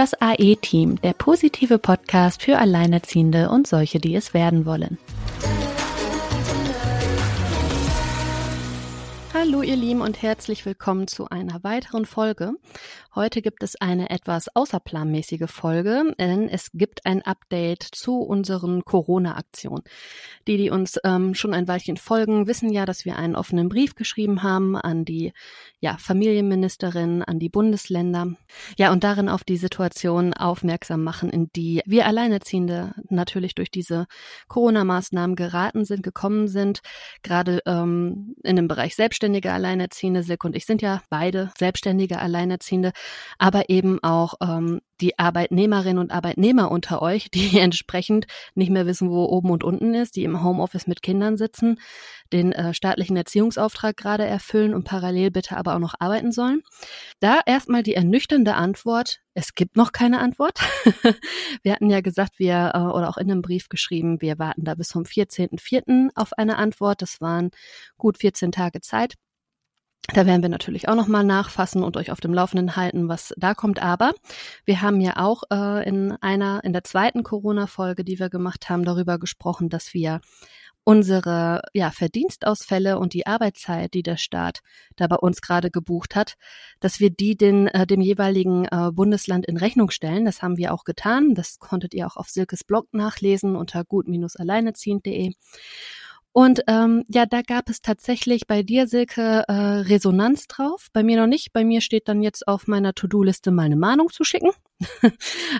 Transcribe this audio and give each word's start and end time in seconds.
Das 0.00 0.14
AE-Team, 0.18 0.98
der 1.02 1.12
positive 1.12 1.78
Podcast 1.78 2.42
für 2.42 2.56
Alleinerziehende 2.56 3.50
und 3.50 3.66
solche, 3.66 4.00
die 4.00 4.14
es 4.14 4.32
werden 4.32 4.64
wollen. 4.64 4.96
Hallo 9.34 9.60
ihr 9.60 9.76
Lieben 9.76 10.00
und 10.00 10.22
herzlich 10.22 10.64
willkommen 10.64 11.06
zu 11.06 11.28
einer 11.28 11.62
weiteren 11.64 12.06
Folge. 12.06 12.52
Heute 13.12 13.42
gibt 13.42 13.64
es 13.64 13.74
eine 13.74 14.08
etwas 14.10 14.54
außerplanmäßige 14.54 15.50
Folge, 15.50 16.14
denn 16.20 16.48
es 16.48 16.70
gibt 16.72 17.06
ein 17.06 17.22
Update 17.22 17.82
zu 17.82 18.20
unseren 18.20 18.84
Corona-Aktionen. 18.84 19.82
Die, 20.46 20.56
die 20.56 20.70
uns 20.70 20.96
ähm, 21.02 21.34
schon 21.34 21.52
ein 21.52 21.66
Weilchen 21.66 21.96
folgen, 21.96 22.46
wissen 22.46 22.72
ja, 22.72 22.86
dass 22.86 23.04
wir 23.04 23.16
einen 23.16 23.34
offenen 23.34 23.68
Brief 23.68 23.96
geschrieben 23.96 24.44
haben 24.44 24.76
an 24.76 25.04
die 25.04 25.32
ja, 25.80 25.96
Familienministerin, 25.98 27.24
an 27.24 27.40
die 27.40 27.48
Bundesländer. 27.48 28.36
Ja, 28.78 28.92
und 28.92 29.02
darin 29.02 29.28
auf 29.28 29.42
die 29.42 29.56
Situation 29.56 30.32
aufmerksam 30.32 31.02
machen, 31.02 31.30
in 31.30 31.48
die 31.56 31.82
wir 31.86 32.06
Alleinerziehende 32.06 32.94
natürlich 33.08 33.56
durch 33.56 33.72
diese 33.72 34.06
Corona-Maßnahmen 34.46 35.34
geraten 35.34 35.84
sind, 35.84 36.04
gekommen 36.04 36.46
sind. 36.46 36.80
Gerade 37.24 37.60
ähm, 37.66 38.36
in 38.44 38.54
dem 38.54 38.68
Bereich 38.68 38.94
selbstständige 38.94 39.52
Alleinerziehende, 39.52 40.22
Silke 40.22 40.46
und 40.46 40.54
ich 40.54 40.64
sind 40.64 40.80
ja 40.80 41.02
beide 41.10 41.50
selbstständige 41.58 42.20
Alleinerziehende, 42.20 42.92
aber 43.38 43.68
eben 43.68 44.02
auch 44.02 44.34
ähm, 44.42 44.80
die 45.00 45.18
Arbeitnehmerinnen 45.18 45.98
und 45.98 46.12
Arbeitnehmer 46.12 46.70
unter 46.70 47.02
euch, 47.02 47.30
die 47.30 47.58
entsprechend 47.58 48.26
nicht 48.54 48.70
mehr 48.70 48.86
wissen, 48.86 49.10
wo 49.10 49.24
oben 49.24 49.50
und 49.50 49.64
unten 49.64 49.94
ist, 49.94 50.16
die 50.16 50.24
im 50.24 50.42
Homeoffice 50.42 50.86
mit 50.86 51.02
Kindern 51.02 51.36
sitzen, 51.36 51.80
den 52.32 52.52
äh, 52.52 52.74
staatlichen 52.74 53.16
Erziehungsauftrag 53.16 53.96
gerade 53.96 54.24
erfüllen 54.24 54.74
und 54.74 54.84
parallel 54.84 55.30
bitte 55.30 55.56
aber 55.56 55.74
auch 55.74 55.80
noch 55.80 55.94
arbeiten 55.98 56.32
sollen. 56.32 56.62
Da 57.20 57.40
erstmal 57.44 57.82
die 57.82 57.94
ernüchternde 57.94 58.54
Antwort, 58.54 59.20
es 59.34 59.54
gibt 59.54 59.76
noch 59.76 59.92
keine 59.92 60.20
Antwort. 60.20 60.58
wir 61.62 61.72
hatten 61.72 61.90
ja 61.90 62.00
gesagt, 62.00 62.38
wir, 62.38 62.72
äh, 62.74 62.78
oder 62.78 63.08
auch 63.08 63.16
in 63.16 63.30
einem 63.30 63.42
Brief 63.42 63.68
geschrieben, 63.68 64.20
wir 64.20 64.38
warten 64.38 64.64
da 64.64 64.74
bis 64.74 64.88
zum 64.88 65.04
14.04. 65.04 66.10
auf 66.14 66.32
eine 66.34 66.58
Antwort. 66.58 67.02
Das 67.02 67.20
waren 67.20 67.50
gut 67.96 68.18
14 68.18 68.52
Tage 68.52 68.80
Zeit. 68.80 69.14
Da 70.08 70.26
werden 70.26 70.42
wir 70.42 70.48
natürlich 70.48 70.88
auch 70.88 70.96
nochmal 70.96 71.24
nachfassen 71.24 71.84
und 71.84 71.96
euch 71.96 72.10
auf 72.10 72.20
dem 72.20 72.34
Laufenden 72.34 72.74
halten, 72.74 73.08
was 73.08 73.32
da 73.36 73.54
kommt. 73.54 73.80
Aber 73.80 74.12
wir 74.64 74.82
haben 74.82 75.00
ja 75.00 75.16
auch 75.16 75.44
äh, 75.52 75.86
in 75.88 76.12
einer, 76.20 76.64
in 76.64 76.72
der 76.72 76.84
zweiten 76.84 77.22
Corona-Folge, 77.22 78.02
die 78.02 78.18
wir 78.18 78.28
gemacht 78.28 78.68
haben, 78.68 78.84
darüber 78.84 79.18
gesprochen, 79.18 79.68
dass 79.68 79.94
wir 79.94 80.20
unsere 80.82 81.62
ja, 81.72 81.90
Verdienstausfälle 81.90 82.98
und 82.98 83.12
die 83.12 83.26
Arbeitszeit, 83.26 83.94
die 83.94 84.02
der 84.02 84.16
Staat 84.16 84.60
da 84.96 85.06
bei 85.06 85.16
uns 85.16 85.42
gerade 85.42 85.70
gebucht 85.70 86.16
hat, 86.16 86.34
dass 86.80 87.00
wir 87.00 87.10
die 87.10 87.36
den, 87.36 87.68
äh, 87.68 87.86
dem 87.86 88.00
jeweiligen 88.00 88.64
äh, 88.64 88.90
Bundesland 88.92 89.46
in 89.46 89.56
Rechnung 89.56 89.90
stellen. 89.90 90.24
Das 90.24 90.42
haben 90.42 90.56
wir 90.56 90.72
auch 90.72 90.84
getan. 90.84 91.34
Das 91.34 91.58
konntet 91.58 91.94
ihr 91.94 92.06
auch 92.06 92.16
auf 92.16 92.28
Silkes 92.28 92.64
Blog 92.64 92.88
nachlesen 92.92 93.56
unter 93.56 93.84
gut-alleinerziehend.de. 93.84 95.34
Und 96.32 96.62
ähm, 96.68 97.04
ja, 97.08 97.26
da 97.26 97.42
gab 97.42 97.68
es 97.68 97.80
tatsächlich 97.80 98.46
bei 98.46 98.62
dir, 98.62 98.86
Silke, 98.86 99.44
äh, 99.48 99.52
Resonanz 99.52 100.46
drauf. 100.46 100.86
Bei 100.92 101.02
mir 101.02 101.20
noch 101.20 101.26
nicht. 101.26 101.52
Bei 101.52 101.64
mir 101.64 101.80
steht 101.80 102.06
dann 102.06 102.22
jetzt 102.22 102.46
auf 102.46 102.68
meiner 102.68 102.94
To-Do-Liste 102.94 103.50
mal 103.50 103.64
eine 103.64 103.76
Mahnung 103.76 104.10
zu 104.10 104.22
schicken. 104.22 104.50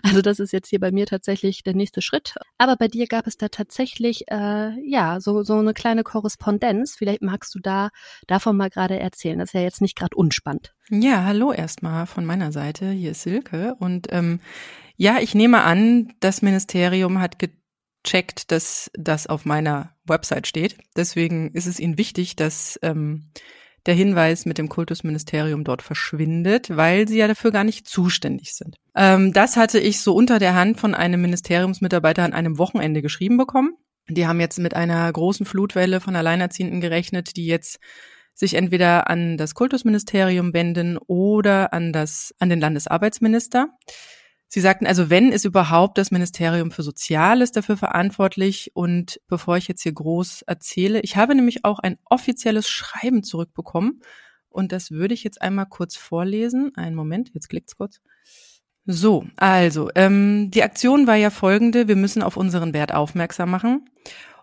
also 0.03 0.23
das 0.23 0.39
ist 0.39 0.53
jetzt 0.53 0.69
hier 0.69 0.79
bei 0.79 0.93
mir 0.93 1.07
tatsächlich 1.07 1.65
der 1.65 1.75
nächste 1.75 2.03
Schritt. 2.03 2.35
Aber 2.57 2.77
bei 2.77 2.87
dir 2.87 3.07
gab 3.09 3.27
es 3.27 3.37
da 3.37 3.49
tatsächlich 3.49 4.31
äh, 4.31 4.71
ja 4.89 5.21
so 5.21 5.43
so 5.43 5.59
eine 5.59 5.75
kleine 5.75 6.05
Korrespondenz. 6.05 6.95
Vielleicht 6.97 7.23
magst 7.23 7.55
du 7.55 7.59
da 7.59 7.91
davon 8.29 8.57
mal 8.57 8.71
gerade 8.71 8.99
erzählen. 8.99 9.41
Das 9.41 9.51
ist 9.51 9.55
ja 9.55 9.63
jetzt 9.63 9.81
nicht 9.83 9.99
gerade 9.99 10.17
unspannend. 10.17 10.73
Ja, 10.89 11.25
hallo 11.25 11.53
erstmal 11.53 12.07
von 12.07 12.25
meiner 12.25 12.53
Seite. 12.53 12.91
Hier 12.91 13.11
ist 13.11 13.23
Silke 13.23 13.75
und 13.79 14.07
ähm, 14.11 14.41
ja, 14.97 15.19
ich 15.19 15.35
nehme 15.35 15.63
an, 15.63 16.13
das 16.21 16.43
Ministerium 16.43 17.21
hat 17.21 17.39
checkt, 18.05 18.51
dass 18.51 18.91
das 18.95 19.27
auf 19.27 19.45
meiner 19.45 19.95
Website 20.05 20.47
steht. 20.47 20.79
Deswegen 20.97 21.53
ist 21.53 21.67
es 21.67 21.81
ihnen 21.81 21.99
wichtig, 21.99 22.37
dass 22.37 22.79
ähm, 22.83 23.31
der 23.87 23.95
Hinweis 23.95 24.47
mit 24.47 24.59
dem 24.59 24.69
Kultusministerium 24.69 25.65
dort 25.65 25.83
verschwindet, 25.83 26.77
weil 26.77 27.09
sie 27.09 27.19
ja 27.19 27.29
dafür 27.29 27.51
gar 27.51 27.65
nicht 27.65 27.89
zuständig 27.89 28.55
sind. 28.55 28.77
Ähm, 28.95 29.33
das 29.33 29.57
hatte 29.57 29.79
ich 29.79 30.01
so 30.01 30.15
unter 30.15 30.39
der 30.39 30.55
Hand 30.55 30.79
von 30.79 30.95
einem 30.95 31.23
Ministeriumsmitarbeiter 31.23 32.25
an 32.25 32.33
einem 32.33 32.59
Wochenende 32.59 33.03
geschrieben 33.03 33.37
bekommen. 33.37 33.77
Die 34.09 34.27
haben 34.27 34.41
jetzt 34.41 34.59
mit 34.59 34.75
einer 34.75 35.11
großen 35.11 35.47
Flutwelle 35.47 36.01
von 36.01 36.17
Alleinerziehenden 36.17 36.81
gerechnet, 36.81 37.37
die 37.37 37.47
jetzt 37.47 37.79
sich 38.35 38.55
entweder 38.55 39.09
an 39.09 39.37
das 39.37 39.55
Kultusministerium 39.55 40.53
wenden 40.53 40.99
oder 40.99 41.73
an 41.73 41.93
das, 41.93 42.35
an 42.39 42.49
den 42.49 42.61
Landesarbeitsminister. 42.61 43.69
Sie 44.53 44.61
sagten 44.61 44.85
also, 44.85 45.11
wenn 45.11 45.31
ist 45.31 45.45
überhaupt 45.45 45.97
das 45.97 46.11
Ministerium 46.11 46.73
für 46.73 46.83
Soziales 46.83 47.53
dafür 47.53 47.77
verantwortlich. 47.77 48.73
Und 48.75 49.21
bevor 49.29 49.57
ich 49.57 49.69
jetzt 49.69 49.83
hier 49.83 49.93
groß 49.93 50.43
erzähle, 50.43 51.01
ich 51.03 51.17
habe 51.17 51.37
nämlich 51.37 51.65
auch 51.65 51.79
ein 51.79 51.99
offizielles 52.05 52.69
Schreiben 52.69 53.23
zurückbekommen. 53.23 54.03
Und 54.49 54.73
das 54.73 54.91
würde 54.91 55.15
ich 55.15 55.23
jetzt 55.23 55.41
einmal 55.41 55.67
kurz 55.67 55.97
vorlesen. 55.97 56.73
Einen 56.75 56.97
Moment, 56.97 57.31
jetzt 57.33 57.49
klickt's 57.49 57.77
kurz. 57.77 58.01
So, 58.87 59.25
also, 59.37 59.89
ähm, 59.95 60.51
die 60.51 60.65
Aktion 60.65 61.07
war 61.07 61.15
ja 61.15 61.31
folgende. 61.31 61.87
Wir 61.87 61.95
müssen 61.95 62.21
auf 62.21 62.37
unseren 62.37 62.75
Wert 62.75 62.93
aufmerksam 62.93 63.53
machen 63.53 63.89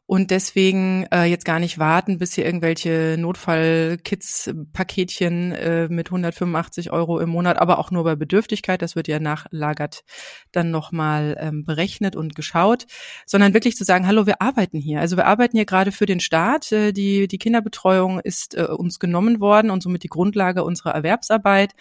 und 0.08 0.32
deswegen 0.32 1.06
äh, 1.12 1.26
jetzt 1.26 1.44
gar 1.44 1.60
nicht 1.60 1.80
warten, 1.80 2.18
bis 2.18 2.34
hier 2.34 2.46
irgendwelche 2.46 3.18
Notfall-Kids-Paketchen 3.20 5.52
äh, 5.52 5.90
mit 5.90 6.08
185 6.08 6.92
Euro 6.92 7.20
im 7.20 7.28
Monat, 7.30 7.60
aber 7.60 7.78
auch 7.78 7.92
nur 7.92 8.06
bei 8.06 8.16
Bedürftigkeit, 8.16 8.82
das 8.82 8.96
wird 8.96 9.10
ja 9.10 9.20
nachlagert 9.20 10.06
dann 10.54 10.72
nochmal 10.72 11.36
ähm, 11.42 11.66
berechnet 11.66 12.16
und 12.16 12.36
geschaut, 12.36 12.86
sondern 13.26 13.54
wirklich 13.54 13.76
zu 13.76 13.84
sagen, 13.84 14.08
hallo, 14.08 14.26
wir 14.26 14.42
arbeiten 14.42 14.80
hier. 14.80 15.02
Also 15.02 15.18
wir 15.18 15.26
arbeiten 15.26 15.58
hier 15.58 15.66
gerade 15.66 15.92
für 15.92 16.06
den 16.06 16.22
Staat. 16.22 16.72
Äh, 16.72 16.94
die, 16.94 17.28
die 17.28 17.38
Kinderbetreuung 17.38 18.22
ist 18.22 18.56
äh, 18.56 18.64
uns 18.64 19.00
genommen 19.00 19.42
worden 19.42 19.70
und 19.70 19.84
somit 19.84 20.04
die 20.04 20.10
Grundlage 20.10 20.64
unserer 20.64 20.96
Erwerbsarbeit. 20.96 21.74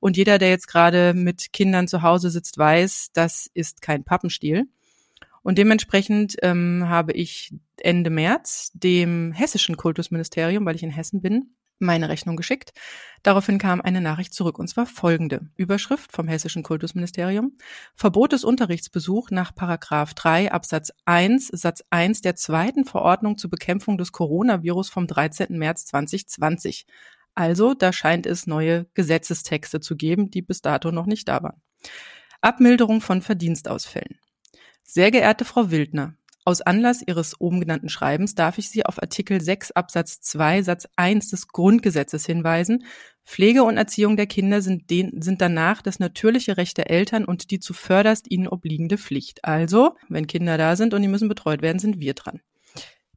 Und 0.00 0.16
jeder, 0.16 0.38
der 0.38 0.48
jetzt 0.48 0.68
gerade 0.68 1.12
mit 1.12 1.52
Kindern 1.52 1.86
zu 1.86 2.00
Hause 2.00 2.30
sitzt, 2.30 2.56
weiß, 2.56 3.10
das 3.12 3.50
ist 3.52 3.82
kein 3.82 4.04
Pappenstiel. 4.04 4.68
Und 5.44 5.58
dementsprechend 5.58 6.36
ähm, 6.42 6.86
habe 6.88 7.12
ich 7.12 7.54
Ende 7.76 8.08
März 8.08 8.72
dem 8.72 9.30
hessischen 9.30 9.76
Kultusministerium, 9.76 10.64
weil 10.64 10.74
ich 10.74 10.82
in 10.82 10.90
Hessen 10.90 11.20
bin, 11.20 11.54
meine 11.78 12.08
Rechnung 12.08 12.36
geschickt. 12.36 12.72
Daraufhin 13.22 13.58
kam 13.58 13.82
eine 13.82 14.00
Nachricht 14.00 14.32
zurück, 14.32 14.58
und 14.58 14.68
zwar 14.68 14.86
folgende. 14.86 15.50
Überschrift 15.56 16.12
vom 16.12 16.28
Hessischen 16.28 16.62
Kultusministerium. 16.62 17.58
Verbot 17.94 18.32
des 18.32 18.42
Unterrichtsbesuchs 18.42 19.32
nach 19.32 19.54
Paragraph 19.54 20.14
3 20.14 20.50
Absatz 20.50 20.92
1 21.04 21.48
Satz 21.48 21.84
1 21.90 22.22
der 22.22 22.36
zweiten 22.36 22.86
Verordnung 22.86 23.36
zur 23.36 23.50
Bekämpfung 23.50 23.98
des 23.98 24.12
Coronavirus 24.12 24.88
vom 24.88 25.06
13. 25.06 25.58
März 25.58 25.84
2020. 25.86 26.86
Also, 27.34 27.74
da 27.74 27.92
scheint 27.92 28.24
es 28.24 28.46
neue 28.46 28.86
Gesetzestexte 28.94 29.80
zu 29.80 29.94
geben, 29.94 30.30
die 30.30 30.40
bis 30.40 30.62
dato 30.62 30.90
noch 30.90 31.06
nicht 31.06 31.28
da 31.28 31.42
waren. 31.42 31.60
Abmilderung 32.40 33.02
von 33.02 33.20
Verdienstausfällen. 33.20 34.18
Sehr 34.86 35.10
geehrte 35.10 35.46
Frau 35.46 35.70
Wildner, 35.70 36.14
aus 36.44 36.60
Anlass 36.60 37.02
Ihres 37.04 37.40
oben 37.40 37.58
genannten 37.58 37.88
Schreibens 37.88 38.34
darf 38.34 38.58
ich 38.58 38.68
Sie 38.68 38.84
auf 38.84 39.02
Artikel 39.02 39.40
6 39.40 39.70
Absatz 39.70 40.20
2 40.20 40.62
Satz 40.62 40.86
1 40.94 41.30
des 41.30 41.48
Grundgesetzes 41.48 42.26
hinweisen. 42.26 42.84
Pflege 43.24 43.64
und 43.64 43.78
Erziehung 43.78 44.18
der 44.18 44.26
Kinder 44.26 44.60
sind, 44.60 44.90
den, 44.90 45.22
sind 45.22 45.40
danach 45.40 45.80
das 45.80 46.00
natürliche 46.00 46.58
Recht 46.58 46.76
der 46.76 46.90
Eltern 46.90 47.24
und 47.24 47.50
die 47.50 47.60
zuvörderst 47.60 48.30
ihnen 48.30 48.46
obliegende 48.46 48.98
Pflicht. 48.98 49.42
Also, 49.42 49.96
wenn 50.10 50.26
Kinder 50.26 50.58
da 50.58 50.76
sind 50.76 50.92
und 50.92 51.00
die 51.00 51.08
müssen 51.08 51.30
betreut 51.30 51.62
werden, 51.62 51.78
sind 51.78 51.98
wir 51.98 52.12
dran. 52.12 52.42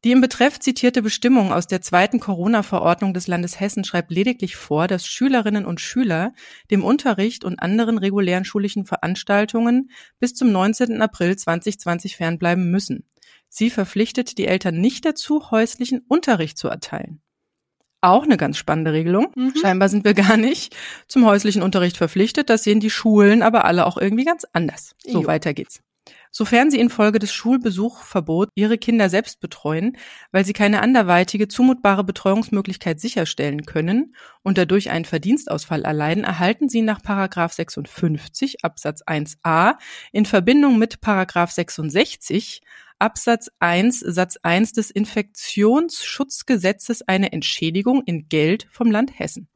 Die 0.03 0.11
im 0.11 0.21
Betreff 0.21 0.59
zitierte 0.59 1.01
Bestimmung 1.01 1.51
aus 1.51 1.67
der 1.67 1.81
zweiten 1.81 2.19
Corona-Verordnung 2.19 3.13
des 3.13 3.27
Landes 3.27 3.59
Hessen 3.59 3.83
schreibt 3.83 4.11
lediglich 4.11 4.55
vor, 4.55 4.87
dass 4.87 5.07
Schülerinnen 5.07 5.65
und 5.65 5.81
Schüler 5.81 6.33
dem 6.69 6.83
Unterricht 6.83 7.43
und 7.43 7.59
anderen 7.59 7.97
regulären 7.97 8.45
schulischen 8.45 8.85
Veranstaltungen 8.85 9.89
bis 10.19 10.35
zum 10.35 10.51
19. 10.51 11.01
April 11.01 11.35
2020 11.35 12.15
fernbleiben 12.15 12.69
müssen. 12.69 13.05
Sie 13.49 13.69
verpflichtet 13.69 14.37
die 14.37 14.47
Eltern 14.47 14.79
nicht 14.79 15.05
dazu, 15.05 15.51
häuslichen 15.51 16.01
Unterricht 16.07 16.57
zu 16.57 16.67
erteilen. 16.67 17.21
Auch 18.01 18.23
eine 18.23 18.37
ganz 18.37 18.57
spannende 18.57 18.93
Regelung. 18.93 19.31
Mhm. 19.35 19.53
Scheinbar 19.59 19.89
sind 19.89 20.05
wir 20.05 20.13
gar 20.13 20.37
nicht 20.37 20.75
zum 21.07 21.25
häuslichen 21.25 21.63
Unterricht 21.63 21.97
verpflichtet. 21.97 22.49
Das 22.49 22.63
sehen 22.63 22.79
die 22.79 22.91
Schulen 22.91 23.41
aber 23.41 23.65
alle 23.65 23.87
auch 23.87 23.97
irgendwie 23.97 24.25
ganz 24.25 24.45
anders. 24.53 24.95
So 25.03 25.21
jo. 25.21 25.27
weiter 25.27 25.53
geht's. 25.53 25.81
Sofern 26.31 26.69
sie 26.69 26.79
infolge 26.79 27.19
des 27.19 27.33
Schulbesuchverbots 27.33 28.51
ihre 28.55 28.77
Kinder 28.77 29.09
selbst 29.09 29.39
betreuen, 29.39 29.97
weil 30.31 30.45
sie 30.45 30.53
keine 30.53 30.81
anderweitige 30.81 31.47
zumutbare 31.47 32.03
Betreuungsmöglichkeit 32.03 32.99
sicherstellen 32.99 33.65
können 33.65 34.15
und 34.43 34.57
dadurch 34.57 34.91
einen 34.91 35.05
Verdienstausfall 35.05 35.83
erleiden, 35.83 36.23
erhalten 36.23 36.69
sie 36.69 36.81
nach 36.81 37.01
Paragraph 37.01 37.53
56 37.53 38.63
Absatz 38.63 39.03
1a 39.03 39.75
in 40.11 40.25
Verbindung 40.25 40.77
mit 40.77 41.01
Paragraph 41.01 41.51
66 41.51 42.61
Absatz 42.99 43.49
1 43.59 43.99
Satz 43.99 44.37
1 44.41 44.73
des 44.73 44.91
Infektionsschutzgesetzes 44.91 47.07
eine 47.07 47.31
Entschädigung 47.31 48.03
in 48.05 48.27
Geld 48.27 48.67
vom 48.71 48.91
Land 48.91 49.19
Hessen. 49.19 49.47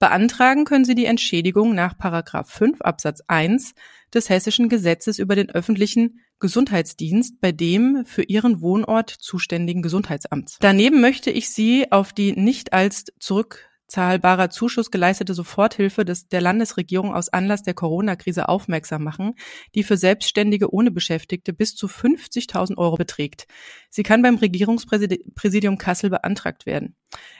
Beantragen 0.00 0.64
können 0.64 0.86
Sie 0.86 0.94
die 0.94 1.04
Entschädigung 1.04 1.74
nach 1.74 1.96
Paragraph 1.96 2.50
5 2.50 2.80
Absatz 2.80 3.20
1 3.28 3.74
des 4.14 4.30
Hessischen 4.30 4.70
Gesetzes 4.70 5.18
über 5.18 5.36
den 5.36 5.50
öffentlichen 5.50 6.20
Gesundheitsdienst 6.40 7.38
bei 7.42 7.52
dem 7.52 8.06
für 8.06 8.22
Ihren 8.22 8.62
Wohnort 8.62 9.10
zuständigen 9.10 9.82
Gesundheitsamts. 9.82 10.56
Daneben 10.58 11.02
möchte 11.02 11.30
ich 11.30 11.50
Sie 11.50 11.92
auf 11.92 12.14
die 12.14 12.32
nicht 12.32 12.72
als 12.72 13.04
zurück 13.18 13.69
zahlbarer 13.90 14.50
Zuschuss 14.50 14.90
geleistete 14.90 15.34
Soforthilfe 15.34 16.04
des, 16.04 16.28
der 16.28 16.40
Landesregierung 16.40 17.14
aus 17.14 17.28
Anlass 17.28 17.62
der 17.62 17.74
Corona-Krise 17.74 18.48
aufmerksam 18.48 19.02
machen, 19.02 19.34
die 19.74 19.82
für 19.82 19.96
Selbstständige 19.96 20.72
ohne 20.72 20.90
Beschäftigte 20.90 21.52
bis 21.52 21.74
zu 21.74 21.88
50.000 21.88 22.78
Euro 22.78 22.96
beträgt. 22.96 23.46
Sie 23.90 24.02
kann 24.02 24.22
beim 24.22 24.36
Regierungspräsidium 24.36 25.76
Kassel 25.76 26.10
beantragt 26.10 26.66
werden. 26.66 26.94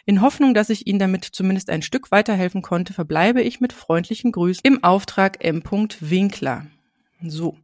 In 0.05 0.21
Hoffnung, 0.21 0.53
dass 0.53 0.71
ich 0.71 0.87
Ihnen 0.87 0.99
damit 0.99 1.25
zumindest 1.25 1.71
ein 1.71 1.83
Stück 1.83 2.11
weiterhelfen 2.11 2.63
konnte, 2.63 2.93
verbleibe 2.93 3.43
ich 3.43 3.61
mit 3.61 3.73
freundlichen 3.73 4.33
Grüßen 4.33 4.63
im 4.65 4.83
Auftrag 4.83 5.45
M. 5.45 5.63
Winkler. 6.01 6.67
So. 7.23 7.57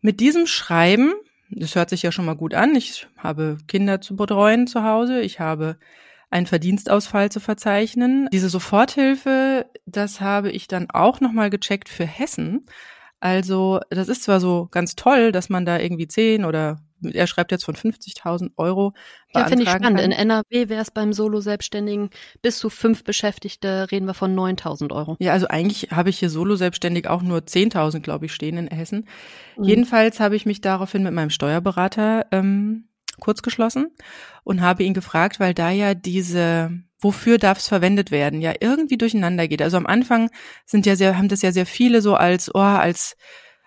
Mit 0.00 0.20
diesem 0.20 0.46
Schreiben, 0.46 1.12
das 1.50 1.76
hört 1.76 1.90
sich 1.90 2.02
ja 2.02 2.12
schon 2.12 2.24
mal 2.24 2.36
gut 2.36 2.54
an, 2.54 2.74
ich 2.74 3.06
habe 3.16 3.58
Kinder 3.68 4.00
zu 4.00 4.16
betreuen 4.16 4.66
zu 4.66 4.82
Hause, 4.82 5.20
ich 5.20 5.40
habe 5.40 5.78
einen 6.30 6.46
Verdienstausfall 6.46 7.30
zu 7.30 7.40
verzeichnen. 7.40 8.28
Diese 8.32 8.48
Soforthilfe, 8.48 9.66
das 9.86 10.20
habe 10.20 10.50
ich 10.50 10.68
dann 10.68 10.90
auch 10.90 11.20
nochmal 11.20 11.50
gecheckt 11.50 11.88
für 11.88 12.06
Hessen. 12.06 12.66
Also 13.20 13.80
das 13.90 14.08
ist 14.08 14.22
zwar 14.22 14.40
so 14.40 14.68
ganz 14.70 14.94
toll, 14.94 15.32
dass 15.32 15.48
man 15.48 15.64
da 15.64 15.78
irgendwie 15.78 16.06
10 16.06 16.44
oder 16.44 16.78
er 17.02 17.26
schreibt 17.26 17.52
jetzt 17.52 17.64
von 17.64 17.76
50.000 17.76 18.50
Euro. 18.56 18.92
Ja, 19.34 19.46
finde 19.46 19.62
ich 19.62 19.68
spannend. 19.68 19.98
Kann. 19.98 20.10
In 20.10 20.12
NRW 20.12 20.68
wäre 20.68 20.82
es 20.82 20.90
beim 20.90 21.12
Solo-Selbstständigen 21.12 22.10
bis 22.42 22.58
zu 22.58 22.70
fünf 22.70 23.04
Beschäftigte 23.04 23.90
reden 23.90 24.06
wir 24.06 24.14
von 24.14 24.34
9.000 24.36 24.92
Euro. 24.92 25.16
Ja, 25.20 25.32
also 25.32 25.46
eigentlich 25.48 25.90
habe 25.92 26.10
ich 26.10 26.18
hier 26.18 26.30
Solo-Selbstständig 26.30 27.08
auch 27.08 27.22
nur 27.22 27.38
10.000, 27.38 28.00
glaube 28.00 28.26
ich, 28.26 28.34
stehen 28.34 28.56
in 28.56 28.68
Hessen. 28.68 29.06
Mhm. 29.56 29.64
Jedenfalls 29.64 30.18
habe 30.20 30.36
ich 30.36 30.46
mich 30.46 30.60
daraufhin 30.60 31.02
mit 31.02 31.12
meinem 31.12 31.30
Steuerberater 31.30 32.26
ähm, 32.32 32.87
kurz 33.20 33.42
geschlossen 33.42 33.90
und 34.44 34.60
habe 34.60 34.82
ihn 34.84 34.94
gefragt, 34.94 35.40
weil 35.40 35.54
da 35.54 35.70
ja 35.70 35.94
diese 35.94 36.70
wofür 37.00 37.38
darf 37.38 37.58
es 37.58 37.68
verwendet 37.68 38.10
werden, 38.10 38.40
ja 38.40 38.52
irgendwie 38.60 38.98
durcheinander 38.98 39.46
geht. 39.46 39.62
Also 39.62 39.76
am 39.76 39.86
Anfang 39.86 40.30
sind 40.66 40.84
ja 40.84 40.96
sehr, 40.96 41.16
haben 41.16 41.28
das 41.28 41.42
ja 41.42 41.52
sehr 41.52 41.66
viele 41.66 42.02
so 42.02 42.14
als, 42.14 42.52
oh, 42.54 42.58
als 42.58 43.16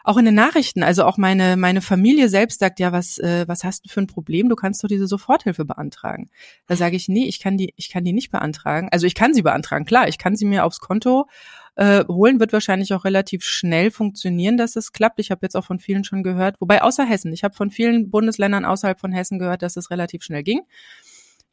auch 0.04 0.18
in 0.18 0.26
den 0.26 0.36
Nachrichten, 0.36 0.84
also 0.84 1.06
auch 1.06 1.18
meine 1.18 1.58
meine 1.58 1.82
Familie 1.82 2.30
selbst 2.30 2.60
sagt 2.60 2.80
ja, 2.80 2.92
was 2.92 3.18
äh, 3.18 3.46
was 3.48 3.64
hast 3.64 3.86
du 3.86 3.90
für 3.90 4.02
ein 4.02 4.08
Problem? 4.08 4.50
Du 4.50 4.56
kannst 4.56 4.84
doch 4.84 4.88
diese 4.88 5.08
Soforthilfe 5.08 5.66
beantragen. 5.66 6.30
Da 6.68 6.76
sage 6.76 6.96
ich, 6.96 7.08
nee, 7.08 7.26
ich 7.26 7.40
kann 7.40 7.58
die 7.58 7.74
ich 7.76 7.90
kann 7.90 8.04
die 8.04 8.14
nicht 8.14 8.32
beantragen. 8.32 8.90
Also 8.92 9.06
ich 9.08 9.16
kann 9.16 9.34
sie 9.34 9.42
beantragen, 9.42 9.86
klar, 9.86 10.08
ich 10.08 10.18
kann 10.18 10.36
sie 10.36 10.46
mir 10.46 10.66
aufs 10.66 10.80
Konto 10.80 11.28
äh, 11.76 12.04
holen, 12.08 12.40
wird 12.40 12.54
wahrscheinlich 12.54 12.94
auch 12.94 13.06
relativ 13.06 13.44
schnell 13.44 13.92
funktionieren, 13.92 14.58
dass 14.58 14.76
es 14.76 14.92
klappt. 14.92 15.20
Ich 15.20 15.32
habe 15.32 15.42
jetzt 15.44 15.56
auch 15.56 15.66
von 15.66 15.80
vielen 15.80 16.04
schon 16.04 16.24
gehört, 16.24 16.60
wobei 16.60 16.82
außer 16.82 17.06
Hessen, 17.06 17.32
ich 17.34 17.44
habe 17.44 17.56
von 17.56 17.72
vielen 17.72 18.10
Bundesländern 18.10 18.66
außerhalb 18.66 19.00
von 19.00 19.12
Hessen 19.12 19.40
gehört, 19.40 19.62
dass 19.62 19.78
es 19.78 19.90
relativ 19.92 20.24
schnell 20.24 20.44
ging. 20.44 20.62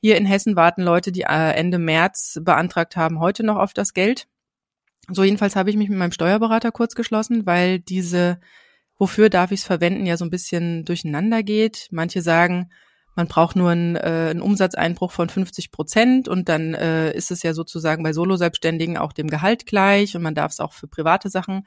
Hier 0.01 0.17
in 0.17 0.27
Hessen 0.27 0.55
warten 0.55 0.83
Leute, 0.83 1.13
die 1.13 1.23
äh, 1.23 1.53
Ende 1.55 1.79
März 1.79 2.39
beantragt 2.43 2.97
haben, 2.97 3.19
heute 3.21 3.45
noch 3.45 3.57
auf 3.57 3.75
das 3.75 3.95
Geld. 3.95 4.29
So 5.11 5.25
jedenfalls 5.25 5.57
habe 5.57 5.71
ich 5.71 5.77
mich 5.77 5.89
mit 5.89 5.99
meinem 5.99 6.13
Steuerberater 6.13 6.71
kurz 6.71 6.95
geschlossen, 6.95 7.47
weil 7.47 7.79
diese, 7.79 8.41
wofür 8.99 9.31
darf 9.31 9.53
ich 9.53 9.61
es 9.61 9.67
verwenden, 9.67 10.07
ja 10.07 10.17
so 10.17 10.25
ein 10.25 10.31
bisschen 10.31 10.85
durcheinander 10.85 11.43
geht. 11.43 11.89
Manche 11.91 12.21
sagen, 12.21 12.71
man 13.19 13.27
braucht 13.27 13.57
nur 13.57 13.71
einen, 13.71 13.97
äh, 13.97 14.29
einen 14.31 14.41
Umsatzeinbruch 14.41 15.11
von 15.11 15.29
50 15.29 15.73
Prozent 15.73 16.29
und 16.29 16.49
dann 16.49 16.75
äh, 16.75 17.13
ist 17.17 17.33
es 17.33 17.43
ja 17.43 17.53
sozusagen 17.53 18.05
bei 18.05 18.13
Solo-Selbstständigen 18.13 18.97
auch 18.97 19.13
dem 19.13 19.29
Gehalt 19.29 19.67
gleich 19.67 20.15
und 20.15 20.23
man 20.23 20.37
darf 20.37 20.53
es 20.53 20.61
auch 20.61 20.73
für 20.73 20.87
private 20.87 21.29
Sachen 21.29 21.67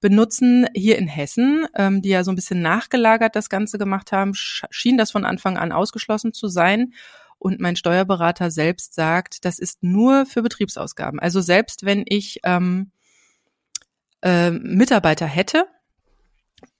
benutzen. 0.00 0.68
Hier 0.74 0.98
in 0.98 1.08
Hessen, 1.08 1.66
ähm, 1.74 2.02
die 2.02 2.10
ja 2.10 2.22
so 2.22 2.30
ein 2.30 2.36
bisschen 2.36 2.62
nachgelagert 2.62 3.34
das 3.34 3.48
Ganze 3.48 3.78
gemacht 3.78 4.12
haben, 4.12 4.32
schien 4.34 4.96
das 4.96 5.10
von 5.10 5.24
Anfang 5.24 5.56
an 5.56 5.72
ausgeschlossen 5.72 6.32
zu 6.32 6.46
sein. 6.46 6.92
Und 7.42 7.58
mein 7.58 7.74
Steuerberater 7.74 8.52
selbst 8.52 8.94
sagt, 8.94 9.44
das 9.44 9.58
ist 9.58 9.82
nur 9.82 10.26
für 10.26 10.42
Betriebsausgaben. 10.42 11.18
Also 11.18 11.40
selbst 11.40 11.84
wenn 11.84 12.04
ich 12.06 12.38
ähm, 12.44 12.92
äh, 14.22 14.52
Mitarbeiter 14.52 15.26
hätte, 15.26 15.66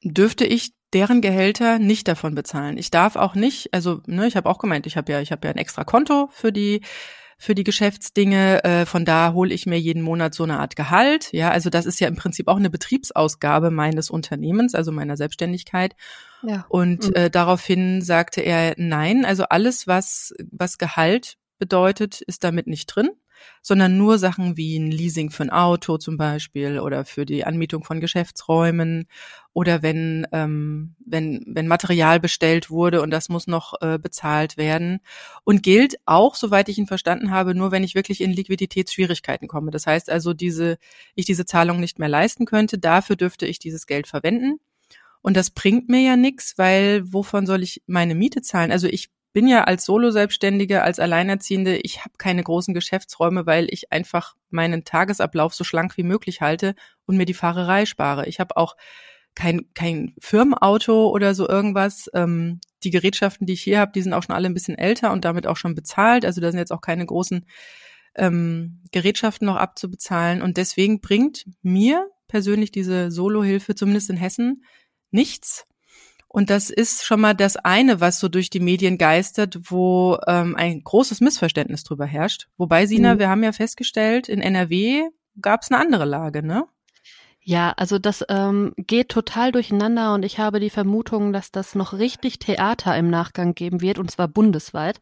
dürfte 0.04 0.44
ich 0.44 0.72
deren 0.92 1.20
Gehälter 1.20 1.80
nicht 1.80 2.06
davon 2.06 2.36
bezahlen. 2.36 2.78
Ich 2.78 2.92
darf 2.92 3.16
auch 3.16 3.34
nicht, 3.34 3.74
also 3.74 4.02
ne, 4.06 4.28
ich 4.28 4.36
habe 4.36 4.48
auch 4.48 4.58
gemeint, 4.58 4.86
ich 4.86 4.96
habe 4.96 5.10
ja, 5.10 5.20
ich 5.20 5.32
habe 5.32 5.48
ja 5.48 5.52
ein 5.52 5.58
extra 5.58 5.82
Konto 5.82 6.28
für 6.30 6.52
die 6.52 6.82
für 7.42 7.56
die 7.56 7.64
Geschäftsdinge. 7.64 8.62
Äh, 8.62 8.86
von 8.86 9.04
da 9.04 9.32
hole 9.32 9.52
ich 9.52 9.66
mir 9.66 9.78
jeden 9.78 10.00
Monat 10.00 10.32
so 10.32 10.44
eine 10.44 10.60
Art 10.60 10.76
Gehalt. 10.76 11.32
Ja, 11.32 11.50
also 11.50 11.70
das 11.70 11.86
ist 11.86 11.98
ja 11.98 12.06
im 12.06 12.14
Prinzip 12.14 12.46
auch 12.46 12.56
eine 12.56 12.70
Betriebsausgabe 12.70 13.72
meines 13.72 14.10
Unternehmens, 14.10 14.76
also 14.76 14.92
meiner 14.92 15.16
Selbstständigkeit. 15.16 15.96
Ja. 16.44 16.64
Und 16.68 17.08
mhm. 17.08 17.14
äh, 17.14 17.30
daraufhin 17.30 18.00
sagte 18.00 18.42
er, 18.42 18.74
nein, 18.76 19.24
also 19.24 19.42
alles, 19.44 19.88
was, 19.88 20.32
was 20.52 20.78
Gehalt 20.78 21.36
bedeutet, 21.62 22.22
ist 22.22 22.42
damit 22.42 22.66
nicht 22.66 22.86
drin, 22.86 23.10
sondern 23.60 23.96
nur 23.96 24.18
Sachen 24.18 24.56
wie 24.56 24.76
ein 24.76 24.90
Leasing 24.90 25.30
für 25.30 25.44
ein 25.44 25.50
Auto 25.50 25.96
zum 25.96 26.16
Beispiel 26.16 26.80
oder 26.80 27.04
für 27.04 27.24
die 27.24 27.44
Anmietung 27.44 27.84
von 27.84 28.00
Geschäftsräumen 28.00 29.06
oder 29.52 29.80
wenn, 29.80 30.26
ähm, 30.32 30.96
wenn, 31.06 31.44
wenn 31.46 31.68
Material 31.68 32.18
bestellt 32.18 32.68
wurde 32.68 33.00
und 33.00 33.12
das 33.12 33.28
muss 33.28 33.46
noch 33.46 33.74
äh, 33.80 33.96
bezahlt 33.96 34.56
werden. 34.56 34.98
Und 35.44 35.62
gilt 35.62 35.94
auch, 36.04 36.34
soweit 36.34 36.68
ich 36.68 36.78
ihn 36.78 36.88
verstanden 36.88 37.30
habe, 37.30 37.54
nur 37.54 37.70
wenn 37.70 37.84
ich 37.84 37.94
wirklich 37.94 38.20
in 38.22 38.32
Liquiditätsschwierigkeiten 38.32 39.46
komme. 39.46 39.70
Das 39.70 39.86
heißt 39.86 40.10
also, 40.10 40.34
diese, 40.34 40.78
ich 41.14 41.26
diese 41.26 41.46
Zahlung 41.46 41.78
nicht 41.78 42.00
mehr 42.00 42.08
leisten 42.08 42.44
könnte, 42.44 42.76
dafür 42.76 43.14
dürfte 43.14 43.46
ich 43.46 43.60
dieses 43.60 43.86
Geld 43.86 44.08
verwenden. 44.08 44.58
Und 45.20 45.36
das 45.36 45.50
bringt 45.50 45.88
mir 45.88 46.00
ja 46.00 46.16
nichts, 46.16 46.58
weil 46.58 47.12
wovon 47.12 47.46
soll 47.46 47.62
ich 47.62 47.82
meine 47.86 48.16
Miete 48.16 48.42
zahlen? 48.42 48.72
Also 48.72 48.88
ich 48.88 49.10
bin 49.32 49.48
ja 49.48 49.64
als 49.64 49.84
Solo-Selbstständige, 49.84 50.82
als 50.82 50.98
Alleinerziehende, 50.98 51.76
ich 51.76 52.00
habe 52.00 52.14
keine 52.18 52.42
großen 52.42 52.74
Geschäftsräume, 52.74 53.46
weil 53.46 53.66
ich 53.70 53.92
einfach 53.92 54.34
meinen 54.50 54.84
Tagesablauf 54.84 55.54
so 55.54 55.64
schlank 55.64 55.96
wie 55.96 56.02
möglich 56.02 56.40
halte 56.40 56.74
und 57.06 57.16
mir 57.16 57.24
die 57.24 57.34
Fahrerei 57.34 57.86
spare. 57.86 58.26
Ich 58.26 58.40
habe 58.40 58.56
auch 58.56 58.76
kein, 59.34 59.72
kein 59.74 60.14
Firmenauto 60.18 61.08
oder 61.08 61.34
so 61.34 61.48
irgendwas. 61.48 62.10
Ähm, 62.14 62.60
die 62.84 62.90
Gerätschaften, 62.90 63.46
die 63.46 63.54
ich 63.54 63.62
hier 63.62 63.80
habe, 63.80 63.92
die 63.92 64.02
sind 64.02 64.12
auch 64.12 64.22
schon 64.22 64.34
alle 64.34 64.48
ein 64.48 64.54
bisschen 64.54 64.76
älter 64.76 65.12
und 65.12 65.24
damit 65.24 65.46
auch 65.46 65.56
schon 65.56 65.74
bezahlt. 65.74 66.24
Also 66.24 66.40
da 66.40 66.50
sind 66.50 66.58
jetzt 66.58 66.72
auch 66.72 66.80
keine 66.80 67.06
großen 67.06 67.46
ähm, 68.14 68.82
Gerätschaften 68.90 69.46
noch 69.46 69.56
abzubezahlen. 69.56 70.42
Und 70.42 70.56
deswegen 70.56 71.00
bringt 71.00 71.46
mir 71.62 72.10
persönlich 72.28 72.70
diese 72.72 73.10
Solo-Hilfe, 73.10 73.74
zumindest 73.74 74.10
in 74.10 74.16
Hessen, 74.16 74.64
nichts. 75.10 75.66
Und 76.32 76.48
das 76.48 76.70
ist 76.70 77.04
schon 77.04 77.20
mal 77.20 77.34
das 77.34 77.56
eine, 77.56 78.00
was 78.00 78.18
so 78.18 78.28
durch 78.28 78.48
die 78.48 78.60
Medien 78.60 78.96
geistert, 78.96 79.58
wo 79.64 80.18
ähm, 80.26 80.56
ein 80.56 80.82
großes 80.82 81.20
Missverständnis 81.20 81.84
drüber 81.84 82.06
herrscht. 82.06 82.48
Wobei, 82.56 82.86
Sina, 82.86 83.14
mhm. 83.14 83.18
wir 83.18 83.28
haben 83.28 83.44
ja 83.44 83.52
festgestellt, 83.52 84.30
in 84.30 84.40
NRW 84.40 85.02
gab 85.40 85.60
es 85.60 85.70
eine 85.70 85.80
andere 85.80 86.06
Lage, 86.06 86.42
ne? 86.42 86.64
Ja, 87.44 87.74
also 87.76 87.98
das 87.98 88.24
ähm, 88.28 88.72
geht 88.76 89.08
total 89.08 89.52
durcheinander 89.52 90.14
und 90.14 90.24
ich 90.24 90.38
habe 90.38 90.60
die 90.60 90.70
Vermutung, 90.70 91.32
dass 91.32 91.50
das 91.50 91.74
noch 91.74 91.92
richtig 91.92 92.38
Theater 92.38 92.96
im 92.96 93.10
Nachgang 93.10 93.54
geben 93.54 93.80
wird, 93.80 93.98
und 93.98 94.10
zwar 94.10 94.28
bundesweit 94.28 95.00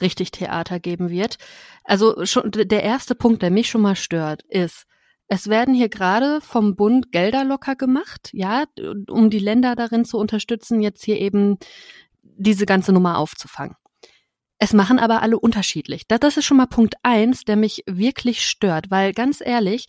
richtig 0.00 0.30
Theater 0.30 0.78
geben 0.78 1.10
wird. 1.10 1.38
Also 1.84 2.26
schon 2.26 2.50
der 2.52 2.82
erste 2.84 3.14
Punkt, 3.14 3.42
der 3.42 3.50
mich 3.50 3.70
schon 3.70 3.80
mal 3.80 3.96
stört, 3.96 4.42
ist, 4.42 4.86
es 5.32 5.46
werden 5.46 5.74
hier 5.74 5.88
gerade 5.88 6.40
vom 6.40 6.74
Bund 6.74 7.12
Gelder 7.12 7.44
locker 7.44 7.76
gemacht, 7.76 8.30
ja, 8.32 8.64
um 9.08 9.30
die 9.30 9.38
Länder 9.38 9.76
darin 9.76 10.04
zu 10.04 10.18
unterstützen, 10.18 10.82
jetzt 10.82 11.04
hier 11.04 11.20
eben 11.20 11.56
diese 12.22 12.66
ganze 12.66 12.92
Nummer 12.92 13.16
aufzufangen. 13.16 13.76
Es 14.58 14.72
machen 14.72 14.98
aber 14.98 15.22
alle 15.22 15.38
unterschiedlich. 15.38 16.08
Das 16.08 16.36
ist 16.36 16.44
schon 16.44 16.56
mal 16.56 16.66
Punkt 16.66 16.96
eins, 17.04 17.44
der 17.44 17.54
mich 17.54 17.84
wirklich 17.86 18.44
stört, 18.44 18.90
weil 18.90 19.12
ganz 19.12 19.40
ehrlich, 19.40 19.86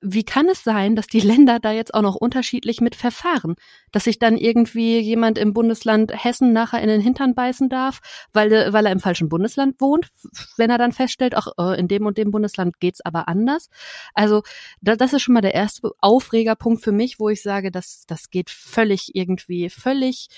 wie 0.00 0.24
kann 0.24 0.48
es 0.48 0.64
sein, 0.64 0.96
dass 0.96 1.06
die 1.06 1.20
Länder 1.20 1.58
da 1.60 1.72
jetzt 1.72 1.92
auch 1.92 2.02
noch 2.02 2.14
unterschiedlich 2.14 2.80
mit 2.80 2.96
verfahren? 2.96 3.56
Dass 3.92 4.04
sich 4.04 4.18
dann 4.18 4.36
irgendwie 4.36 4.98
jemand 4.98 5.36
im 5.36 5.52
Bundesland 5.52 6.12
Hessen 6.12 6.52
nachher 6.52 6.80
in 6.80 6.88
den 6.88 7.00
Hintern 7.00 7.34
beißen 7.34 7.68
darf, 7.68 8.00
weil, 8.32 8.72
weil 8.72 8.86
er 8.86 8.92
im 8.92 9.00
falschen 9.00 9.28
Bundesland 9.28 9.80
wohnt, 9.80 10.08
wenn 10.56 10.70
er 10.70 10.78
dann 10.78 10.92
feststellt, 10.92 11.36
auch 11.36 11.48
äh, 11.58 11.78
in 11.78 11.88
dem 11.88 12.06
und 12.06 12.16
dem 12.16 12.30
Bundesland 12.30 12.80
geht's 12.80 13.00
aber 13.02 13.28
anders. 13.28 13.68
Also 14.14 14.42
da, 14.80 14.96
das 14.96 15.12
ist 15.12 15.22
schon 15.22 15.34
mal 15.34 15.42
der 15.42 15.54
erste 15.54 15.90
Aufregerpunkt 16.00 16.82
für 16.82 16.92
mich, 16.92 17.20
wo 17.20 17.28
ich 17.28 17.42
sage, 17.42 17.70
das, 17.70 18.04
das 18.06 18.30
geht 18.30 18.48
völlig 18.48 19.14
irgendwie, 19.14 19.68
völlig 19.68 20.28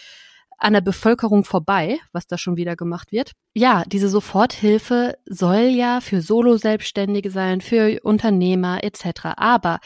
an 0.63 0.73
der 0.73 0.81
Bevölkerung 0.81 1.45
vorbei, 1.45 1.99
was 2.13 2.27
da 2.27 2.39
schon 2.39 2.57
wieder 2.57 2.77
gemacht 2.77 3.13
wird. 3.13 3.33
Ja, 3.55 3.85
diese 3.87 4.09
Soforthilfe 4.09 5.19
soll 5.27 5.71
ja 5.75 6.01
für 6.01 6.23
Solo-Selbstständige 6.23 7.31
sein, 7.31 7.61
für 7.61 8.01
Unternehmer 8.03 8.83
etc. 8.85 9.35
Aber 9.37 9.81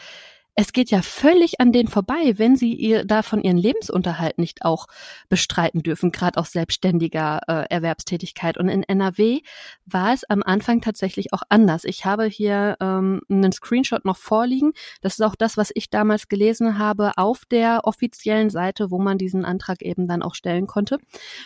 es 0.59 0.73
geht 0.73 0.89
ja 0.89 1.03
völlig 1.03 1.61
an 1.61 1.71
denen 1.71 1.87
vorbei, 1.87 2.33
wenn 2.37 2.55
sie 2.55 2.73
ihr 2.73 3.05
davon 3.05 3.43
ihren 3.43 3.59
Lebensunterhalt 3.59 4.39
nicht 4.39 4.65
auch 4.65 4.87
bestreiten 5.29 5.83
dürfen, 5.83 6.11
gerade 6.11 6.39
aus 6.39 6.51
selbstständiger 6.51 7.41
äh, 7.47 7.67
Erwerbstätigkeit. 7.69 8.57
Und 8.57 8.67
in 8.67 8.81
NRW 8.81 9.41
war 9.85 10.13
es 10.15 10.23
am 10.23 10.41
Anfang 10.41 10.81
tatsächlich 10.81 11.31
auch 11.31 11.43
anders. 11.49 11.83
Ich 11.83 12.05
habe 12.05 12.25
hier 12.25 12.75
ähm, 12.81 13.21
einen 13.29 13.51
Screenshot 13.51 14.03
noch 14.03 14.17
vorliegen. 14.17 14.73
Das 15.01 15.13
ist 15.13 15.21
auch 15.21 15.35
das, 15.35 15.57
was 15.57 15.69
ich 15.75 15.91
damals 15.91 16.27
gelesen 16.27 16.79
habe 16.79 17.11
auf 17.17 17.45
der 17.45 17.81
offiziellen 17.83 18.49
Seite, 18.49 18.89
wo 18.89 18.97
man 18.97 19.19
diesen 19.19 19.45
Antrag 19.45 19.83
eben 19.83 20.07
dann 20.07 20.23
auch 20.23 20.33
stellen 20.33 20.65
konnte. 20.65 20.97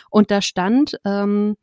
Und 0.08 0.30
da 0.30 0.40
stand, 0.40 0.98
ähm, 1.04 1.56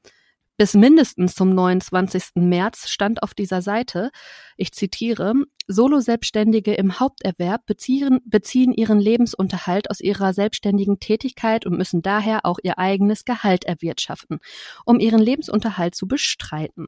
bis 0.60 0.74
mindestens 0.74 1.36
zum 1.36 1.56
29. 1.56 2.32
März 2.36 2.90
stand 2.90 3.24
auf 3.24 3.34
dieser 3.34 3.62
Seite, 3.62 4.12
ich 4.58 4.74
zitiere, 4.74 5.34
Solo-Selbstständige 5.68 6.74
im 6.74 7.00
Haupterwerb 7.00 7.66
beziehen, 7.66 8.20
beziehen 8.26 8.74
ihren 8.74 9.00
Lebensunterhalt 9.00 9.90
aus 9.90 10.02
ihrer 10.02 10.34
selbstständigen 10.34 11.00
Tätigkeit 11.00 11.66
und 11.66 11.78
müssen 11.78 12.02
daher 12.02 12.46
auch 12.46 12.58
ihr 12.62 12.78
eigenes 12.78 13.24
Gehalt 13.24 13.64
erwirtschaften, 13.64 14.40
um 14.84 15.00
ihren 15.00 15.22
Lebensunterhalt 15.22 15.96
zu 15.96 16.08
bestreiten. 16.08 16.88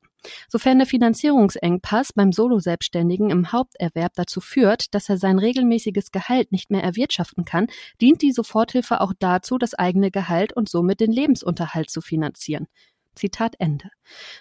Sofern 0.49 0.79
der 0.79 0.87
Finanzierungsengpass 0.87 2.11
beim 2.11 2.33
Solo-Selbstständigen 2.33 3.29
im 3.29 3.53
Haupterwerb 3.53 4.11
dazu 4.15 4.41
führt, 4.41 4.93
dass 4.93 5.07
er 5.07 5.17
sein 5.17 5.39
regelmäßiges 5.39 6.11
Gehalt 6.11 6.51
nicht 6.51 6.71
mehr 6.71 6.83
erwirtschaften 6.83 7.45
kann, 7.45 7.67
dient 8.01 8.21
die 8.21 8.33
Soforthilfe 8.33 8.99
auch 8.99 9.13
dazu, 9.17 9.57
das 9.57 9.75
eigene 9.75 10.11
Gehalt 10.11 10.51
und 10.51 10.67
somit 10.67 10.99
den 10.99 11.13
Lebensunterhalt 11.13 11.89
zu 11.89 12.01
finanzieren. 12.01 12.67
Zitat 13.15 13.55
Ende. 13.59 13.89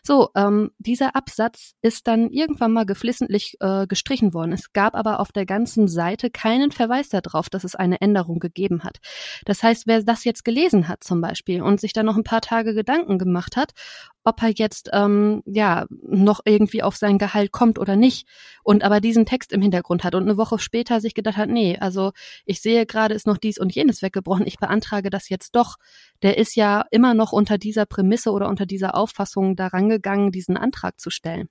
So, 0.03 0.31
ähm, 0.37 0.71
dieser 0.79 1.17
Absatz 1.17 1.73
ist 1.83 2.07
dann 2.07 2.31
irgendwann 2.31 2.73
mal 2.73 2.87
geflissentlich 2.87 3.57
äh, 3.61 3.87
gestrichen 3.87 4.35
worden. 4.35 4.53
Es 4.53 4.73
gab 4.73 4.95
aber 4.95 5.21
auf 5.21 5.33
der 5.33 5.47
ganzen 5.47 5.89
Seite 5.89 6.31
keinen 6.31 6.71
Verweis 6.71 7.09
darauf, 7.09 7.51
dass 7.51 7.65
es 7.65 7.75
eine 7.75 8.01
Änderung 8.01 8.39
gegeben 8.39 8.85
hat. 8.85 8.99
Das 9.45 9.63
heißt, 9.63 9.87
wer 9.87 10.03
das 10.03 10.25
jetzt 10.25 10.45
gelesen 10.45 10.89
hat 10.89 11.05
zum 11.05 11.21
Beispiel 11.21 11.63
und 11.63 11.81
sich 11.81 11.93
dann 11.93 12.07
noch 12.07 12.17
ein 12.17 12.25
paar 12.25 12.41
Tage 12.41 12.75
Gedanken 12.75 13.19
gemacht 13.19 13.57
hat, 13.57 13.73
ob 14.25 14.43
er 14.43 14.51
jetzt 14.51 14.91
ähm, 14.93 15.43
ja 15.47 15.87
noch 15.91 16.41
irgendwie 16.45 16.83
auf 16.83 16.97
sein 16.97 17.19
Gehalt 17.19 17.53
kommt 17.53 17.79
oder 17.79 17.97
nicht 17.97 18.29
und 18.63 18.85
aber 18.85 19.01
diesen 19.01 19.27
Text 19.27 19.53
im 19.53 19.63
Hintergrund 19.63 20.05
hat 20.05 20.15
und 20.15 20.23
eine 20.25 20.37
Woche 20.37 20.59
später 20.59 21.01
sich 21.01 21.15
gedacht 21.15 21.37
hat, 21.37 21.49
nee, 21.49 21.79
also 21.79 22.13
ich 22.45 22.61
sehe 22.61 22.87
gerade 22.87 23.15
ist 23.15 23.27
noch 23.27 23.39
dies 23.39 23.59
und 23.59 23.75
jenes 23.75 24.03
weggebrochen, 24.03 24.47
ich 24.47 24.59
beantrage 24.59 25.11
das 25.11 25.29
jetzt 25.29 25.57
doch. 25.57 25.77
Der 26.23 26.37
ist 26.37 26.55
ja 26.55 26.85
immer 26.91 27.15
noch 27.15 27.33
unter 27.33 27.57
dieser 27.57 27.87
Prämisse 27.87 28.31
oder 28.31 28.49
unter 28.49 28.60
dieser 28.67 28.95
Auffassung 28.95 29.57
daran 29.57 29.89
gegangen, 29.89 30.33
diesen 30.33 30.57
Antrag 30.57 31.01
zu 31.01 31.11
stellen. 31.11 31.49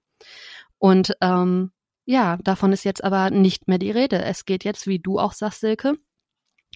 Und 0.78 1.16
ähm, 1.22 1.72
ja, 2.06 2.38
davon 2.38 2.74
ist 2.74 2.86
jetzt 2.86 3.04
aber 3.04 3.30
nicht 3.30 3.68
mehr 3.68 3.78
die 3.78 3.92
Rede. 3.92 4.24
Es 4.24 4.46
geht 4.46 4.64
jetzt, 4.64 4.88
wie 4.88 5.00
du 5.00 5.20
auch 5.20 5.34
sagst, 5.34 5.60
Silke, 5.60 5.96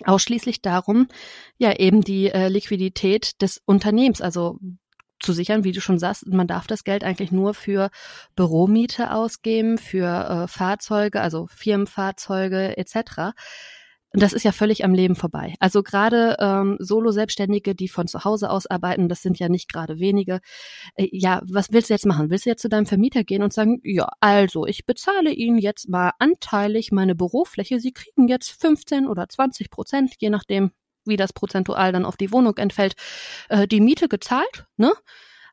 ausschließlich 0.04 0.62
darum, 0.62 1.08
ja 1.58 1.74
eben 1.74 2.02
die 2.02 2.30
äh, 2.30 2.50
Liquidität 2.50 3.42
des 3.42 3.62
Unternehmens, 3.66 4.22
also 4.22 4.60
zu 5.20 5.34
sichern, 5.34 5.64
wie 5.64 5.72
du 5.72 5.82
schon 5.82 6.00
sagst, 6.00 6.28
man 6.28 6.48
darf 6.48 6.68
das 6.68 6.84
Geld 6.84 7.04
eigentlich 7.04 7.32
nur 7.32 7.54
für 7.54 7.90
Büromiete 8.36 9.12
ausgeben, 9.12 9.78
für 9.78 10.44
äh, 10.44 10.48
Fahrzeuge, 10.48 11.22
also 11.22 11.48
Firmenfahrzeuge 11.48 12.78
etc. 12.78 13.34
Und 14.14 14.22
das 14.22 14.34
ist 14.34 14.44
ja 14.44 14.52
völlig 14.52 14.86
am 14.86 14.94
Leben 14.94 15.16
vorbei. 15.16 15.56
Also 15.60 15.82
gerade 15.82 16.38
ähm, 16.40 16.78
Solo-Selbstständige, 16.80 17.74
die 17.74 17.88
von 17.88 18.08
zu 18.08 18.24
Hause 18.24 18.52
aus 18.52 18.68
arbeiten, 18.68 19.10
das 19.10 19.24
sind 19.24 19.40
ja 19.40 19.50
nicht 19.50 19.72
gerade 19.72 19.98
wenige. 19.98 20.40
Äh, 20.96 21.08
ja, 21.12 21.42
was 21.46 21.72
willst 21.72 21.90
du 21.90 21.96
jetzt 21.96 22.06
machen? 22.06 22.30
Willst 22.30 22.46
du 22.46 22.52
jetzt 22.52 22.62
zu 22.62 22.70
deinem 22.70 22.86
Vermieter 22.86 23.24
gehen 23.24 23.42
und 23.42 23.54
sagen, 23.54 23.80
ja, 23.84 24.08
also 24.20 24.68
ich 24.68 24.86
bezahle 24.86 25.32
Ihnen 25.32 25.58
jetzt 25.58 25.90
mal 25.90 26.12
anteilig 26.20 26.92
meine 26.92 27.16
Bürofläche. 27.16 27.80
Sie 27.80 27.92
kriegen 27.92 28.28
jetzt 28.28 28.50
15 28.62 29.08
oder 29.08 29.28
20 29.28 29.72
Prozent, 29.72 30.14
je 30.20 30.30
nachdem, 30.30 30.72
wie 31.06 31.18
das 31.18 31.34
prozentual 31.34 31.92
dann 31.92 32.06
auf 32.06 32.16
die 32.16 32.32
Wohnung 32.32 32.58
entfällt, 32.58 32.94
äh, 33.50 33.68
die 33.68 33.82
Miete 33.82 34.08
gezahlt, 34.08 34.68
ne? 34.78 34.94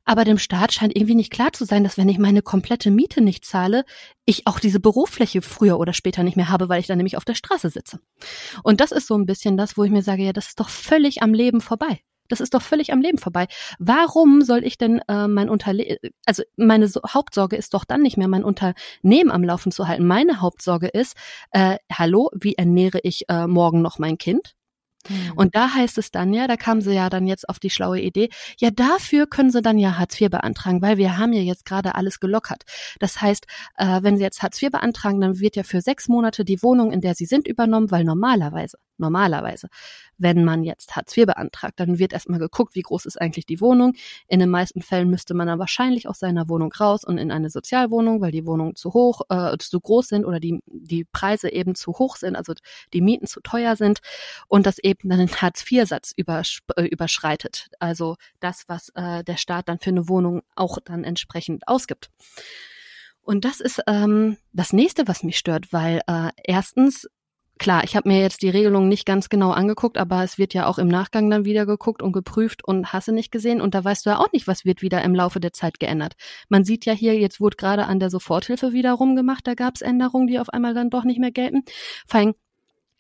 Aber 0.05 0.25
dem 0.25 0.39
Staat 0.39 0.73
scheint 0.73 0.97
irgendwie 0.97 1.15
nicht 1.15 1.33
klar 1.33 1.53
zu 1.53 1.65
sein, 1.65 1.85
dass 1.85 1.97
wenn 1.97 2.09
ich 2.09 2.19
meine 2.19 2.43
komplette 2.43 2.91
Miete 2.91 3.21
nicht 3.21 3.45
zahle, 3.45 3.85
ich 4.25 4.47
auch 4.47 4.59
diese 4.59 4.81
Bürofläche 4.81 5.43
früher 5.43 5.79
oder 5.79 5.93
später 5.93 6.23
nicht 6.23 6.37
mehr 6.37 6.49
habe, 6.49 6.69
weil 6.69 6.81
ich 6.81 6.87
dann 6.87 6.97
nämlich 6.97 7.17
auf 7.17 7.25
der 7.25 7.35
Straße 7.35 7.71
sitze. 7.71 8.01
Und 8.63 8.81
das 8.81 8.93
ist 8.93 9.07
so 9.07 9.15
ein 9.17 9.27
bisschen 9.27 9.57
das, 9.57 9.77
wo 9.77 9.85
ich 9.85 9.91
mir 9.91 10.03
sage, 10.03 10.25
ja, 10.25 10.33
das 10.33 10.49
ist 10.49 10.61
doch 10.61 10.69
völlig 10.69 11.23
am 11.23 11.35
Leben 11.35 11.61
vorbei. 11.61 12.01
Das 12.31 12.41
ist 12.41 12.55
doch 12.55 12.63
völlig 12.63 12.93
am 12.93 13.01
Leben 13.01 13.19
vorbei. 13.19 13.49
Warum 13.79 14.43
soll 14.43 14.65
ich 14.65 14.79
denn 14.79 15.01
äh, 15.09 15.27
mein 15.27 15.51
Unterle 15.51 15.99
also 16.25 16.45
meine 16.57 16.87
so 16.87 17.01
Hauptsorge 17.07 17.57
ist 17.57 17.75
doch 17.75 17.85
dann 17.85 18.03
nicht 18.03 18.17
mehr 18.17 18.29
mein 18.29 18.45
Unternehmen 18.45 19.31
am 19.31 19.43
Laufen 19.43 19.73
zu 19.73 19.89
halten. 19.89 20.07
Meine 20.07 20.41
Hauptsorge 20.41 20.87
ist, 20.87 21.17
äh, 21.51 21.77
hallo, 21.93 22.31
wie 22.33 22.55
ernähre 22.55 23.01
ich 23.03 23.29
äh, 23.29 23.49
morgen 23.49 23.83
noch 23.83 23.99
mein 23.99 24.17
Kind? 24.17 24.55
Mhm. 25.09 25.33
Und 25.37 25.55
da 25.55 25.75
heißt 25.75 25.99
es 25.99 26.11
dann 26.11 26.33
ja, 26.33 26.47
da 26.47 26.57
kam 26.57 26.81
sie 26.81 26.93
ja 26.93 27.09
dann 27.09 27.27
jetzt 27.27 27.49
auf 27.49 27.59
die 27.59 27.71
schlaue 27.71 28.01
Idee, 28.01 28.29
ja, 28.59 28.71
dafür 28.71 29.27
können 29.27 29.51
sie 29.51 29.63
dann 29.63 29.79
ja 29.79 29.99
Hartz 29.99 30.21
IV 30.21 30.31
beantragen, 30.31 30.83
weil 30.83 30.97
wir 30.97 31.19
haben 31.19 31.33
ja 31.33 31.43
jetzt 31.43 31.65
gerade 31.65 31.95
alles 31.95 32.21
gelockert. 32.21 32.65
Das 32.99 33.21
heißt, 33.21 33.47
äh, 33.77 34.03
wenn 34.03 34.17
sie 34.17 34.23
jetzt 34.23 34.43
Hartz 34.43 34.61
IV 34.63 34.71
beantragen, 34.71 35.21
dann 35.21 35.41
wird 35.41 35.57
ja 35.57 35.63
für 35.63 35.81
sechs 35.81 36.09
Monate 36.09 36.45
die 36.45 36.63
Wohnung, 36.63 36.93
in 36.93 37.01
der 37.01 37.15
sie 37.15 37.27
sind, 37.27 37.49
übernommen, 37.49 37.91
weil 37.91 38.05
normalerweise 38.05 38.79
normalerweise. 39.01 39.69
Wenn 40.21 40.45
man 40.45 40.63
jetzt 40.63 40.95
Hartz 40.95 41.17
IV 41.17 41.27
beantragt, 41.27 41.81
dann 41.81 41.99
wird 41.99 42.13
erstmal 42.13 42.39
geguckt, 42.39 42.75
wie 42.75 42.83
groß 42.83 43.07
ist 43.07 43.21
eigentlich 43.21 43.47
die 43.47 43.61
Wohnung. 43.61 43.95
In 44.29 44.39
den 44.39 44.51
meisten 44.51 44.83
Fällen 44.83 45.09
müsste 45.09 45.35
man 45.35 45.47
dann 45.47 45.59
wahrscheinlich 45.59 46.09
aus 46.09 46.19
seiner 46.19 46.49
Wohnung 46.49 46.71
raus 46.73 47.05
und 47.05 47.19
in 47.19 47.33
eine 47.33 47.49
Sozialwohnung, 47.49 48.21
weil 48.21 48.31
die 48.31 48.47
Wohnungen 48.47 48.77
zu 48.77 48.93
hoch, 48.93 49.23
äh, 49.31 49.57
zu 49.59 49.81
groß 49.81 50.09
sind 50.09 50.25
oder 50.27 50.41
die, 50.41 50.61
die 50.67 51.05
Preise 51.05 51.51
eben 51.51 51.75
zu 51.75 51.93
hoch 51.93 52.17
sind, 52.17 52.37
also 52.37 52.53
die 52.93 53.01
Mieten 53.01 53.27
zu 53.27 53.41
teuer 53.41 53.77
sind 53.77 54.01
und 54.47 54.67
das 54.67 54.79
eben 54.79 55.09
dann 55.09 55.19
den 55.19 55.35
Hartz-IV-Satz 55.35 56.15
äh, 56.17 56.83
überschreitet. 56.85 57.71
Also 57.79 58.17
das, 58.41 58.65
was 58.69 58.91
äh, 58.95 59.25
der 59.25 59.39
Staat 59.39 59.69
dann 59.69 59.79
für 59.79 59.91
eine 59.91 60.09
Wohnung 60.09 60.43
auch 60.55 60.79
dann 60.85 61.05
entsprechend 61.05 61.67
ausgibt. 61.67 62.11
Und 63.23 63.45
das 63.45 63.61
ist 63.61 63.83
ähm, 63.87 64.39
das 64.53 64.73
nächste, 64.73 65.07
was 65.07 65.23
mich 65.23 65.39
stört, 65.39 65.73
weil 65.73 66.01
äh, 66.07 66.31
erstens 66.43 67.09
klar, 67.61 67.85
ich 67.85 67.95
habe 67.95 68.09
mir 68.09 68.21
jetzt 68.21 68.43
die 68.43 68.49
Regelung 68.49 68.89
nicht 68.89 69.07
ganz 69.07 69.29
genau 69.29 69.53
angeguckt, 69.53 69.99
aber 69.99 70.25
es 70.25 70.39
wird 70.39 70.55
ja 70.55 70.67
auch 70.67 70.79
im 70.79 70.89
Nachgang 70.89 71.31
dann 71.31 71.45
wieder 71.45 71.67
geguckt 71.67 72.03
und 72.03 72.13
geprüft 72.13 72.65
und 72.65 72.93
hasse 72.93 73.13
nicht 73.13 73.31
gesehen. 73.31 73.61
Und 73.61 73.75
da 73.75 73.85
weißt 73.85 74.07
du 74.07 74.11
ja 74.11 74.19
auch 74.19 74.33
nicht, 74.33 74.49
was 74.49 74.65
wird 74.65 74.83
wieder 74.83 75.03
im 75.03 75.15
Laufe 75.15 75.39
der 75.39 75.53
Zeit 75.53 75.79
geändert. 75.79 76.15
Man 76.49 76.65
sieht 76.65 76.87
ja 76.87 76.93
hier, 76.93 77.17
jetzt 77.17 77.41
wurde 77.41 77.57
gerade 77.57 77.85
an 77.87 78.01
der 78.01 78.11
Soforthilfe 78.11 78.73
wieder 78.73 78.95
rumgemacht, 78.95 79.47
da 79.47 79.55
gab 79.55 79.75
es 79.77 79.83
Änderungen, 79.83 80.27
die 80.27 80.41
auf 80.41 80.49
einmal 80.49 80.75
dann 80.75 80.91
doch 80.91 81.05
nicht 81.05 81.21
mehr 81.21 81.31
gelten. 81.31 81.63
Vor 82.07 82.21
allem, 82.21 82.35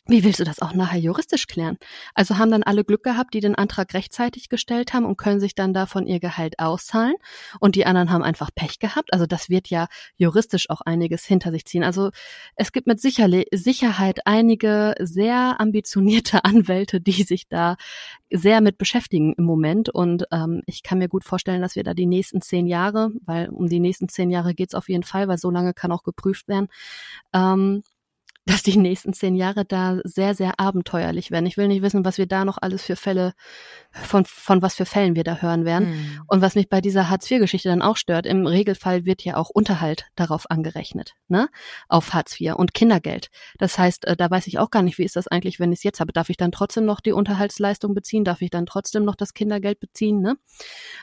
wie 0.06 0.24
willst 0.24 0.40
du 0.40 0.44
das 0.44 0.60
auch 0.60 0.74
nachher 0.74 0.98
juristisch 0.98 1.46
klären? 1.46 1.76
Also 2.14 2.38
haben 2.38 2.50
dann 2.50 2.62
alle 2.62 2.84
Glück 2.84 3.02
gehabt, 3.02 3.34
die 3.34 3.40
den 3.40 3.54
Antrag 3.54 3.94
rechtzeitig 3.94 4.48
gestellt 4.48 4.92
haben 4.92 5.04
und 5.04 5.16
können 5.16 5.40
sich 5.40 5.54
dann 5.54 5.74
davon 5.74 6.06
ihr 6.06 6.20
Gehalt 6.20 6.58
auszahlen 6.58 7.14
und 7.60 7.76
die 7.76 7.86
anderen 7.86 8.10
haben 8.10 8.22
einfach 8.22 8.50
Pech 8.54 8.78
gehabt. 8.78 9.12
Also 9.12 9.26
das 9.26 9.50
wird 9.50 9.68
ja 9.68 9.86
juristisch 10.16 10.70
auch 10.70 10.80
einiges 10.80 11.24
hinter 11.24 11.50
sich 11.50 11.64
ziehen. 11.64 11.84
Also 11.84 12.10
es 12.56 12.72
gibt 12.72 12.86
mit 12.86 13.00
Sicherheit 13.00 14.20
einige 14.24 14.94
sehr 14.98 15.60
ambitionierte 15.60 16.44
Anwälte, 16.44 17.00
die 17.00 17.22
sich 17.22 17.46
da 17.48 17.76
sehr 18.32 18.60
mit 18.60 18.78
beschäftigen 18.78 19.34
im 19.36 19.44
Moment 19.44 19.88
und 19.88 20.24
ähm, 20.30 20.62
ich 20.66 20.82
kann 20.82 20.98
mir 20.98 21.08
gut 21.08 21.24
vorstellen, 21.24 21.62
dass 21.62 21.76
wir 21.76 21.82
da 21.82 21.94
die 21.94 22.06
nächsten 22.06 22.40
zehn 22.40 22.66
Jahre, 22.66 23.10
weil 23.24 23.48
um 23.48 23.68
die 23.68 23.80
nächsten 23.80 24.08
zehn 24.08 24.30
Jahre 24.30 24.54
geht's 24.54 24.74
auf 24.74 24.88
jeden 24.88 25.02
Fall, 25.02 25.26
weil 25.28 25.38
so 25.38 25.50
lange 25.50 25.74
kann 25.74 25.92
auch 25.92 26.04
geprüft 26.04 26.46
werden, 26.48 26.68
ähm, 27.32 27.82
dass 28.46 28.62
die 28.62 28.76
nächsten 28.76 29.12
zehn 29.12 29.34
Jahre 29.34 29.64
da 29.64 29.98
sehr, 30.04 30.34
sehr 30.34 30.58
abenteuerlich 30.58 31.30
werden. 31.30 31.46
Ich 31.46 31.56
will 31.56 31.68
nicht 31.68 31.82
wissen, 31.82 32.04
was 32.04 32.18
wir 32.18 32.26
da 32.26 32.44
noch 32.44 32.58
alles 32.60 32.82
für 32.82 32.96
Fälle, 32.96 33.34
von, 33.92 34.24
von 34.24 34.62
was 34.62 34.74
für 34.74 34.86
Fällen 34.86 35.14
wir 35.14 35.24
da 35.24 35.36
hören 35.36 35.64
werden. 35.64 35.90
Mhm. 35.90 36.20
Und 36.26 36.40
was 36.40 36.54
mich 36.54 36.68
bei 36.68 36.80
dieser 36.80 37.10
Hartz-IV-Geschichte 37.10 37.68
dann 37.68 37.82
auch 37.82 37.96
stört, 37.96 38.26
im 38.26 38.46
Regelfall 38.46 39.04
wird 39.04 39.22
ja 39.22 39.36
auch 39.36 39.50
Unterhalt 39.50 40.06
darauf 40.16 40.50
angerechnet, 40.50 41.14
ne? 41.28 41.48
Auf 41.88 42.14
Hartz 42.14 42.40
IV 42.40 42.54
und 42.54 42.72
Kindergeld. 42.72 43.28
Das 43.58 43.78
heißt, 43.78 44.06
äh, 44.06 44.16
da 44.16 44.30
weiß 44.30 44.46
ich 44.46 44.58
auch 44.58 44.70
gar 44.70 44.82
nicht, 44.82 44.98
wie 44.98 45.04
ist 45.04 45.16
das 45.16 45.28
eigentlich, 45.28 45.60
wenn 45.60 45.72
ich 45.72 45.80
es 45.80 45.82
jetzt 45.84 46.00
habe. 46.00 46.12
Darf 46.12 46.30
ich 46.30 46.36
dann 46.36 46.50
trotzdem 46.50 46.86
noch 46.86 47.00
die 47.00 47.12
Unterhaltsleistung 47.12 47.94
beziehen? 47.94 48.24
Darf 48.24 48.40
ich 48.40 48.50
dann 48.50 48.66
trotzdem 48.66 49.04
noch 49.04 49.16
das 49.16 49.34
Kindergeld 49.34 49.80
beziehen, 49.80 50.20
ne? 50.20 50.36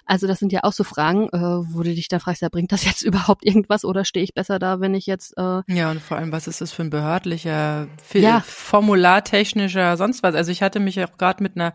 Also 0.06 0.28
das 0.28 0.40
sind 0.40 0.52
ja 0.52 0.62
auch 0.64 0.74
so 0.74 0.84
Fragen, 0.84 1.30
äh, 1.30 1.40
wo 1.40 1.84
du 1.84 1.94
dich 1.94 2.08
da 2.08 2.20
fragst, 2.20 2.42
ja, 2.42 2.50
bringt 2.50 2.72
das 2.72 2.84
jetzt 2.84 3.02
überhaupt 3.04 3.46
irgendwas 3.46 3.86
oder 3.86 4.06
stehe 4.06 4.24
ich 4.24 4.34
besser 4.34 4.60
da, 4.60 4.80
wenn 4.80 4.96
ich 4.96 5.06
jetzt 5.06 5.38
äh, 5.38 5.62
Ja, 5.68 5.92
und 5.92 6.02
vor 6.02 6.18
allem, 6.18 6.32
was 6.32 6.48
ist 6.48 6.62
das 6.62 6.72
für 6.72 6.82
ein 6.82 6.90
behördlich 6.90 7.27
wissenschaftlicher, 7.28 7.88
ja. 8.14 8.42
formulartechnischer, 8.46 9.98
sonst 9.98 10.24
was. 10.24 10.36
Also 10.36 10.52
ich 10.52 10.62
hatte 10.62 10.80
mich 10.80 11.04
auch 11.04 11.18
gerade 11.18 11.44
mit 11.44 11.56
einer 11.56 11.74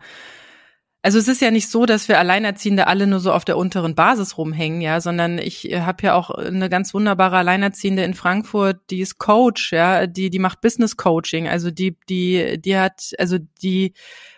also 1.05 1.19
es 1.19 1.27
ist 1.27 1.41
ja 1.41 1.51
nicht 1.51 1.69
so, 1.69 1.85
dass 1.85 2.07
wir 2.07 2.17
Alleinerziehende 2.17 2.87
alle 2.87 3.07
nur 3.07 3.19
so 3.19 3.33
auf 3.33 3.43
der 3.43 3.57
unteren 3.57 3.93
Basis 3.93 4.37
rumhängen, 4.37 4.79
ja, 4.79 5.01
sondern 5.01 5.37
ich 5.37 5.69
äh, 5.69 5.81
habe 5.81 6.01
ja 6.03 6.13
auch 6.15 6.29
eine 6.29 6.69
ganz 6.69 6.93
wunderbare 6.93 7.35
Alleinerziehende 7.35 8.05
in 8.05 8.13
Frankfurt, 8.13 8.79
die 8.89 9.01
ist 9.01 9.17
Coach, 9.17 9.73
ja, 9.73 10.07
die 10.07 10.29
die 10.29 10.39
macht 10.39 10.61
Business 10.61 10.95
Coaching, 10.95 11.49
also 11.49 11.71
die 11.71 11.97
die 12.07 12.57
die 12.57 12.77
hat 12.77 13.11
also 13.19 13.37
die 13.61 13.93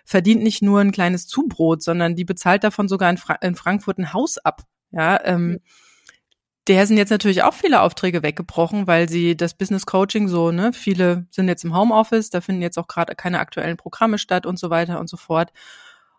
verdient 0.06 0.42
nicht 0.42 0.64
nur 0.64 0.80
ein 0.80 0.92
kleines 0.92 1.28
Zubrot, 1.28 1.84
sondern 1.84 2.16
die 2.16 2.26
bezahlt 2.26 2.64
davon 2.64 2.88
sogar 2.88 3.12
in, 3.12 3.18
Fra 3.18 3.36
in 3.36 3.54
Frankfurt 3.56 4.00
ein 4.00 4.12
Haus 4.12 4.40
ab, 4.40 4.64
ja. 4.92 5.24
Ähm, 5.24 5.60
der 6.68 6.88
sind 6.88 6.98
jetzt 6.98 7.12
natürlich 7.12 7.44
auch 7.44 7.54
viele 7.54 7.82
Aufträge 7.82 8.24
weggebrochen, 8.24 8.88
weil 8.88 9.08
sie 9.08 9.38
das 9.38 9.54
Business 9.54 9.86
Coaching 9.86 10.28
so, 10.28 10.52
ne, 10.52 10.74
viele 10.74 11.28
sind 11.30 11.48
jetzt 11.48 11.64
im 11.64 11.76
Homeoffice, 11.76 12.32
da 12.32 12.42
finden 12.42 12.62
jetzt 12.62 12.80
auch 12.80 12.88
gerade 12.88 13.16
keine 13.16 13.40
aktuellen 13.40 13.78
Programme 13.78 14.18
statt 14.18 14.46
und 14.46 14.58
so 14.58 14.70
weiter 14.70 15.00
und 15.00 15.08
so 15.08 15.18
fort. 15.18 15.52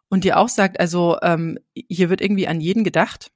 Und 0.09 0.23
die 0.23 0.35
auch 0.35 0.49
sagt, 0.49 0.79
also 0.79 1.19
ähm, 1.23 1.59
hier 1.75 2.11
wird 2.11 2.21
irgendwie 2.21 2.47
an 2.47 2.61
jeden 2.61 2.85
gedacht, 2.85 3.33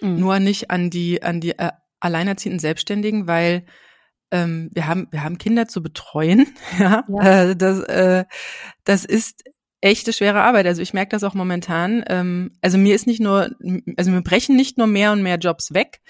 mhm. 0.00 0.18
nur 0.18 0.38
nicht 0.38 0.70
an 0.70 0.88
die 0.88 1.22
an 1.22 1.40
die 1.40 1.58
äh, 1.58 1.72
alleinerziehenden 2.00 2.60
Selbstständigen, 2.60 3.26
weil 3.26 3.66
ähm, 4.30 4.70
wir 4.72 4.86
haben 4.86 5.08
wir 5.10 5.22
haben 5.22 5.36
Kinder 5.36 5.68
zu 5.68 5.82
betreuen. 5.82 6.46
ja, 6.78 7.04
ja. 7.08 7.42
Äh, 7.50 7.56
das 7.56 7.80
äh, 7.80 8.24
das 8.84 9.04
ist 9.04 9.44
echte 9.82 10.12
schwere 10.12 10.42
Arbeit. 10.42 10.66
Also 10.66 10.80
ich 10.80 10.94
merke 10.94 11.10
das 11.10 11.24
auch 11.24 11.34
momentan. 11.34 12.02
Ähm, 12.08 12.52
also 12.62 12.78
mir 12.78 12.94
ist 12.94 13.06
nicht 13.06 13.20
nur, 13.20 13.50
also 13.96 14.10
mir 14.10 14.22
brechen 14.22 14.56
nicht 14.56 14.78
nur 14.78 14.86
mehr 14.86 15.12
und 15.12 15.22
mehr 15.22 15.36
Jobs 15.36 15.74
weg, 15.74 16.00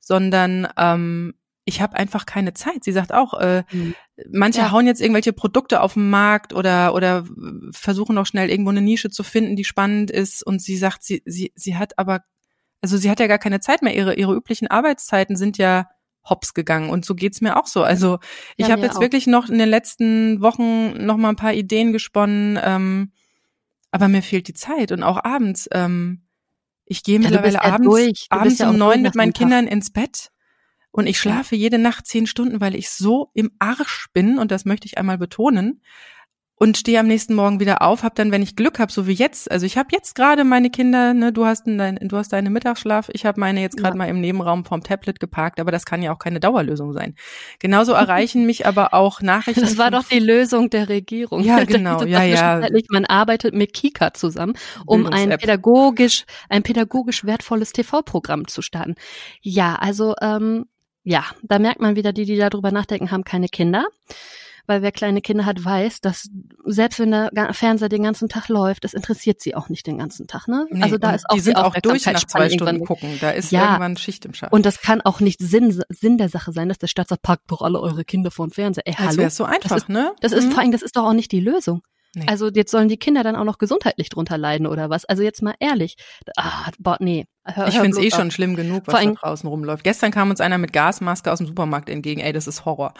sondern 0.00 0.68
ähm, 0.78 1.34
ich 1.64 1.80
habe 1.80 1.96
einfach 1.96 2.26
keine 2.26 2.54
Zeit. 2.54 2.84
Sie 2.84 2.92
sagt 2.92 3.12
auch, 3.12 3.34
äh, 3.34 3.64
mhm. 3.72 3.94
manche 4.30 4.60
ja. 4.60 4.70
hauen 4.70 4.86
jetzt 4.86 5.00
irgendwelche 5.00 5.32
Produkte 5.32 5.80
auf 5.80 5.94
den 5.94 6.08
Markt 6.08 6.54
oder 6.54 6.94
oder 6.94 7.24
versuchen 7.72 8.14
noch 8.14 8.26
schnell 8.26 8.48
irgendwo 8.48 8.70
eine 8.70 8.80
Nische 8.80 9.10
zu 9.10 9.24
finden, 9.24 9.56
die 9.56 9.64
spannend 9.64 10.12
ist. 10.12 10.46
Und 10.46 10.62
sie 10.62 10.76
sagt, 10.76 11.02
sie 11.02 11.22
sie 11.26 11.52
sie 11.56 11.76
hat 11.76 11.98
aber, 11.98 12.20
also 12.80 12.96
sie 12.96 13.10
hat 13.10 13.18
ja 13.18 13.26
gar 13.26 13.38
keine 13.38 13.58
Zeit 13.58 13.82
mehr. 13.82 13.96
Ihre 13.96 14.14
ihre 14.14 14.34
üblichen 14.34 14.68
Arbeitszeiten 14.68 15.36
sind 15.36 15.58
ja 15.58 15.88
hops 16.28 16.54
gegangen 16.54 16.90
und 16.90 17.04
so 17.04 17.14
geht's 17.14 17.40
mir 17.40 17.56
auch 17.56 17.66
so. 17.66 17.82
Also 17.82 18.18
ich 18.56 18.66
ja, 18.66 18.72
habe 18.72 18.82
jetzt 18.82 18.96
auch. 18.96 19.00
wirklich 19.00 19.26
noch 19.26 19.48
in 19.48 19.58
den 19.58 19.68
letzten 19.68 20.40
Wochen 20.40 21.04
noch 21.04 21.16
mal 21.16 21.30
ein 21.30 21.36
paar 21.36 21.54
Ideen 21.54 21.92
gesponnen, 21.92 22.58
ähm, 22.62 23.12
aber 23.90 24.08
mir 24.08 24.22
fehlt 24.22 24.48
die 24.48 24.54
Zeit 24.54 24.92
und 24.92 25.02
auch 25.02 25.24
abends. 25.24 25.68
Ähm, 25.72 26.26
ich 26.84 27.02
gehe 27.02 27.16
ja, 27.16 27.22
mittlerweile 27.22 27.62
abends, 27.62 28.26
abends 28.30 28.60
um 28.60 28.76
neun 28.76 29.02
mit 29.02 29.14
meinen 29.14 29.32
Kindern 29.32 29.66
ins 29.66 29.90
Bett 29.92 30.30
und 30.90 31.06
ich 31.06 31.18
schlafe 31.18 31.56
jede 31.56 31.78
Nacht 31.78 32.06
zehn 32.06 32.26
Stunden, 32.26 32.60
weil 32.60 32.74
ich 32.74 32.90
so 32.90 33.30
im 33.34 33.50
Arsch 33.58 34.06
bin 34.12 34.38
und 34.38 34.50
das 34.50 34.64
möchte 34.64 34.86
ich 34.86 34.98
einmal 34.98 35.18
betonen 35.18 35.82
und 36.58 36.78
stehe 36.78 36.98
am 36.98 37.06
nächsten 37.06 37.34
Morgen 37.34 37.60
wieder 37.60 37.82
auf, 37.82 38.02
habe 38.02 38.14
dann, 38.14 38.32
wenn 38.32 38.42
ich 38.42 38.56
Glück 38.56 38.78
habe, 38.78 38.90
so 38.90 39.06
wie 39.06 39.12
jetzt, 39.12 39.50
also 39.50 39.66
ich 39.66 39.76
habe 39.76 39.88
jetzt 39.92 40.14
gerade 40.14 40.42
meine 40.42 40.70
Kinder, 40.70 41.12
ne, 41.12 41.30
du 41.32 41.44
hast 41.44 41.64
dein, 41.66 41.98
du 42.00 42.16
hast 42.16 42.32
deine 42.32 42.48
Mittagsschlaf, 42.48 43.10
ich 43.12 43.26
habe 43.26 43.38
meine 43.38 43.60
jetzt 43.60 43.76
gerade 43.76 43.94
ja. 43.94 43.98
mal 43.98 44.08
im 44.08 44.20
Nebenraum 44.20 44.64
vom 44.64 44.82
Tablet 44.82 45.20
geparkt, 45.20 45.60
aber 45.60 45.70
das 45.70 45.84
kann 45.84 46.02
ja 46.02 46.14
auch 46.14 46.18
keine 46.18 46.40
Dauerlösung 46.40 46.94
sein. 46.94 47.14
Genauso 47.58 47.92
erreichen 47.92 48.46
mich 48.46 48.66
aber 48.66 48.94
auch 48.94 49.20
Nachrichten. 49.20 49.60
Das 49.60 49.76
war 49.76 49.90
doch 49.90 50.04
die 50.04 50.18
Lösung 50.18 50.70
der 50.70 50.88
Regierung. 50.88 51.42
Ja, 51.42 51.64
genau, 51.64 52.02
ja, 52.04 52.22
ja. 52.22 52.66
Man 52.88 53.04
arbeitet 53.04 53.54
mit 53.54 53.74
Kika 53.74 54.14
zusammen, 54.14 54.54
um 54.86 55.06
ein 55.06 55.30
pädagogisch, 55.30 56.24
ein 56.48 56.62
pädagogisch 56.62 57.24
wertvolles 57.24 57.72
TV-Programm 57.72 58.48
zu 58.48 58.62
starten. 58.62 58.94
Ja, 59.42 59.74
also 59.74 60.14
ähm, 60.22 60.64
ja, 61.02 61.24
da 61.42 61.58
merkt 61.58 61.80
man 61.80 61.96
wieder, 61.96 62.12
die, 62.12 62.24
die 62.24 62.36
darüber 62.36 62.72
nachdenken, 62.72 63.10
haben 63.10 63.24
keine 63.24 63.48
Kinder 63.48 63.86
weil 64.66 64.82
wer 64.82 64.92
kleine 64.92 65.20
Kinder 65.20 65.46
hat, 65.46 65.64
weiß, 65.64 66.00
dass 66.00 66.28
selbst 66.64 66.98
wenn 66.98 67.10
der 67.10 67.30
Fernseher 67.52 67.88
den 67.88 68.02
ganzen 68.02 68.28
Tag 68.28 68.48
läuft, 68.48 68.84
das 68.84 68.94
interessiert 68.94 69.40
sie 69.40 69.54
auch 69.54 69.68
nicht 69.68 69.86
den 69.86 69.98
ganzen 69.98 70.26
Tag. 70.26 70.48
Ne? 70.48 70.66
Nee, 70.70 70.82
also 70.82 70.98
da 70.98 71.12
ist 71.12 71.28
auch 71.28 71.34
die 71.34 71.40
sind 71.40 71.56
auch 71.56 71.74
durch 71.74 72.06
nach 72.06 72.24
zwei 72.24 72.50
Stunden 72.50 72.84
gucken. 72.84 73.16
Da 73.20 73.30
ist 73.30 73.52
ja, 73.52 73.64
irgendwann 73.64 73.96
Schicht 73.96 74.24
im 74.24 74.34
Schatten. 74.34 74.54
Und 74.54 74.66
das 74.66 74.80
kann 74.80 75.00
auch 75.00 75.20
nicht 75.20 75.40
Sinn, 75.40 75.82
Sinn 75.88 76.18
der 76.18 76.28
Sache 76.28 76.52
sein, 76.52 76.68
dass 76.68 76.78
der 76.78 76.88
Staat 76.88 77.08
sagt, 77.08 77.22
packt 77.22 77.50
doch 77.50 77.62
alle 77.62 77.80
eure 77.80 78.04
Kinder 78.04 78.30
vor 78.30 78.46
den 78.46 78.52
Fernseher. 78.52 78.86
Ey, 78.86 78.94
hallo. 78.94 79.22
Das 79.22 79.36
so 79.36 79.44
einfach, 79.44 79.68
das 79.68 79.82
ist, 79.82 79.88
ne? 79.88 80.12
Das 80.20 80.32
ist 80.32 80.46
mhm. 80.46 80.52
vor 80.52 80.60
allem, 80.62 80.72
das 80.72 80.82
ist 80.82 80.96
doch 80.96 81.04
auch 81.04 81.12
nicht 81.12 81.32
die 81.32 81.40
Lösung. 81.40 81.82
Nee. 82.16 82.24
Also 82.28 82.48
jetzt 82.48 82.70
sollen 82.70 82.88
die 82.88 82.96
Kinder 82.96 83.22
dann 83.22 83.36
auch 83.36 83.44
noch 83.44 83.58
gesundheitlich 83.58 84.08
drunter 84.08 84.38
leiden 84.38 84.66
oder 84.66 84.88
was? 84.88 85.04
Also 85.04 85.22
jetzt 85.22 85.42
mal 85.42 85.54
ehrlich. 85.60 85.96
Ah, 86.34 86.70
boah, 86.78 86.96
nee. 86.98 87.26
Hör, 87.44 87.68
ich 87.68 87.78
finde 87.78 87.98
es 87.98 88.02
eh 88.02 88.06
auf. 88.10 88.18
schon 88.18 88.30
schlimm 88.30 88.56
genug, 88.56 88.84
was 88.86 89.04
da 89.04 89.10
draußen 89.12 89.46
rumläuft. 89.46 89.84
Gestern 89.84 90.12
kam 90.12 90.30
uns 90.30 90.40
einer 90.40 90.56
mit 90.56 90.72
Gasmaske 90.72 91.30
aus 91.30 91.38
dem 91.38 91.46
Supermarkt 91.46 91.90
entgegen. 91.90 92.22
Ey, 92.22 92.32
das 92.32 92.46
ist 92.46 92.64
Horror. 92.64 92.94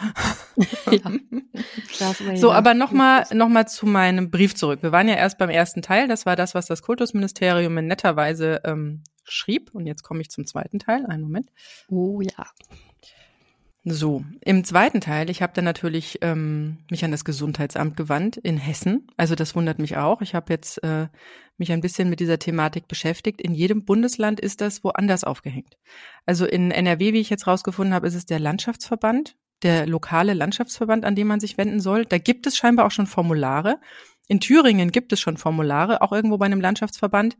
ja. 0.91 2.35
so, 2.35 2.51
aber 2.51 2.75
nochmal 2.75 3.25
noch 3.33 3.49
mal 3.49 3.67
zu 3.67 3.87
meinem 3.87 4.29
Brief 4.29 4.53
zurück. 4.53 4.83
Wir 4.83 4.91
waren 4.91 5.07
ja 5.07 5.15
erst 5.15 5.39
beim 5.39 5.49
ersten 5.49 5.81
Teil. 5.81 6.07
Das 6.07 6.27
war 6.27 6.35
das, 6.35 6.53
was 6.53 6.67
das 6.67 6.83
Kultusministerium 6.83 7.75
in 7.79 7.87
netter 7.87 8.15
Weise 8.15 8.61
ähm, 8.65 9.03
schrieb. 9.23 9.71
Und 9.73 9.87
jetzt 9.87 10.03
komme 10.03 10.21
ich 10.21 10.29
zum 10.29 10.45
zweiten 10.45 10.77
Teil. 10.77 11.07
Einen 11.07 11.23
Moment. 11.23 11.49
Oh 11.89 12.21
ja. 12.21 12.45
So, 13.89 14.25
im 14.41 14.65
zweiten 14.65 14.99
Teil, 14.99 15.29
ich 15.29 15.41
habe 15.41 15.53
dann 15.55 15.63
natürlich 15.63 16.17
ähm, 16.21 16.79
mich 16.91 17.05
an 17.05 17.11
das 17.11 17.23
Gesundheitsamt 17.23 17.95
gewandt 17.95 18.35
in 18.35 18.57
Hessen. 18.57 19.07
Also 19.15 19.33
das 19.33 19.55
wundert 19.55 19.79
mich 19.79 19.95
auch. 19.95 20.21
Ich 20.21 20.35
habe 20.35 20.51
jetzt 20.51 20.83
äh, 20.83 21.07
mich 21.57 21.71
ein 21.71 21.79
bisschen 21.79 22.09
mit 22.09 22.19
dieser 22.19 22.37
Thematik 22.37 22.89
beschäftigt. 22.89 23.41
In 23.41 23.53
jedem 23.53 23.85
Bundesland 23.85 24.41
ist 24.41 24.59
das 24.59 24.83
woanders 24.83 25.23
aufgehängt. 25.23 25.77
Also 26.25 26.45
in 26.45 26.71
NRW, 26.71 27.13
wie 27.13 27.21
ich 27.21 27.29
jetzt 27.29 27.47
rausgefunden 27.47 27.93
habe, 27.93 28.07
ist 28.07 28.15
es 28.15 28.25
der 28.25 28.39
Landschaftsverband, 28.39 29.37
der 29.63 29.87
lokale 29.87 30.33
Landschaftsverband, 30.33 31.05
an 31.05 31.15
dem 31.15 31.27
man 31.27 31.39
sich 31.39 31.57
wenden 31.57 31.79
soll. 31.79 32.03
Da 32.03 32.17
gibt 32.17 32.45
es 32.45 32.57
scheinbar 32.57 32.87
auch 32.87 32.91
schon 32.91 33.07
Formulare. 33.07 33.79
In 34.27 34.41
Thüringen 34.41 34.91
gibt 34.91 35.13
es 35.13 35.21
schon 35.21 35.37
Formulare, 35.37 36.01
auch 36.01 36.11
irgendwo 36.11 36.37
bei 36.37 36.45
einem 36.45 36.59
Landschaftsverband. 36.59 37.37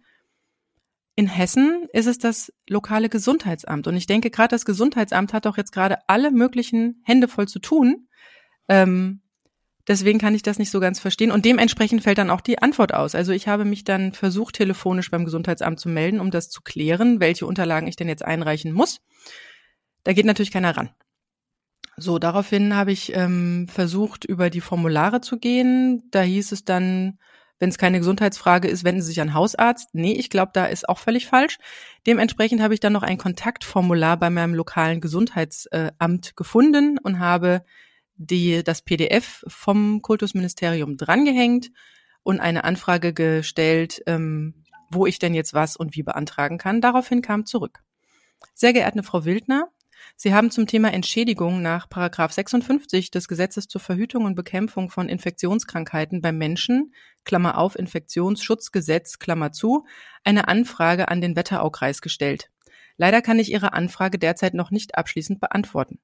In 1.17 1.25
Hessen 1.25 1.87
ist 1.93 2.05
es 2.05 2.19
das 2.19 2.53
lokale 2.69 3.09
Gesundheitsamt. 3.09 3.87
Und 3.87 3.97
ich 3.97 4.05
denke, 4.05 4.29
gerade 4.29 4.49
das 4.49 4.65
Gesundheitsamt 4.65 5.33
hat 5.33 5.47
doch 5.47 5.57
jetzt 5.57 5.71
gerade 5.71 5.97
alle 6.07 6.29
möglichen 6.29 7.01
Hände 7.03 7.27
voll 7.27 7.47
zu 7.47 7.57
tun. 7.57 8.07
Ähm, 8.69 9.23
deswegen 9.87 10.19
kann 10.19 10.35
ich 10.35 10.43
das 10.43 10.59
nicht 10.59 10.69
so 10.69 10.79
ganz 10.79 10.99
verstehen. 10.99 11.31
Und 11.31 11.43
dementsprechend 11.43 12.03
fällt 12.03 12.19
dann 12.19 12.29
auch 12.29 12.41
die 12.41 12.61
Antwort 12.61 12.93
aus. 12.93 13.15
Also 13.15 13.31
ich 13.31 13.47
habe 13.47 13.65
mich 13.65 13.83
dann 13.83 14.13
versucht, 14.13 14.57
telefonisch 14.57 15.09
beim 15.09 15.25
Gesundheitsamt 15.25 15.79
zu 15.79 15.89
melden, 15.89 16.19
um 16.19 16.29
das 16.29 16.49
zu 16.49 16.61
klären, 16.61 17.19
welche 17.19 17.47
Unterlagen 17.47 17.87
ich 17.87 17.95
denn 17.95 18.09
jetzt 18.09 18.23
einreichen 18.23 18.71
muss. 18.71 19.01
Da 20.03 20.13
geht 20.13 20.25
natürlich 20.25 20.51
keiner 20.51 20.77
ran. 20.77 20.91
So, 21.95 22.19
daraufhin 22.19 22.75
habe 22.75 22.91
ich 22.91 23.15
ähm, 23.15 23.67
versucht, 23.67 24.23
über 24.23 24.51
die 24.51 24.61
Formulare 24.61 25.19
zu 25.21 25.39
gehen. 25.39 26.03
Da 26.11 26.21
hieß 26.21 26.51
es 26.51 26.63
dann, 26.63 27.17
wenn 27.59 27.69
es 27.69 27.77
keine 27.77 27.99
Gesundheitsfrage 27.99 28.67
ist, 28.67 28.83
wenden 28.83 29.01
Sie 29.01 29.07
sich 29.07 29.21
an 29.21 29.33
Hausarzt. 29.33 29.89
Nee, 29.93 30.13
ich 30.13 30.29
glaube, 30.29 30.51
da 30.53 30.65
ist 30.65 30.87
auch 30.87 30.99
völlig 30.99 31.27
falsch. 31.27 31.57
Dementsprechend 32.05 32.61
habe 32.61 32.73
ich 32.73 32.79
dann 32.79 32.93
noch 32.93 33.03
ein 33.03 33.17
Kontaktformular 33.17 34.17
bei 34.17 34.29
meinem 34.29 34.53
lokalen 34.53 35.01
Gesundheitsamt 35.01 36.35
gefunden 36.35 36.97
und 36.99 37.19
habe 37.19 37.63
die, 38.15 38.63
das 38.63 38.81
PDF 38.81 39.43
vom 39.47 40.01
Kultusministerium 40.01 40.97
drangehängt 40.97 41.71
und 42.23 42.39
eine 42.39 42.63
Anfrage 42.63 43.13
gestellt, 43.13 44.01
ähm, 44.05 44.65
wo 44.89 45.05
ich 45.05 45.19
denn 45.19 45.33
jetzt 45.33 45.53
was 45.53 45.75
und 45.75 45.95
wie 45.95 46.03
beantragen 46.03 46.57
kann. 46.57 46.81
Daraufhin 46.81 47.21
kam 47.21 47.45
zurück. 47.45 47.83
Sehr 48.53 48.73
geehrte 48.73 49.03
Frau 49.03 49.25
Wildner, 49.25 49.69
Sie 50.19 50.33
haben 50.33 50.49
zum 50.49 50.65
Thema 50.65 50.91
Entschädigung 50.91 51.61
nach 51.61 51.87
Paragraph 51.87 52.31
56 52.31 53.11
des 53.11 53.27
Gesetzes 53.27 53.67
zur 53.67 53.79
Verhütung 53.79 54.25
und 54.25 54.33
Bekämpfung 54.33 54.89
von 54.89 55.09
Infektionskrankheiten 55.09 56.21
beim 56.21 56.39
Menschen, 56.39 56.91
Klammer 57.23 57.59
auf 57.59 57.77
Infektionsschutzgesetz, 57.77 59.19
Klammer 59.19 59.51
zu, 59.51 59.85
eine 60.23 60.47
Anfrage 60.47 61.09
an 61.09 61.21
den 61.21 61.35
Wetteraukreis 61.35 62.01
gestellt. 62.01 62.49
Leider 62.97 63.21
kann 63.21 63.37
ich 63.37 63.51
Ihre 63.51 63.73
Anfrage 63.73 64.17
derzeit 64.17 64.55
noch 64.55 64.71
nicht 64.71 64.97
abschließend 64.97 65.39
beantworten. 65.39 65.99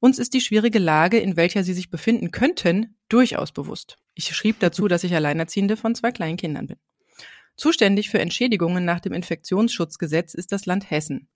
Uns 0.00 0.18
ist 0.18 0.34
die 0.34 0.40
schwierige 0.40 0.80
Lage, 0.80 1.20
in 1.20 1.36
welcher 1.36 1.62
Sie 1.62 1.72
sich 1.72 1.88
befinden 1.88 2.32
könnten, 2.32 2.96
durchaus 3.08 3.52
bewusst. 3.52 3.96
Ich 4.14 4.34
schrieb 4.34 4.58
dazu, 4.58 4.88
dass 4.88 5.04
ich 5.04 5.14
Alleinerziehende 5.14 5.76
von 5.76 5.94
zwei 5.94 6.10
kleinen 6.10 6.36
Kindern 6.36 6.66
bin. 6.66 6.78
Zuständig 7.56 8.10
für 8.10 8.18
Entschädigungen 8.18 8.84
nach 8.84 8.98
dem 8.98 9.12
Infektionsschutzgesetz 9.12 10.34
ist 10.34 10.50
das 10.50 10.66
Land 10.66 10.90
Hessen. 10.90 11.28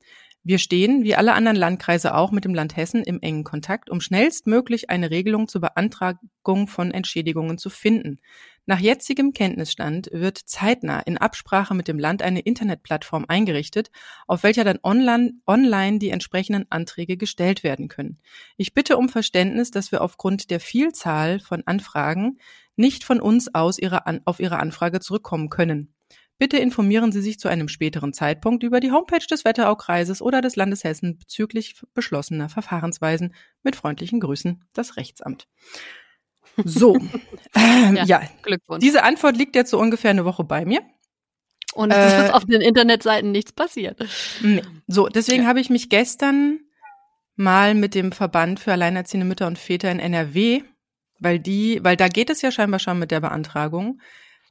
Wir 0.48 0.58
stehen, 0.58 1.02
wie 1.02 1.16
alle 1.16 1.34
anderen 1.34 1.56
Landkreise 1.56 2.14
auch, 2.14 2.30
mit 2.30 2.44
dem 2.44 2.54
Land 2.54 2.76
Hessen 2.76 3.02
im 3.02 3.20
engen 3.20 3.42
Kontakt, 3.42 3.90
um 3.90 4.00
schnellstmöglich 4.00 4.90
eine 4.90 5.10
Regelung 5.10 5.48
zur 5.48 5.60
Beantragung 5.60 6.68
von 6.68 6.92
Entschädigungen 6.92 7.58
zu 7.58 7.68
finden. 7.68 8.20
Nach 8.64 8.78
jetzigem 8.78 9.32
Kenntnisstand 9.32 10.08
wird 10.12 10.38
zeitnah 10.38 11.00
in 11.00 11.18
Absprache 11.18 11.74
mit 11.74 11.88
dem 11.88 11.98
Land 11.98 12.22
eine 12.22 12.38
Internetplattform 12.38 13.24
eingerichtet, 13.26 13.90
auf 14.28 14.44
welcher 14.44 14.62
dann 14.62 14.78
online, 14.84 15.32
online 15.48 15.98
die 15.98 16.10
entsprechenden 16.10 16.66
Anträge 16.70 17.16
gestellt 17.16 17.64
werden 17.64 17.88
können. 17.88 18.20
Ich 18.56 18.72
bitte 18.72 18.98
um 18.98 19.08
Verständnis, 19.08 19.72
dass 19.72 19.90
wir 19.90 20.00
aufgrund 20.00 20.50
der 20.52 20.60
Vielzahl 20.60 21.40
von 21.40 21.64
Anfragen 21.66 22.38
nicht 22.76 23.02
von 23.02 23.20
uns 23.20 23.52
aus 23.52 23.80
ihre, 23.80 24.04
auf 24.26 24.38
Ihre 24.38 24.60
Anfrage 24.60 25.00
zurückkommen 25.00 25.50
können. 25.50 25.95
Bitte 26.38 26.58
informieren 26.58 27.12
Sie 27.12 27.22
sich 27.22 27.38
zu 27.38 27.48
einem 27.48 27.68
späteren 27.68 28.12
Zeitpunkt 28.12 28.62
über 28.62 28.80
die 28.80 28.92
Homepage 28.92 29.24
des 29.26 29.44
Wetteraukreises 29.44 30.20
oder 30.20 30.42
des 30.42 30.54
Landes 30.54 30.84
Hessen 30.84 31.18
bezüglich 31.18 31.80
beschlossener 31.94 32.50
Verfahrensweisen. 32.50 33.34
Mit 33.62 33.74
freundlichen 33.74 34.20
Grüßen, 34.20 34.62
das 34.74 34.96
Rechtsamt. 34.96 35.48
So, 36.64 36.96
ähm, 37.54 37.96
ja, 37.96 38.04
ja, 38.04 38.22
Glückwunsch. 38.42 38.82
Diese 38.82 39.02
Antwort 39.02 39.36
liegt 39.36 39.56
jetzt 39.56 39.70
so 39.70 39.78
ungefähr 39.78 40.10
eine 40.10 40.24
Woche 40.24 40.44
bei 40.44 40.64
mir. 40.64 40.82
Und 41.74 41.90
es 41.90 42.12
äh, 42.12 42.26
ist 42.26 42.34
auf 42.34 42.44
den 42.44 42.60
Internetseiten 42.60 43.32
nichts 43.32 43.52
passiert. 43.52 43.98
Nee. 44.42 44.62
So, 44.86 45.08
deswegen 45.08 45.42
ja. 45.42 45.48
habe 45.48 45.60
ich 45.60 45.70
mich 45.70 45.88
gestern 45.88 46.60
mal 47.34 47.74
mit 47.74 47.94
dem 47.94 48.12
Verband 48.12 48.60
für 48.60 48.72
alleinerziehende 48.72 49.26
Mütter 49.26 49.46
und 49.46 49.58
Väter 49.58 49.90
in 49.90 50.00
NRW, 50.00 50.62
weil 51.18 51.38
die, 51.38 51.80
weil 51.82 51.96
da 51.96 52.08
geht 52.08 52.30
es 52.30 52.40
ja 52.42 52.50
scheinbar 52.50 52.80
schon 52.80 52.98
mit 52.98 53.10
der 53.10 53.20
Beantragung, 53.20 54.00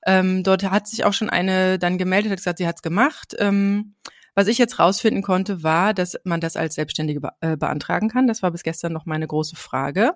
ähm, 0.05 0.43
dort 0.43 0.63
hat 0.63 0.87
sich 0.87 1.03
auch 1.03 1.13
schon 1.13 1.29
eine 1.29 1.79
dann 1.79 1.97
gemeldet, 1.97 2.31
hat 2.31 2.37
gesagt, 2.37 2.57
sie 2.59 2.67
hat's 2.67 2.81
gemacht. 2.81 3.35
Ähm, 3.39 3.95
Was 4.35 4.47
ich 4.47 4.57
jetzt 4.57 4.79
rausfinden 4.79 5.23
konnte, 5.23 5.63
war, 5.63 5.93
dass 5.93 6.17
man 6.25 6.41
das 6.41 6.57
als 6.57 6.75
Selbstständige 6.75 7.21
be 7.21 7.31
äh, 7.41 7.55
beantragen 7.57 8.09
kann. 8.09 8.27
Das 8.27 8.43
war 8.43 8.51
bis 8.51 8.63
gestern 8.63 8.93
noch 8.93 9.05
meine 9.05 9.27
große 9.27 9.55
Frage. 9.55 10.11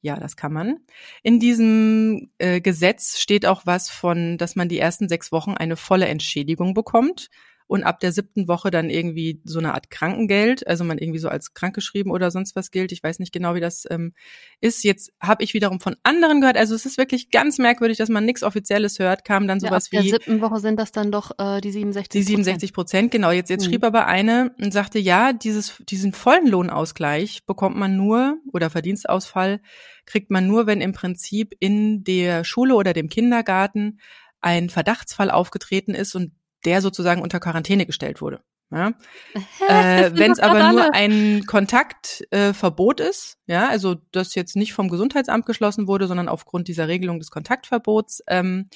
Ja, 0.00 0.16
das 0.16 0.36
kann 0.36 0.52
man. 0.52 0.80
In 1.22 1.40
diesem 1.40 2.30
äh, 2.38 2.60
Gesetz 2.60 3.18
steht 3.18 3.46
auch 3.46 3.62
was 3.64 3.90
von, 3.90 4.38
dass 4.38 4.54
man 4.54 4.68
die 4.68 4.78
ersten 4.78 5.08
sechs 5.08 5.32
Wochen 5.32 5.54
eine 5.54 5.76
volle 5.76 6.06
Entschädigung 6.06 6.74
bekommt 6.74 7.30
und 7.66 7.82
ab 7.82 8.00
der 8.00 8.12
siebten 8.12 8.46
Woche 8.46 8.70
dann 8.70 8.90
irgendwie 8.90 9.40
so 9.44 9.58
eine 9.58 9.74
Art 9.74 9.90
Krankengeld, 9.90 10.66
also 10.66 10.84
man 10.84 10.98
irgendwie 10.98 11.18
so 11.18 11.28
als 11.28 11.54
krankgeschrieben 11.54 12.12
oder 12.12 12.30
sonst 12.30 12.54
was 12.56 12.70
gilt. 12.70 12.92
Ich 12.92 13.02
weiß 13.02 13.18
nicht 13.18 13.32
genau, 13.32 13.54
wie 13.54 13.60
das 13.60 13.84
ähm, 13.90 14.12
ist. 14.60 14.84
Jetzt 14.84 15.12
habe 15.20 15.42
ich 15.42 15.54
wiederum 15.54 15.80
von 15.80 15.96
anderen 16.02 16.40
gehört. 16.40 16.58
Also 16.58 16.74
es 16.74 16.84
ist 16.84 16.98
wirklich 16.98 17.30
ganz 17.30 17.58
merkwürdig, 17.58 17.96
dass 17.96 18.10
man 18.10 18.26
nichts 18.26 18.42
Offizielles 18.42 18.98
hört. 18.98 19.24
Kam 19.24 19.48
dann 19.48 19.60
sowas 19.60 19.88
ja, 19.90 19.98
ab 19.98 20.04
wie 20.04 20.10
der 20.10 20.20
siebten 20.20 20.40
Woche 20.42 20.60
sind 20.60 20.78
das 20.78 20.92
dann 20.92 21.10
doch 21.10 21.30
äh, 21.38 21.60
die 21.62 21.70
67 21.70 22.20
die 22.20 22.22
67 22.22 22.72
Prozent. 22.74 23.10
Genau. 23.10 23.30
Jetzt 23.30 23.48
jetzt 23.48 23.64
mhm. 23.64 23.70
schrieb 23.70 23.84
aber 23.84 24.06
eine 24.06 24.54
und 24.60 24.72
sagte, 24.72 24.98
ja, 24.98 25.32
dieses 25.32 25.82
diesen 25.88 26.12
vollen 26.12 26.46
Lohnausgleich 26.46 27.46
bekommt 27.46 27.76
man 27.76 27.96
nur 27.96 28.36
oder 28.52 28.68
Verdienstausfall 28.68 29.60
kriegt 30.06 30.30
man 30.30 30.46
nur, 30.46 30.66
wenn 30.66 30.82
im 30.82 30.92
Prinzip 30.92 31.54
in 31.60 32.04
der 32.04 32.44
Schule 32.44 32.74
oder 32.74 32.92
dem 32.92 33.08
Kindergarten 33.08 34.00
ein 34.40 34.68
Verdachtsfall 34.68 35.30
aufgetreten 35.30 35.94
ist 35.94 36.14
und 36.14 36.32
der 36.64 36.80
sozusagen 36.80 37.22
unter 37.22 37.40
Quarantäne 37.40 37.86
gestellt 37.86 38.20
wurde. 38.20 38.42
Ja. 38.70 38.92
äh, 39.68 40.10
Wenn 40.14 40.32
es 40.32 40.40
aber 40.40 40.72
nur 40.72 40.94
ein 40.94 41.44
Kontaktverbot 41.46 43.00
äh, 43.00 43.08
ist, 43.08 43.38
ja, 43.46 43.68
also 43.68 43.96
das 44.12 44.34
jetzt 44.34 44.56
nicht 44.56 44.72
vom 44.72 44.88
Gesundheitsamt 44.88 45.46
geschlossen 45.46 45.86
wurde, 45.86 46.06
sondern 46.06 46.28
aufgrund 46.28 46.68
dieser 46.68 46.88
Regelung 46.88 47.18
des 47.18 47.30
Kontaktverbots 47.30 48.22
ähm, 48.26 48.68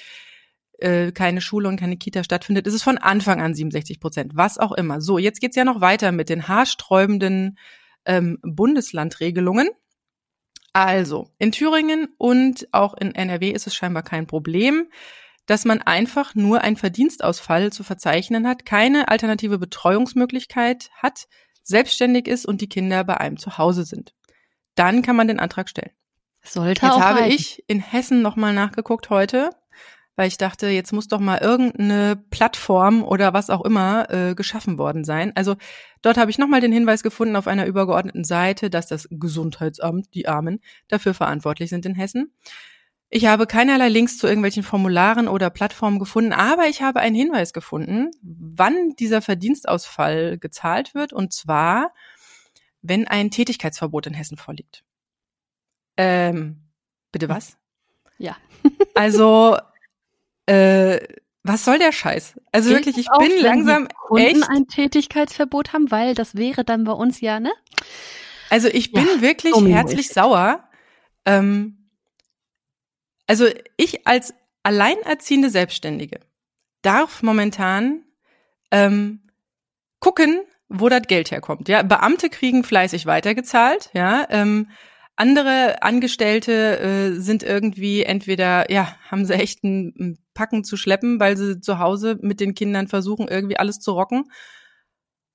äh, 0.79 1.11
keine 1.13 1.41
Schule 1.41 1.69
und 1.69 1.79
keine 1.79 1.97
Kita 1.97 2.23
stattfindet, 2.23 2.67
ist 2.67 2.75
es 2.75 2.83
von 2.83 2.99
Anfang 2.99 3.41
an 3.41 3.55
67 3.55 3.99
Prozent, 3.99 4.33
was 4.37 4.59
auch 4.59 4.73
immer. 4.73 5.01
So, 5.01 5.19
jetzt 5.19 5.41
geht's 5.41 5.57
ja 5.57 5.65
noch 5.65 5.81
weiter 5.81 6.13
mit 6.13 6.29
den 6.29 6.47
haarsträubenden 6.47 7.59
ähm, 8.05 8.39
Bundeslandregelungen. 8.43 9.69
Also, 10.73 11.33
in 11.39 11.51
Thüringen 11.51 12.09
und 12.19 12.69
auch 12.73 12.95
in 12.95 13.15
NRW 13.15 13.51
ist 13.51 13.67
es 13.67 13.75
scheinbar 13.75 14.05
kein 14.05 14.27
Problem 14.27 14.89
dass 15.49 15.65
man 15.65 15.81
einfach 15.81 16.35
nur 16.35 16.61
einen 16.61 16.77
Verdienstausfall 16.77 17.73
zu 17.73 17.83
verzeichnen 17.83 18.47
hat, 18.47 18.67
keine 18.67 19.09
alternative 19.09 19.59
Betreuungsmöglichkeit 19.59 20.91
hat, 20.95 21.27
selbstständig 21.63 22.29
ist 22.29 22.47
und 22.47 22.61
die 22.61 22.69
Kinder 22.69 23.03
bei 23.03 23.17
einem 23.17 23.39
zu 23.39 23.57
Hause 23.57 23.85
sind. 23.85 24.15
Dann 24.75 25.01
kann 25.01 25.17
man 25.17 25.27
den 25.27 25.41
Antrag 25.41 25.71
stellen. 25.71 25.91
Sollte 26.43 26.85
jetzt 26.85 26.95
auch 26.95 27.01
habe 27.01 27.21
reichen. 27.21 27.35
ich 27.35 27.65
in 27.67 27.81
Hessen 27.81 28.21
nochmal 28.21 28.53
nachgeguckt 28.53 29.09
heute, 29.09 29.51
weil 30.17 30.29
ich 30.29 30.37
dachte, 30.37 30.69
jetzt 30.69 30.93
muss 30.93 31.09
doch 31.09 31.19
mal 31.19 31.39
irgendeine 31.39 32.23
Plattform 32.29 33.03
oder 33.03 33.33
was 33.33 33.49
auch 33.49 33.65
immer 33.65 34.11
äh, 34.11 34.35
geschaffen 34.35 34.77
worden 34.77 35.05
sein. 35.05 35.33
Also 35.35 35.57
dort 36.03 36.19
habe 36.19 36.31
ich 36.31 36.37
nochmal 36.37 36.61
den 36.61 36.73
Hinweis 36.73 37.03
gefunden 37.03 37.37
auf 37.37 37.47
einer 37.47 37.65
übergeordneten 37.65 38.25
Seite, 38.25 38.69
dass 38.69 38.87
das 38.87 39.09
Gesundheitsamt, 39.11 40.13
die 40.13 40.29
Armen, 40.29 40.61
dafür 40.89 41.15
verantwortlich 41.15 41.71
sind 41.71 41.87
in 41.87 41.95
Hessen. 41.95 42.35
Ich 43.11 43.25
habe 43.25 43.47
keinerlei 43.47 43.89
Links 43.89 44.19
zu 44.19 44.27
irgendwelchen 44.27 44.63
Formularen 44.63 45.29
oder 45.29 45.49
Plattformen 45.49 45.99
gefunden, 45.99 46.33
aber 46.33 46.67
ich 46.69 46.83
habe 46.83 47.01
einen 47.01 47.17
Hinweis 47.17 47.55
gefunden, 47.55 48.11
wann 48.23 48.91
dieser 48.99 49.23
Verdienstausfall 49.23 50.37
gezahlt 50.39 50.95
wird, 50.95 51.15
und 51.15 51.33
zwar, 51.33 51.95
wenn 52.83 53.09
ein 53.09 53.31
Tätigkeitsverbot 53.31 54.07
in 54.07 54.15
Hessen 54.15 54.37
vorliegt. 54.37 54.85
Ähm, 55.97 56.69
bitte 57.13 57.29
was? 57.29 57.57
Ja. 58.19 58.37
Also, 58.95 59.57
äh, 60.47 60.99
was 61.45 61.65
soll 61.65 61.79
der 61.79 61.93
Scheiß? 61.93 62.35
Also 62.51 62.71
Gilt 62.71 62.87
wirklich, 62.87 63.07
ich 63.07 63.13
auch, 63.13 63.21
bin 63.21 63.31
langsam 63.41 63.87
Kunden 64.09 64.43
echt. 64.43 64.51
ein 64.51 64.67
Tätigkeitsverbot 64.67 65.73
haben, 65.73 65.93
weil 65.93 66.15
das 66.15 66.35
wäre 66.35 66.65
dann 66.65 66.83
bei 66.83 66.93
uns 66.93 67.21
ja, 67.21 67.39
ne? 67.39 67.53
Also 68.51 68.67
ich 68.67 68.93
bin 68.93 69.07
Ja, 69.07 69.21
wirklich 69.21 69.55
herzlich 69.55 70.09
sauer. 70.09 70.69
Ähm, 71.25 71.78
also 73.29 73.47
ich 73.77 74.07
als 74.09 74.35
alleinerziehende 74.65 75.51
Selbstständige 75.51 76.19
darf 76.83 77.23
momentan 77.23 78.03
ähm, 78.73 79.21
gucken, 80.01 80.41
wo 80.69 80.89
das 80.89 81.03
Geld 81.03 81.31
herkommt. 81.31 81.69
Ja, 81.69 81.83
Beamte 81.83 82.29
kriegen 82.29 82.65
fleißig 82.65 83.07
weitergezahlt. 83.07 83.91
Ja, 83.93 84.27
ähm, 84.31 84.71
andere 85.17 85.83
Angestellte 85.83 86.79
äh, 86.79 87.21
sind 87.21 87.43
irgendwie 87.43 88.03
entweder 88.03 88.71
ja 88.71 88.97
haben 89.11 89.25
sie 89.25 89.35
echt 89.35 89.65
ein, 89.65 90.19
Packen 90.35 90.63
zu 90.63 90.77
schleppen, 90.77 91.19
weil 91.19 91.37
sie 91.37 91.61
zu 91.61 91.81
Hause 91.81 92.17
mit 92.23 92.39
den 92.39 92.55
Kindern 92.55 92.87
versuchen 92.87 93.27
irgendwie 93.27 93.59
alles 93.59 93.81
zu 93.81 93.91
rocken. 93.91 94.31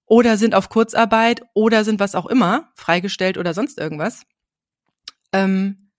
Oder 0.05 0.37
sind 0.37 0.55
auf 0.55 0.69
Kurzarbeit 0.69 1.41
oder 1.53 1.83
sind 1.83 1.99
was 1.99 2.15
auch 2.15 2.25
immer, 2.25 2.71
freigestellt 2.75 3.37
oder 3.37 3.53
sonst 3.53 3.77
irgendwas. 3.77 4.23
Ähm, 5.33 5.91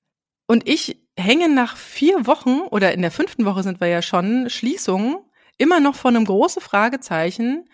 und 0.47 0.67
ich 0.67 1.04
hänge 1.17 1.49
nach 1.49 1.77
vier 1.77 2.27
Wochen 2.27 2.61
oder 2.71 2.93
in 2.93 3.03
der 3.03 3.11
fünften 3.11 3.45
Woche 3.45 3.63
sind 3.63 3.81
wir 3.81 3.89
ja 3.89 4.03
schon, 4.03 4.51
Schließung, 4.51 5.25
immer 5.59 5.81
noch 5.81 5.95
vor 5.95 6.11
einem 6.11 6.25
großen 6.25 6.61
Fragezeichen, 6.61 7.69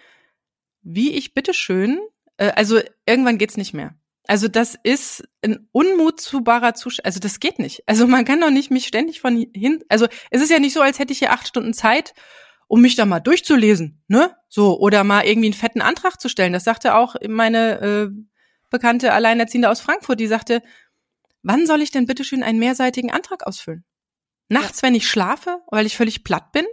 wie 0.83 1.13
ich 1.13 1.35
bitteschön, 1.35 2.01
äh, 2.37 2.53
also 2.55 2.81
irgendwann 3.07 3.39
geht's 3.39 3.57
nicht 3.57 3.73
mehr. 3.75 3.95
Also 4.27 4.49
das 4.49 4.77
ist 4.83 5.25
ein 5.43 5.69
unmutzubarer 5.73 6.75
Zustand. 6.75 7.07
Also 7.07 7.21
das 7.21 7.41
geht 7.41 7.59
nicht. 7.59 7.83
Also 7.87 8.07
man 8.07 8.25
kann 8.25 8.41
doch 8.41 8.51
nicht 8.51 8.71
mich 8.71 8.87
ständig 8.87 9.21
von 9.21 9.47
hin. 9.55 9.83
Also 9.89 10.07
es 10.31 10.43
ist 10.43 10.51
ja 10.51 10.61
nicht 10.61 10.73
so, 10.75 10.81
als 10.81 10.99
hätte 10.99 11.13
ich 11.13 11.19
hier 11.19 11.33
acht 11.33 11.49
Stunden 11.49 11.75
Zeit, 11.75 12.15
um 12.69 12.81
mich 12.81 12.95
da 12.95 13.07
mal 13.07 13.19
durchzulesen, 13.19 14.03
ne? 14.07 14.37
So 14.49 14.79
oder 14.79 15.03
mal 15.03 15.25
irgendwie 15.25 15.49
einen 15.49 15.55
fetten 15.55 15.81
Antrag 15.81 16.21
zu 16.21 16.29
stellen. 16.29 16.53
Das 16.53 16.63
sagte 16.63 16.95
auch 16.95 17.17
meine 17.29 17.81
äh, 17.81 18.09
bekannte 18.71 19.13
Alleinerziehende 19.13 19.69
aus 19.69 19.81
Frankfurt. 19.81 20.21
Die 20.21 20.29
sagte, 20.29 20.63
wann 21.43 21.67
soll 21.67 21.83
ich 21.83 21.91
denn 21.91 22.07
bitteschön 22.07 22.43
einen 22.43 22.59
mehrseitigen 22.59 23.11
Antrag 23.11 23.47
ausfüllen? 23.47 23.85
Nachts, 24.49 24.83
wenn 24.83 24.95
ich 24.95 25.09
schlafe, 25.09 25.61
weil 25.71 25.87
ich 25.87 25.97
völlig 25.97 26.25
platt 26.25 26.53
bin? 26.53 26.67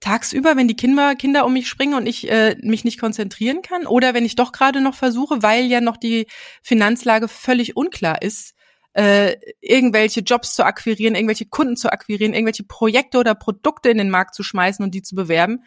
Tagsüber, 0.00 0.56
wenn 0.56 0.68
die 0.68 0.76
Kinder, 0.76 1.14
Kinder 1.14 1.46
um 1.46 1.52
mich 1.52 1.68
springen 1.68 1.94
und 1.94 2.06
ich 2.06 2.30
äh, 2.30 2.56
mich 2.60 2.84
nicht 2.84 3.00
konzentrieren 3.00 3.62
kann? 3.62 3.86
Oder 3.86 4.12
wenn 4.12 4.24
ich 4.24 4.36
doch 4.36 4.52
gerade 4.52 4.80
noch 4.80 4.94
versuche, 4.94 5.42
weil 5.42 5.64
ja 5.66 5.80
noch 5.80 5.96
die 5.96 6.26
Finanzlage 6.62 7.28
völlig 7.28 7.76
unklar 7.76 8.20
ist, 8.20 8.54
äh, 8.94 9.36
irgendwelche 9.60 10.20
Jobs 10.20 10.54
zu 10.54 10.64
akquirieren, 10.64 11.14
irgendwelche 11.14 11.46
Kunden 11.46 11.76
zu 11.76 11.90
akquirieren, 11.90 12.34
irgendwelche 12.34 12.64
Projekte 12.64 13.18
oder 13.18 13.34
Produkte 13.34 13.90
in 13.90 13.98
den 13.98 14.10
Markt 14.10 14.34
zu 14.34 14.42
schmeißen 14.42 14.84
und 14.84 14.94
die 14.94 15.02
zu 15.02 15.14
bewerben. 15.14 15.64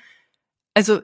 Also, 0.74 1.02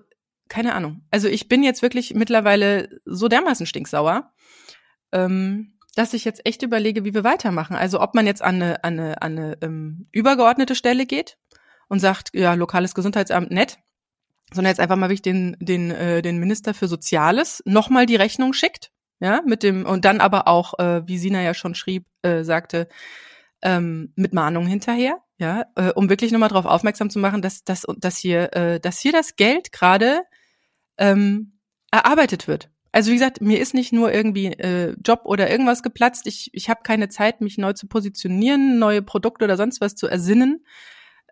keine 0.47 0.73
Ahnung. 0.73 1.01
Also 1.09 1.27
ich 1.27 1.47
bin 1.47 1.63
jetzt 1.63 1.81
wirklich 1.81 2.13
mittlerweile 2.13 3.01
so 3.05 3.27
dermaßen 3.27 3.65
stinksauer. 3.65 4.31
Ähm, 5.11 5.72
dass 5.95 6.13
ich 6.13 6.25
jetzt 6.25 6.45
echt 6.45 6.63
überlege, 6.63 7.05
wie 7.05 7.13
wir 7.13 7.23
weitermachen. 7.23 7.75
Also 7.75 8.01
ob 8.01 8.15
man 8.15 8.25
jetzt 8.25 8.41
an 8.41 8.55
eine, 8.55 8.83
an 8.83 8.99
eine, 8.99 9.21
an 9.21 9.37
eine 9.37 9.57
ähm, 9.61 10.07
übergeordnete 10.11 10.75
Stelle 10.75 11.05
geht 11.05 11.37
und 11.87 11.99
sagt, 11.99 12.31
ja, 12.33 12.53
lokales 12.53 12.95
Gesundheitsamt 12.95 13.51
nett, 13.51 13.77
sondern 14.51 14.71
jetzt 14.71 14.79
einfach 14.79 14.95
mal 14.95 15.09
wirklich 15.09 15.21
den, 15.21 15.55
den, 15.59 15.91
äh, 15.91 16.21
den 16.21 16.39
Minister 16.39 16.73
für 16.73 16.87
Soziales 16.87 17.61
nochmal 17.65 18.05
die 18.05 18.15
Rechnung 18.15 18.53
schickt, 18.53 18.91
ja, 19.19 19.41
mit 19.45 19.63
dem, 19.63 19.85
und 19.85 20.05
dann 20.05 20.19
aber 20.19 20.47
auch, 20.47 20.77
äh, 20.79 21.07
wie 21.07 21.17
Sina 21.17 21.41
ja 21.41 21.53
schon 21.53 21.75
schrieb, 21.75 22.05
äh, 22.23 22.43
sagte, 22.43 22.87
ähm, 23.61 24.11
mit 24.15 24.33
Mahnung 24.33 24.65
hinterher, 24.65 25.19
ja, 25.37 25.65
äh, 25.75 25.91
um 25.91 26.09
wirklich 26.09 26.31
nochmal 26.31 26.49
darauf 26.49 26.65
aufmerksam 26.65 27.09
zu 27.09 27.19
machen, 27.19 27.41
dass, 27.41 27.63
dass, 27.63 27.85
dass 27.97 28.17
hier, 28.17 28.53
äh, 28.55 28.79
dass 28.79 28.99
hier 28.99 29.11
das 29.11 29.35
Geld 29.35 29.71
gerade 29.71 30.23
ähm, 30.97 31.59
erarbeitet 31.91 32.47
wird. 32.47 32.69
Also 32.93 33.09
wie 33.09 33.15
gesagt, 33.15 33.41
mir 33.41 33.59
ist 33.59 33.73
nicht 33.73 33.91
nur 33.91 34.13
irgendwie 34.13 34.45
äh, 34.45 34.95
Job 35.03 35.21
oder 35.25 35.49
irgendwas 35.49 35.81
geplatzt. 35.81 36.27
Ich, 36.27 36.51
ich 36.53 36.69
habe 36.69 36.83
keine 36.83 37.09
Zeit, 37.09 37.41
mich 37.41 37.57
neu 37.57 37.73
zu 37.73 37.87
positionieren, 37.87 38.77
neue 38.77 39.01
Produkte 39.01 39.45
oder 39.45 39.57
sonst 39.57 39.81
was 39.81 39.95
zu 39.95 40.07
ersinnen, 40.07 40.63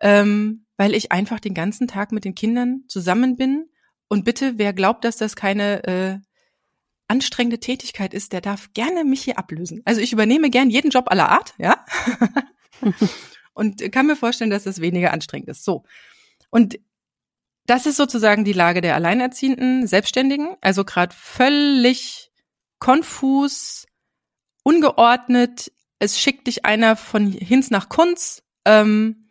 ähm, 0.00 0.66
weil 0.76 0.92
ich 0.92 1.12
einfach 1.12 1.38
den 1.38 1.54
ganzen 1.54 1.86
Tag 1.86 2.10
mit 2.10 2.24
den 2.24 2.34
Kindern 2.34 2.82
zusammen 2.88 3.36
bin. 3.36 3.70
Und 4.08 4.24
bitte, 4.24 4.54
wer 4.56 4.72
glaubt, 4.72 5.04
dass 5.04 5.16
das 5.16 5.36
keine 5.36 5.84
äh, 5.84 6.18
anstrengende 7.06 7.60
Tätigkeit 7.60 8.12
ist, 8.12 8.32
der 8.32 8.40
darf 8.40 8.72
gerne 8.74 9.04
mich 9.04 9.22
hier 9.22 9.38
ablösen. 9.38 9.82
Also 9.84 10.00
ich 10.00 10.12
übernehme 10.12 10.50
gern 10.50 10.68
jeden 10.68 10.90
Job 10.90 11.04
aller 11.12 11.28
Art, 11.28 11.54
ja. 11.58 11.84
und 13.54 13.92
kann 13.92 14.08
mir 14.08 14.16
vorstellen, 14.16 14.50
dass 14.50 14.64
das 14.64 14.80
weniger 14.80 15.12
anstrengend 15.12 15.48
ist. 15.48 15.64
So. 15.64 15.84
Und 16.50 16.80
das 17.66 17.86
ist 17.86 17.96
sozusagen 17.96 18.44
die 18.44 18.52
Lage 18.52 18.80
der 18.80 18.94
alleinerziehenden 18.94 19.86
Selbstständigen, 19.86 20.56
also 20.60 20.84
gerade 20.84 21.14
völlig 21.16 22.30
konfus, 22.78 23.86
ungeordnet. 24.64 25.72
Es 25.98 26.18
schickt 26.18 26.48
dich 26.48 26.64
einer 26.64 26.96
von 26.96 27.30
Hinz 27.30 27.70
nach 27.70 27.88
Kunz. 27.88 28.42
Ähm, 28.64 29.28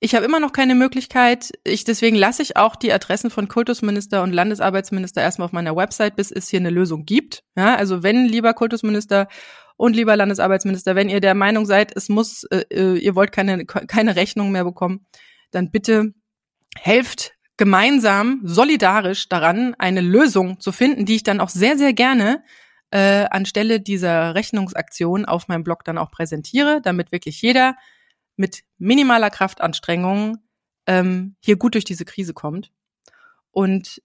ich 0.00 0.14
habe 0.14 0.24
immer 0.24 0.40
noch 0.40 0.52
keine 0.52 0.74
Möglichkeit. 0.74 1.52
Ich 1.62 1.84
deswegen 1.84 2.16
lasse 2.16 2.42
ich 2.42 2.56
auch 2.56 2.74
die 2.74 2.92
Adressen 2.92 3.30
von 3.30 3.46
Kultusminister 3.46 4.22
und 4.22 4.32
Landesarbeitsminister 4.32 5.20
erstmal 5.20 5.46
auf 5.46 5.52
meiner 5.52 5.76
Website, 5.76 6.16
bis 6.16 6.32
es 6.32 6.48
hier 6.48 6.58
eine 6.58 6.70
Lösung 6.70 7.04
gibt. 7.04 7.44
Ja, 7.56 7.76
also 7.76 8.02
wenn 8.02 8.26
lieber 8.26 8.54
Kultusminister 8.54 9.28
und 9.76 9.94
lieber 9.94 10.16
Landesarbeitsminister, 10.16 10.96
wenn 10.96 11.08
ihr 11.08 11.20
der 11.20 11.34
Meinung 11.34 11.66
seid, 11.66 11.96
es 11.96 12.08
muss, 12.08 12.44
äh, 12.44 12.64
äh 12.70 12.98
ihr 12.98 13.14
wollt 13.14 13.30
keine 13.30 13.64
keine 13.66 14.16
Rechnung 14.16 14.50
mehr 14.50 14.64
bekommen, 14.64 15.06
dann 15.52 15.70
bitte 15.70 16.14
helft 16.74 17.34
gemeinsam, 17.62 18.40
solidarisch 18.42 19.28
daran, 19.28 19.76
eine 19.78 20.00
Lösung 20.00 20.58
zu 20.58 20.72
finden, 20.72 21.06
die 21.06 21.14
ich 21.14 21.22
dann 21.22 21.38
auch 21.38 21.48
sehr, 21.48 21.78
sehr 21.78 21.92
gerne 21.92 22.42
äh, 22.90 23.26
anstelle 23.30 23.78
dieser 23.78 24.34
Rechnungsaktion 24.34 25.26
auf 25.26 25.46
meinem 25.46 25.62
Blog 25.62 25.84
dann 25.84 25.96
auch 25.96 26.10
präsentiere, 26.10 26.80
damit 26.82 27.12
wirklich 27.12 27.40
jeder 27.40 27.76
mit 28.34 28.64
minimaler 28.78 29.30
Kraftanstrengung 29.30 30.38
ähm, 30.88 31.36
hier 31.38 31.54
gut 31.54 31.74
durch 31.74 31.84
diese 31.84 32.04
Krise 32.04 32.34
kommt. 32.34 32.72
Und 33.52 34.02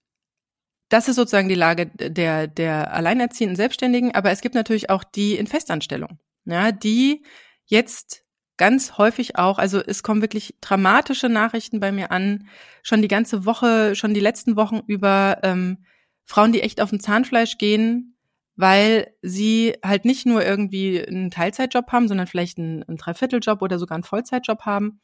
das 0.88 1.08
ist 1.08 1.16
sozusagen 1.16 1.48
die 1.48 1.56
Lage 1.56 1.86
der, 1.86 2.46
der 2.46 2.94
alleinerziehenden 2.94 3.56
Selbstständigen, 3.56 4.14
aber 4.14 4.30
es 4.30 4.40
gibt 4.40 4.54
natürlich 4.54 4.88
auch 4.88 5.02
die 5.02 5.34
in 5.34 5.48
Festanstellung, 5.48 6.20
ja, 6.44 6.70
die 6.70 7.24
jetzt 7.64 8.22
ganz 8.58 8.98
häufig 8.98 9.38
auch, 9.38 9.58
also 9.58 9.80
es 9.80 10.02
kommen 10.02 10.20
wirklich 10.20 10.56
dramatische 10.60 11.28
Nachrichten 11.28 11.80
bei 11.80 11.92
mir 11.92 12.10
an, 12.10 12.48
schon 12.82 13.00
die 13.00 13.08
ganze 13.08 13.44
Woche, 13.46 13.96
schon 13.96 14.12
die 14.12 14.20
letzten 14.20 14.56
Wochen 14.56 14.80
über 14.86 15.38
ähm, 15.42 15.78
Frauen, 16.24 16.52
die 16.52 16.60
echt 16.60 16.80
auf 16.80 16.90
dem 16.90 17.00
Zahnfleisch 17.00 17.56
gehen, 17.56 18.16
weil 18.56 19.14
sie 19.22 19.74
halt 19.84 20.04
nicht 20.04 20.26
nur 20.26 20.44
irgendwie 20.44 21.02
einen 21.02 21.30
Teilzeitjob 21.30 21.90
haben, 21.90 22.08
sondern 22.08 22.26
vielleicht 22.26 22.58
einen, 22.58 22.82
einen 22.82 22.98
Dreivierteljob 22.98 23.62
oder 23.62 23.78
sogar 23.78 23.96
einen 23.96 24.04
Vollzeitjob 24.04 24.62
haben 24.62 25.00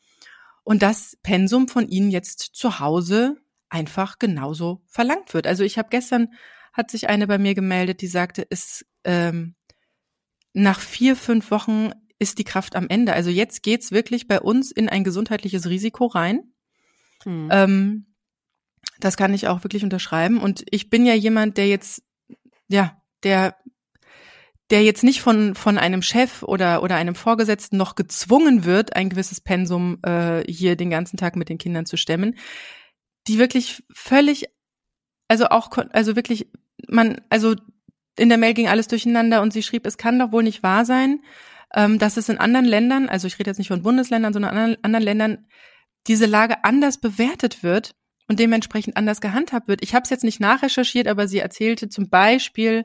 und 0.64 0.82
das 0.82 1.16
Pensum 1.22 1.68
von 1.68 1.88
ihnen 1.88 2.10
jetzt 2.10 2.40
zu 2.54 2.80
Hause 2.80 3.36
einfach 3.68 4.18
genauso 4.18 4.82
verlangt 4.86 5.34
wird. 5.34 5.46
Also 5.46 5.62
ich 5.62 5.78
habe 5.78 5.88
gestern 5.90 6.32
hat 6.72 6.90
sich 6.90 7.08
eine 7.08 7.26
bei 7.26 7.38
mir 7.38 7.54
gemeldet, 7.54 8.00
die 8.00 8.08
sagte, 8.08 8.46
es 8.50 8.84
ähm, 9.04 9.54
nach 10.52 10.80
vier 10.80 11.16
fünf 11.16 11.50
Wochen 11.50 11.90
ist 12.18 12.38
die 12.38 12.44
Kraft 12.44 12.76
am 12.76 12.88
Ende. 12.88 13.12
Also 13.12 13.30
jetzt 13.30 13.62
geht's 13.62 13.92
wirklich 13.92 14.26
bei 14.28 14.40
uns 14.40 14.70
in 14.70 14.88
ein 14.88 15.04
gesundheitliches 15.04 15.68
Risiko 15.68 16.06
rein. 16.06 16.52
Hm. 17.24 17.48
Ähm, 17.50 18.06
das 19.00 19.16
kann 19.16 19.34
ich 19.34 19.48
auch 19.48 19.64
wirklich 19.64 19.84
unterschreiben. 19.84 20.38
Und 20.38 20.64
ich 20.70 20.90
bin 20.90 21.06
ja 21.06 21.14
jemand, 21.14 21.56
der 21.56 21.68
jetzt, 21.68 22.02
ja, 22.68 22.96
der, 23.22 23.56
der 24.70 24.82
jetzt 24.82 25.04
nicht 25.04 25.20
von, 25.20 25.54
von 25.54 25.78
einem 25.78 26.02
Chef 26.02 26.42
oder, 26.42 26.82
oder 26.82 26.96
einem 26.96 27.14
Vorgesetzten 27.14 27.76
noch 27.76 27.96
gezwungen 27.96 28.64
wird, 28.64 28.96
ein 28.96 29.10
gewisses 29.10 29.40
Pensum 29.40 29.98
äh, 30.02 30.42
hier 30.50 30.76
den 30.76 30.90
ganzen 30.90 31.16
Tag 31.16 31.36
mit 31.36 31.48
den 31.48 31.58
Kindern 31.58 31.86
zu 31.86 31.96
stemmen, 31.96 32.36
die 33.26 33.38
wirklich 33.38 33.82
völlig, 33.92 34.46
also 35.28 35.46
auch, 35.46 35.70
also 35.92 36.16
wirklich, 36.16 36.50
man, 36.88 37.20
also 37.28 37.54
in 38.16 38.28
der 38.28 38.38
Mail 38.38 38.54
ging 38.54 38.68
alles 38.68 38.88
durcheinander 38.88 39.42
und 39.42 39.52
sie 39.52 39.62
schrieb, 39.62 39.86
es 39.86 39.98
kann 39.98 40.18
doch 40.18 40.32
wohl 40.32 40.42
nicht 40.42 40.62
wahr 40.62 40.84
sein, 40.84 41.20
ähm, 41.74 41.98
dass 41.98 42.16
es 42.16 42.28
in 42.28 42.38
anderen 42.38 42.66
Ländern, 42.66 43.08
also 43.08 43.26
ich 43.26 43.38
rede 43.38 43.50
jetzt 43.50 43.58
nicht 43.58 43.68
von 43.68 43.82
Bundesländern, 43.82 44.32
sondern 44.32 44.56
anderen, 44.56 44.84
anderen 44.84 45.04
Ländern, 45.04 45.46
diese 46.06 46.26
Lage 46.26 46.64
anders 46.64 46.98
bewertet 46.98 47.62
wird 47.62 47.94
und 48.28 48.38
dementsprechend 48.38 48.96
anders 48.96 49.20
gehandhabt 49.20 49.68
wird. 49.68 49.82
Ich 49.82 49.94
habe 49.94 50.04
es 50.04 50.10
jetzt 50.10 50.24
nicht 50.24 50.40
nachrecherchiert, 50.40 51.08
aber 51.08 51.26
sie 51.28 51.38
erzählte 51.38 51.88
zum 51.88 52.08
Beispiel, 52.08 52.84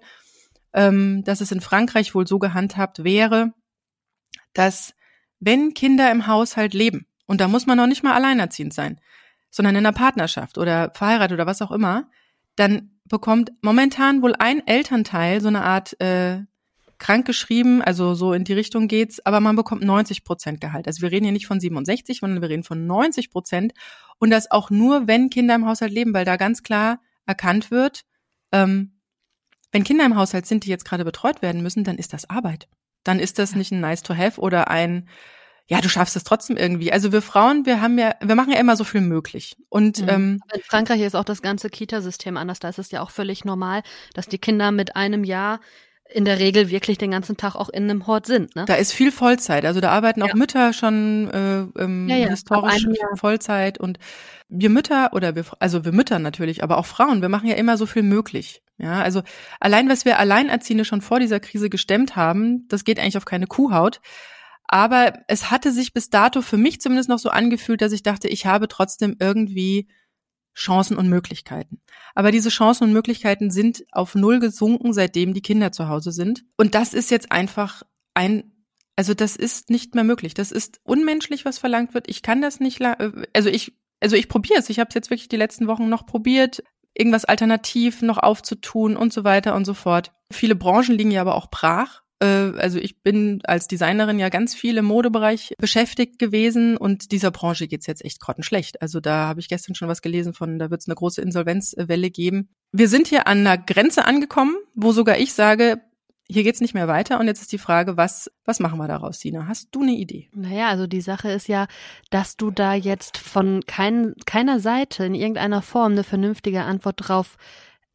ähm, 0.73 1.23
dass 1.23 1.41
es 1.41 1.51
in 1.51 1.61
Frankreich 1.61 2.15
wohl 2.15 2.27
so 2.27 2.39
gehandhabt 2.39 3.03
wäre, 3.03 3.53
dass 4.53 4.93
wenn 5.39 5.73
Kinder 5.73 6.11
im 6.11 6.27
Haushalt 6.27 6.73
leben, 6.73 7.05
und 7.27 7.41
da 7.41 7.47
muss 7.47 7.67
man 7.67 7.77
noch 7.77 7.87
nicht 7.87 8.03
mal 8.03 8.15
alleinerziehend 8.15 8.73
sein, 8.73 8.99
sondern 9.51 9.75
in 9.75 9.85
einer 9.85 9.93
Partnerschaft 9.93 10.57
oder 10.57 10.91
verheiratet 10.93 11.35
oder 11.35 11.45
was 11.45 11.61
auch 11.61 11.71
immer, 11.71 12.09
dann 12.55 12.99
bekommt 13.05 13.51
momentan 13.61 14.21
wohl 14.21 14.35
ein 14.37 14.65
Elternteil 14.67 15.41
so 15.41 15.47
eine 15.47 15.63
Art 15.63 15.99
äh, 16.01 16.41
krankgeschrieben, 16.99 17.81
also 17.81 18.13
so 18.13 18.33
in 18.33 18.43
die 18.43 18.53
Richtung 18.53 18.87
geht's, 18.87 19.25
aber 19.25 19.39
man 19.39 19.55
bekommt 19.55 19.83
90 19.83 20.23
Prozent 20.23 20.61
Gehalt. 20.61 20.87
Also 20.87 21.01
wir 21.01 21.11
reden 21.11 21.25
hier 21.25 21.33
nicht 21.33 21.47
von 21.47 21.59
67, 21.59 22.19
sondern 22.19 22.41
wir 22.41 22.49
reden 22.49 22.63
von 22.63 22.85
90 22.85 23.31
Prozent 23.31 23.73
und 24.19 24.29
das 24.29 24.51
auch 24.51 24.69
nur, 24.69 25.07
wenn 25.07 25.29
Kinder 25.29 25.55
im 25.55 25.65
Haushalt 25.65 25.91
leben, 25.91 26.13
weil 26.13 26.25
da 26.25 26.35
ganz 26.35 26.61
klar 26.61 26.99
erkannt 27.25 27.71
wird, 27.71 28.03
ähm, 28.51 28.99
wenn 29.71 29.83
Kinder 29.83 30.05
im 30.05 30.15
Haushalt 30.15 30.45
sind, 30.45 30.65
die 30.65 30.69
jetzt 30.69 30.85
gerade 30.85 31.05
betreut 31.05 31.41
werden 31.41 31.61
müssen, 31.61 31.83
dann 31.83 31.97
ist 31.97 32.13
das 32.13 32.29
Arbeit. 32.29 32.67
Dann 33.03 33.19
ist 33.19 33.39
das 33.39 33.55
nicht 33.55 33.71
ein 33.71 33.79
nice 33.79 34.03
to 34.03 34.15
have 34.15 34.39
oder 34.41 34.69
ein 34.69 35.09
ja, 35.69 35.81
du 35.81 35.87
schaffst 35.87 36.15
es 36.15 36.23
trotzdem 36.23 36.57
irgendwie. 36.57 36.91
Also 36.91 37.11
wir 37.11 37.21
Frauen, 37.21 37.67
wir 37.67 37.79
haben 37.79 37.99
ja, 37.99 38.15
wir 38.21 38.33
machen 38.33 38.51
ja 38.51 38.59
immer 38.59 38.75
so 38.75 38.83
viel 38.83 39.01
möglich. 39.01 39.55
Und 39.69 40.01
mhm. 40.01 40.09
ähm, 40.09 40.39
in 40.51 40.61
Frankreich 40.63 41.01
ist 41.01 41.15
auch 41.15 41.23
das 41.23 41.43
ganze 41.43 41.69
Kita-System 41.69 42.37
anders. 42.37 42.59
Da 42.59 42.69
ist 42.69 42.79
es 42.79 42.89
ja 42.89 43.01
auch 43.03 43.11
völlig 43.11 43.45
normal, 43.45 43.83
dass 44.15 44.27
die 44.27 44.39
Kinder 44.39 44.71
mit 44.71 44.95
einem 44.95 45.23
Jahr 45.23 45.59
in 46.11 46.25
der 46.25 46.39
Regel 46.39 46.69
wirklich 46.69 46.97
den 46.97 47.11
ganzen 47.11 47.37
Tag 47.37 47.55
auch 47.55 47.69
in 47.69 47.83
einem 47.83 48.07
Hort 48.07 48.25
sind. 48.25 48.55
Ne? 48.55 48.65
Da 48.65 48.75
ist 48.75 48.91
viel 48.91 49.11
Vollzeit. 49.11 49.63
Also 49.65 49.79
da 49.79 49.91
arbeiten 49.91 50.23
auch 50.23 50.29
ja. 50.29 50.35
Mütter 50.35 50.73
schon 50.73 51.29
äh, 51.29 51.81
ähm, 51.81 52.09
ja, 52.09 52.15
ja. 52.15 52.29
historisch 52.29 52.85
Vollzeit 53.15 53.79
und 53.79 53.99
wir 54.49 54.69
Mütter 54.69 55.13
oder 55.13 55.35
wir, 55.35 55.45
also 55.59 55.85
wir 55.85 55.91
Mütter 55.91 56.17
natürlich, 56.17 56.63
aber 56.63 56.77
auch 56.77 56.87
Frauen, 56.87 57.21
wir 57.21 57.29
machen 57.29 57.47
ja 57.47 57.55
immer 57.55 57.77
so 57.77 57.85
viel 57.85 58.01
möglich. 58.01 58.63
Ja, 58.77 59.01
also 59.01 59.21
allein 59.59 59.89
was 59.89 60.05
wir 60.05 60.17
Alleinerziehende 60.17 60.85
schon 60.85 61.01
vor 61.01 61.19
dieser 61.19 61.39
Krise 61.39 61.69
gestemmt 61.69 62.15
haben, 62.15 62.67
das 62.69 62.85
geht 62.85 62.99
eigentlich 62.99 63.17
auf 63.17 63.25
keine 63.25 63.45
Kuhhaut. 63.45 64.01
Aber 64.67 65.13
es 65.27 65.51
hatte 65.51 65.71
sich 65.71 65.93
bis 65.93 66.09
dato 66.09 66.41
für 66.41 66.57
mich 66.57 66.79
zumindest 66.79 67.09
noch 67.09 67.19
so 67.19 67.29
angefühlt, 67.29 67.81
dass 67.81 67.91
ich 67.91 68.03
dachte, 68.03 68.27
ich 68.27 68.45
habe 68.45 68.67
trotzdem 68.67 69.15
irgendwie 69.19 69.87
Chancen 70.59 70.97
und 70.97 71.07
Möglichkeiten. 71.07 71.79
Aber 72.15 72.31
diese 72.31 72.49
Chancen 72.49 72.83
und 72.83 72.93
Möglichkeiten 72.93 73.49
sind 73.49 73.85
auf 73.91 74.13
Null 74.13 74.39
gesunken, 74.39 74.93
seitdem 74.93 75.33
die 75.33 75.41
Kinder 75.41 75.71
zu 75.71 75.87
Hause 75.87 76.11
sind. 76.11 76.43
Und 76.57 76.75
das 76.75 76.93
ist 76.93 77.11
jetzt 77.11 77.31
einfach 77.31 77.83
ein, 78.13 78.51
also 78.97 79.13
das 79.13 79.37
ist 79.37 79.69
nicht 79.69 79.95
mehr 79.95 80.03
möglich. 80.03 80.33
Das 80.33 80.51
ist 80.51 80.81
unmenschlich, 80.83 81.45
was 81.45 81.59
verlangt 81.59 81.93
wird. 81.93 82.09
Ich 82.09 82.21
kann 82.21 82.41
das 82.41 82.59
nicht, 82.59 82.81
also 82.81 83.49
ich, 83.49 83.73
also 84.01 84.17
ich 84.17 84.27
probiere 84.27 84.59
es. 84.59 84.69
Ich 84.69 84.79
habe 84.79 84.89
es 84.89 84.95
jetzt 84.95 85.09
wirklich 85.09 85.29
die 85.29 85.37
letzten 85.37 85.67
Wochen 85.67 85.87
noch 85.87 86.05
probiert, 86.05 86.61
irgendwas 86.93 87.23
alternativ 87.23 88.01
noch 88.01 88.17
aufzutun 88.17 88.97
und 88.97 89.13
so 89.13 89.23
weiter 89.23 89.55
und 89.55 89.63
so 89.63 89.73
fort. 89.73 90.11
Viele 90.29 90.55
Branchen 90.55 90.97
liegen 90.97 91.11
ja 91.11 91.21
aber 91.21 91.35
auch 91.35 91.49
brach. 91.49 92.01
Äh, 92.19 92.25
also 92.57 92.79
ich 92.79 93.01
bin 93.01 93.41
als 93.45 93.67
Designerin 93.67 94.19
ja 94.19 94.29
ganz 94.29 94.53
viel 94.55 94.77
im 94.77 94.85
Modebereich 94.85 95.53
beschäftigt 95.57 96.19
gewesen 96.19 96.77
und 96.77 97.11
dieser 97.11 97.31
Branche 97.31 97.67
geht's 97.67 97.87
jetzt 97.87 98.03
echt 98.03 98.19
grottenschlecht. 98.19 98.81
Also 98.81 98.99
da 98.99 99.27
habe 99.27 99.39
ich 99.39 99.49
gestern 99.49 99.75
schon 99.75 99.87
was 99.87 100.01
gelesen 100.01 100.33
von, 100.33 100.59
da 100.59 100.69
wird 100.69 100.81
es 100.81 100.87
eine 100.87 100.95
große 100.95 101.21
Insolvenzwelle 101.21 102.09
geben. 102.09 102.49
Wir 102.71 102.89
sind 102.89 103.07
hier 103.07 103.27
an 103.27 103.39
einer 103.39 103.57
Grenze 103.57 104.05
angekommen, 104.05 104.55
wo 104.75 104.91
sogar 104.91 105.17
ich 105.17 105.33
sage, 105.33 105.81
hier 106.31 106.43
geht's 106.43 106.61
nicht 106.61 106.75
mehr 106.75 106.87
weiter 106.87 107.19
und 107.19 107.25
jetzt 107.25 107.41
ist 107.41 107.51
die 107.51 107.57
Frage, 107.57 107.97
was, 107.97 108.29
was 108.45 108.59
machen 108.59 108.77
wir 108.77 108.87
daraus, 108.87 109.19
Sina? 109.19 109.47
Hast 109.47 109.69
du 109.71 109.81
eine 109.81 109.93
Idee? 109.93 110.29
Naja, 110.35 110.69
also 110.69 110.85
die 110.85 111.01
Sache 111.01 111.31
ist 111.31 111.47
ja, 111.47 111.65
dass 112.11 112.37
du 112.37 112.51
da 112.51 112.75
jetzt 112.75 113.17
von 113.17 113.61
kein, 113.65 114.13
keiner 114.27 114.59
Seite 114.59 115.05
in 115.05 115.15
irgendeiner 115.15 115.63
Form 115.63 115.93
eine 115.93 116.03
vernünftige 116.03 116.61
Antwort 116.61 116.97
drauf 116.99 117.37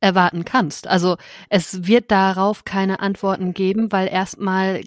erwarten 0.05 0.45
kannst. 0.45 0.87
Also 0.87 1.17
es 1.49 1.87
wird 1.87 2.11
darauf 2.11 2.65
keine 2.65 3.01
Antworten 3.01 3.55
geben, 3.55 3.91
weil 3.91 4.07
erstmal 4.09 4.83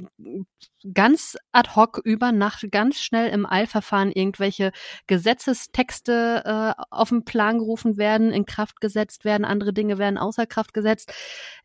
ganz 0.94 1.36
ad 1.52 1.72
hoc 1.76 2.00
über 2.04 2.32
Nacht 2.32 2.66
ganz 2.72 3.00
schnell 3.00 3.30
im 3.30 3.46
Eilverfahren 3.46 4.12
irgendwelche 4.12 4.72
Gesetzestexte 5.08 6.44
äh, 6.46 6.82
auf 6.92 7.10
den 7.10 7.26
Plan 7.26 7.58
gerufen 7.58 7.98
werden, 7.98 8.32
in 8.32 8.46
Kraft 8.46 8.80
gesetzt 8.82 9.26
werden, 9.26 9.46
andere 9.46 9.74
Dinge 9.74 9.98
werden 9.98 10.18
außer 10.18 10.46
Kraft 10.46 10.74
gesetzt. 10.74 11.13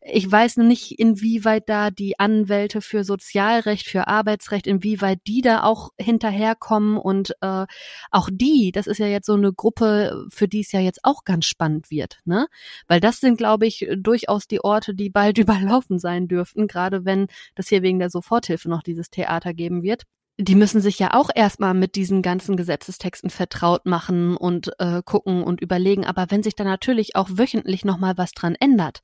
Ich 0.01 0.29
weiß 0.29 0.57
nicht, 0.57 0.99
inwieweit 0.99 1.69
da 1.69 1.91
die 1.91 2.19
Anwälte 2.19 2.81
für 2.81 3.03
Sozialrecht, 3.03 3.87
für 3.87 4.07
Arbeitsrecht, 4.07 4.67
inwieweit 4.67 5.19
die 5.27 5.41
da 5.41 5.63
auch 5.63 5.91
hinterherkommen 5.97 6.97
und 6.97 7.33
äh, 7.41 7.65
auch 8.11 8.29
die, 8.31 8.71
das 8.73 8.87
ist 8.87 8.97
ja 8.97 9.07
jetzt 9.07 9.27
so 9.27 9.33
eine 9.33 9.53
Gruppe, 9.53 10.25
für 10.29 10.47
die 10.47 10.61
es 10.61 10.71
ja 10.71 10.79
jetzt 10.79 10.99
auch 11.03 11.23
ganz 11.23 11.45
spannend 11.45 11.89
wird, 11.89 12.19
ne? 12.25 12.47
Weil 12.87 12.99
das 12.99 13.19
sind, 13.19 13.37
glaube 13.37 13.65
ich, 13.65 13.87
durchaus 13.97 14.47
die 14.47 14.63
Orte, 14.63 14.93
die 14.93 15.09
bald 15.09 15.37
überlaufen 15.53 15.99
sein 15.99 16.27
dürften, 16.27 16.67
gerade 16.67 17.05
wenn 17.05 17.27
das 17.55 17.69
hier 17.69 17.81
wegen 17.81 17.99
der 17.99 18.09
Soforthilfe 18.09 18.69
noch 18.69 18.83
dieses 18.83 19.02
Theater 19.09 19.53
geben 19.53 19.83
wird 19.83 20.03
die 20.37 20.55
müssen 20.55 20.81
sich 20.81 20.97
ja 20.97 21.13
auch 21.13 21.29
erstmal 21.33 21.73
mit 21.75 21.95
diesen 21.95 22.23
ganzen 22.23 22.57
Gesetzestexten 22.57 23.29
vertraut 23.29 23.85
machen 23.85 24.35
und 24.35 24.71
äh, 24.79 25.03
gucken 25.05 25.43
und 25.43 25.61
überlegen. 25.61 26.05
Aber 26.05 26.27
wenn 26.29 26.41
sich 26.41 26.55
da 26.55 26.63
natürlich 26.63 27.15
auch 27.15 27.29
wöchentlich 27.31 27.85
nochmal 27.85 28.17
was 28.17 28.31
dran 28.31 28.55
ändert, 28.59 29.01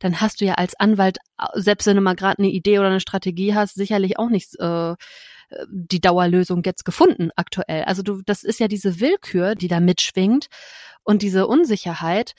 dann 0.00 0.20
hast 0.20 0.40
du 0.40 0.44
ja 0.44 0.54
als 0.54 0.74
Anwalt, 0.74 1.18
selbst 1.54 1.86
wenn 1.86 1.96
du 1.96 2.02
mal 2.02 2.16
gerade 2.16 2.40
eine 2.40 2.48
Idee 2.48 2.80
oder 2.80 2.88
eine 2.88 3.00
Strategie 3.00 3.54
hast, 3.54 3.74
sicherlich 3.74 4.18
auch 4.18 4.28
nicht 4.28 4.58
äh, 4.58 4.94
die 5.70 6.00
Dauerlösung 6.00 6.62
jetzt 6.64 6.84
gefunden 6.84 7.30
aktuell. 7.36 7.84
Also 7.84 8.02
du, 8.02 8.22
das 8.26 8.42
ist 8.42 8.58
ja 8.58 8.66
diese 8.66 8.98
Willkür, 8.98 9.54
die 9.54 9.68
da 9.68 9.78
mitschwingt 9.78 10.48
und 11.04 11.22
diese 11.22 11.46
Unsicherheit. 11.46 12.34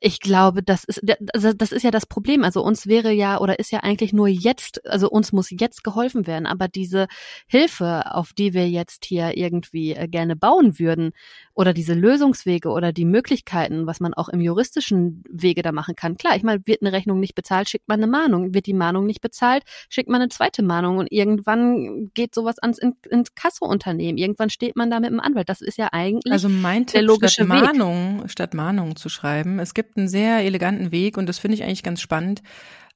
ich 0.00 0.20
glaube, 0.20 0.62
das 0.62 0.84
ist 0.84 1.02
also 1.34 1.52
das 1.52 1.72
ist 1.72 1.82
ja 1.82 1.90
das 1.90 2.06
Problem. 2.06 2.44
Also 2.44 2.62
uns 2.62 2.86
wäre 2.86 3.12
ja 3.12 3.40
oder 3.40 3.58
ist 3.58 3.72
ja 3.72 3.80
eigentlich 3.80 4.12
nur 4.12 4.28
jetzt, 4.28 4.86
also 4.86 5.10
uns 5.10 5.32
muss 5.32 5.50
jetzt 5.50 5.82
geholfen 5.84 6.26
werden. 6.26 6.46
Aber 6.46 6.68
diese 6.68 7.08
Hilfe, 7.46 8.14
auf 8.14 8.32
die 8.32 8.54
wir 8.54 8.68
jetzt 8.68 9.04
hier 9.04 9.36
irgendwie 9.36 9.94
äh, 9.94 10.08
gerne 10.08 10.36
bauen 10.36 10.78
würden, 10.78 11.12
oder 11.58 11.72
diese 11.72 11.94
Lösungswege 11.94 12.68
oder 12.68 12.92
die 12.92 13.04
Möglichkeiten, 13.04 13.88
was 13.88 13.98
man 13.98 14.14
auch 14.14 14.28
im 14.28 14.40
juristischen 14.40 15.24
Wege 15.28 15.62
da 15.62 15.72
machen 15.72 15.96
kann. 15.96 16.16
Klar, 16.16 16.36
ich 16.36 16.44
meine, 16.44 16.64
wird 16.66 16.82
eine 16.82 16.92
Rechnung 16.92 17.18
nicht 17.18 17.34
bezahlt, 17.34 17.68
schickt 17.68 17.88
man 17.88 17.98
eine 17.98 18.06
Mahnung. 18.06 18.54
Wird 18.54 18.66
die 18.66 18.74
Mahnung 18.74 19.06
nicht 19.06 19.20
bezahlt, 19.20 19.64
schickt 19.88 20.08
man 20.08 20.20
eine 20.20 20.28
zweite 20.28 20.62
Mahnung 20.62 20.98
und 20.98 21.10
irgendwann 21.10 22.12
geht 22.14 22.32
sowas 22.32 22.60
ans 22.60 22.78
ins 22.78 23.34
Kassounternehmen. 23.34 24.18
Irgendwann 24.18 24.50
steht 24.50 24.76
man 24.76 24.88
da 24.88 25.00
mit 25.00 25.10
dem 25.10 25.18
Anwalt. 25.18 25.48
Das 25.48 25.60
ist 25.60 25.78
ja 25.78 25.88
eigentlich 25.90 26.32
also 26.32 26.48
mein 26.48 26.86
Tipp, 26.86 26.92
der 26.92 27.02
logische 27.02 27.44
Mahnung, 27.44 27.96
Weg. 27.96 27.97
Statt 28.26 28.54
Mahnung 28.54 28.96
zu 28.96 29.08
schreiben. 29.08 29.58
Es 29.58 29.74
gibt 29.74 29.96
einen 29.96 30.08
sehr 30.08 30.40
eleganten 30.40 30.90
Weg 30.92 31.16
und 31.16 31.26
das 31.26 31.38
finde 31.38 31.54
ich 31.56 31.64
eigentlich 31.64 31.82
ganz 31.82 32.00
spannend. 32.00 32.42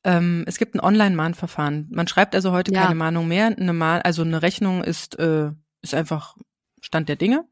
Ähm, 0.04 0.44
es 0.46 0.58
gibt 0.58 0.74
ein 0.74 0.80
Online-Mahnverfahren. 0.80 1.88
Man 1.90 2.08
schreibt 2.08 2.34
also 2.34 2.52
heute 2.52 2.72
ja. 2.72 2.82
keine 2.82 2.94
Mahnung 2.94 3.28
mehr. 3.28 3.46
Eine 3.46 3.72
Mahn 3.72 4.02
also 4.02 4.22
eine 4.22 4.42
Rechnung 4.42 4.82
ist, 4.82 5.18
äh, 5.18 5.50
ist 5.80 5.94
einfach 5.94 6.36
Stand 6.80 7.08
der 7.08 7.16
Dinge. 7.16 7.44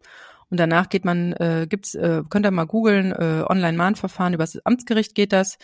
Und 0.51 0.59
danach 0.59 0.89
geht 0.89 1.05
man, 1.05 1.33
äh, 1.35 1.67
gibt's, 1.69 1.95
äh, 1.95 2.23
könnt 2.29 2.45
ihr 2.45 2.51
mal 2.51 2.67
googeln, 2.67 3.13
äh, 3.13 3.45
Online-Mahnverfahren, 3.49 4.35
übers 4.35 4.59
Amtsgericht 4.65 5.15
geht 5.15 5.33
das. 5.33 5.59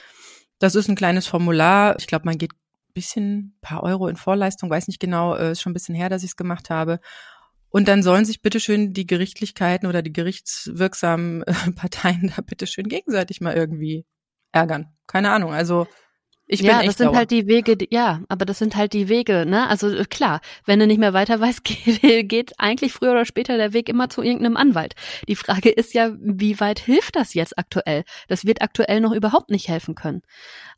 Das 0.61 0.75
ist 0.77 0.89
ein 0.89 0.95
kleines 0.95 1.27
Formular. 1.27 1.97
Ich 1.99 2.07
glaube, 2.07 2.25
man 2.25 2.39
geht 2.39 2.53
bisschen, 2.97 3.57
paar 3.61 3.83
Euro 3.83 4.09
in 4.09 4.17
Vorleistung, 4.17 4.71
weiß 4.71 4.89
nicht 4.89 4.99
genau, 4.99 5.37
äh, 5.37 5.53
ist 5.53 5.61
schon 5.61 5.71
ein 5.71 5.75
bisschen 5.75 5.95
her, 5.95 6.09
dass 6.09 6.23
ich 6.23 6.31
es 6.31 6.37
gemacht 6.37 6.71
habe. 6.71 6.99
Und 7.69 7.89
dann 7.89 8.03
sollen 8.03 8.25
sich 8.25 8.43
bitteschön 8.43 8.93
die 8.93 9.07
Gerichtlichkeiten 9.07 9.87
oder 9.87 10.03
die 10.03 10.13
gerichtswirksamen 10.13 11.43
äh, 11.43 11.53
Parteien 11.75 12.33
da 12.35 12.43
bitteschön 12.43 12.89
gegenseitig 12.89 13.41
mal 13.41 13.55
irgendwie 13.55 14.07
ärgern. 14.53 14.95
Keine 15.07 15.31
Ahnung. 15.31 15.53
Also 15.53 15.87
ich 16.49 16.61
bin 16.61 16.69
ja, 16.69 16.79
echt 16.79 16.89
das 16.91 16.97
sind 16.99 17.07
sauer. 17.07 17.17
halt 17.17 17.31
die 17.33 17.49
Wege, 17.49 17.77
die, 17.77 17.89
ja, 17.91 18.21
aber 18.29 18.45
das 18.45 18.59
sind 18.59 18.77
halt 18.77 18.93
die 18.93 19.09
Wege, 19.09 19.45
ne? 19.47 19.69
Also 19.69 19.89
äh, 19.89 20.05
klar, 20.05 20.41
wenn 20.65 20.79
du 20.79 20.87
nicht 20.87 20.99
mehr 20.99 21.13
weiter 21.13 21.41
weißt, 21.41 21.65
geht, 21.65 22.29
geht 22.29 22.53
eigentlich 22.59 22.93
früher 22.93 23.11
oder 23.13 23.25
später 23.25 23.57
der 23.57 23.73
Weg 23.73 23.89
immer 23.89 24.09
zu 24.09 24.23
irgendeinem 24.23 24.57
Anwalt. 24.57 24.95
Die 25.27 25.35
Frage 25.35 25.71
ist 25.71 25.93
ja, 25.93 26.13
wie 26.21 26.61
weit 26.61 26.79
hilft 26.79 27.17
das 27.17 27.35
jetzt 27.35 27.59
aktuell? 27.59 28.05
Das 28.29 28.45
wird 28.45 28.63
aktuell 28.63 29.01
noch 29.01 29.13
überhaupt 29.13 29.51
nicht 29.51 29.69
helfen 29.69 29.97
können. 29.97 30.23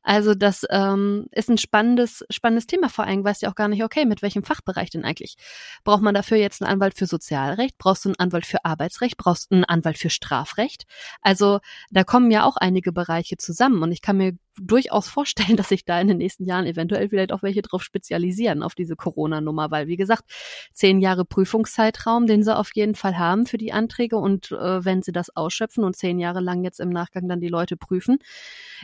Also 0.03 0.35
das 0.35 0.65
ähm, 0.71 1.27
ist 1.33 1.51
ein 1.51 1.59
spannendes, 1.59 2.25
spannendes 2.31 2.67
Thema. 2.67 2.89
Vor 2.89 3.05
allem 3.05 3.23
weißt 3.23 3.43
du 3.43 3.49
auch 3.49 3.55
gar 3.55 3.69
nicht, 3.69 3.85
okay, 3.85 4.07
mit 4.07 4.23
welchem 4.23 4.45
Fachbereich 4.45 4.89
denn 4.89 5.05
eigentlich? 5.05 5.37
Braucht 5.85 6.01
man 6.01 6.15
dafür 6.15 6.39
jetzt 6.39 6.63
einen 6.63 6.73
Anwalt 6.73 6.97
für 6.97 7.05
Sozialrecht? 7.05 7.77
Brauchst 7.77 8.07
du 8.07 8.09
einen 8.09 8.19
Anwalt 8.19 8.47
für 8.47 8.65
Arbeitsrecht? 8.65 9.19
Brauchst 9.19 9.51
du 9.51 9.57
einen 9.57 9.65
Anwalt 9.65 9.99
für 9.99 10.09
Strafrecht? 10.09 10.87
Also 11.21 11.61
da 11.91 12.05
kommen 12.05 12.31
ja 12.31 12.45
auch 12.45 12.57
einige 12.57 12.91
Bereiche 12.91 13.37
zusammen 13.37 13.83
und 13.83 13.93
ich 13.93 14.01
kann 14.01 14.17
mir 14.17 14.33
durchaus 14.61 15.09
vorstellen, 15.09 15.58
dass 15.59 15.69
sich 15.69 15.85
da 15.85 16.01
in 16.01 16.09
den 16.09 16.19
nächsten 16.19 16.45
Jahren 16.45 16.67
eventuell 16.67 17.09
vielleicht 17.09 17.33
auch 17.33 17.43
welche 17.43 17.63
drauf 17.63 17.83
spezialisieren 17.83 18.63
auf 18.63 18.75
diese 18.75 18.97
Corona-Nummer, 18.97 19.71
weil 19.71 19.87
wie 19.87 19.97
gesagt, 19.97 20.25
zehn 20.73 21.01
Jahre 21.01 21.25
Prüfungszeitraum, 21.25 22.27
den 22.27 22.43
sie 22.43 22.57
auf 22.57 22.71
jeden 22.75 22.95
Fall 22.95 23.19
haben 23.19 23.47
für 23.47 23.59
die 23.59 23.73
Anträge 23.73 24.17
und 24.17 24.53
äh, 24.53 24.85
wenn 24.85 25.03
sie 25.03 25.13
das 25.13 25.35
ausschöpfen 25.35 25.85
und 25.85 25.97
zehn 25.97 26.19
Jahre 26.19 26.41
lang 26.41 26.65
jetzt 26.65 26.81
im 26.81 26.91
Nachgang 26.91 27.29
dann 27.29 27.41
die 27.41 27.49
Leute 27.49 27.77
prüfen. 27.77 28.19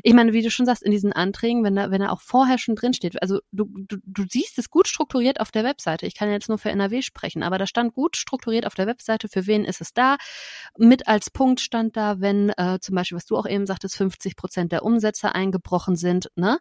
Ich 0.02 0.14
meine, 0.14 0.32
wie 0.32 0.42
du 0.42 0.50
schon 0.50 0.66
sagst, 0.66 0.82
in 0.82 0.90
diesen 0.90 1.12
Anträgen, 1.12 1.62
wenn 1.64 1.76
da, 1.76 1.90
wenn 1.90 2.02
er 2.02 2.12
auch 2.12 2.20
vorher 2.20 2.58
schon 2.58 2.74
drinsteht, 2.74 3.22
also 3.22 3.40
du, 3.52 3.66
du, 3.88 3.96
du 4.04 4.24
siehst 4.28 4.58
es 4.58 4.70
gut 4.70 4.88
strukturiert 4.88 5.40
auf 5.40 5.50
der 5.50 5.64
Webseite. 5.64 6.06
Ich 6.06 6.14
kann 6.14 6.30
jetzt 6.30 6.48
nur 6.48 6.58
für 6.58 6.70
NRW 6.70 7.02
sprechen, 7.02 7.42
aber 7.42 7.58
da 7.58 7.66
stand 7.66 7.94
gut 7.94 8.16
strukturiert 8.16 8.66
auf 8.66 8.74
der 8.74 8.86
Webseite, 8.86 9.28
für 9.28 9.46
wen 9.46 9.64
ist 9.64 9.80
es 9.80 9.92
da. 9.94 10.16
Mit 10.76 11.06
als 11.06 11.30
Punkt 11.30 11.60
stand 11.60 11.96
da, 11.96 12.20
wenn 12.20 12.50
äh, 12.50 12.78
zum 12.80 12.94
Beispiel, 12.94 13.16
was 13.16 13.26
du 13.26 13.36
auch 13.36 13.46
eben 13.46 13.66
sagtest, 13.66 13.96
50 13.96 14.36
Prozent 14.36 14.72
der 14.72 14.84
Umsätze 14.84 15.34
eingebrochen 15.34 15.96
sind, 15.96 16.30
ne? 16.36 16.58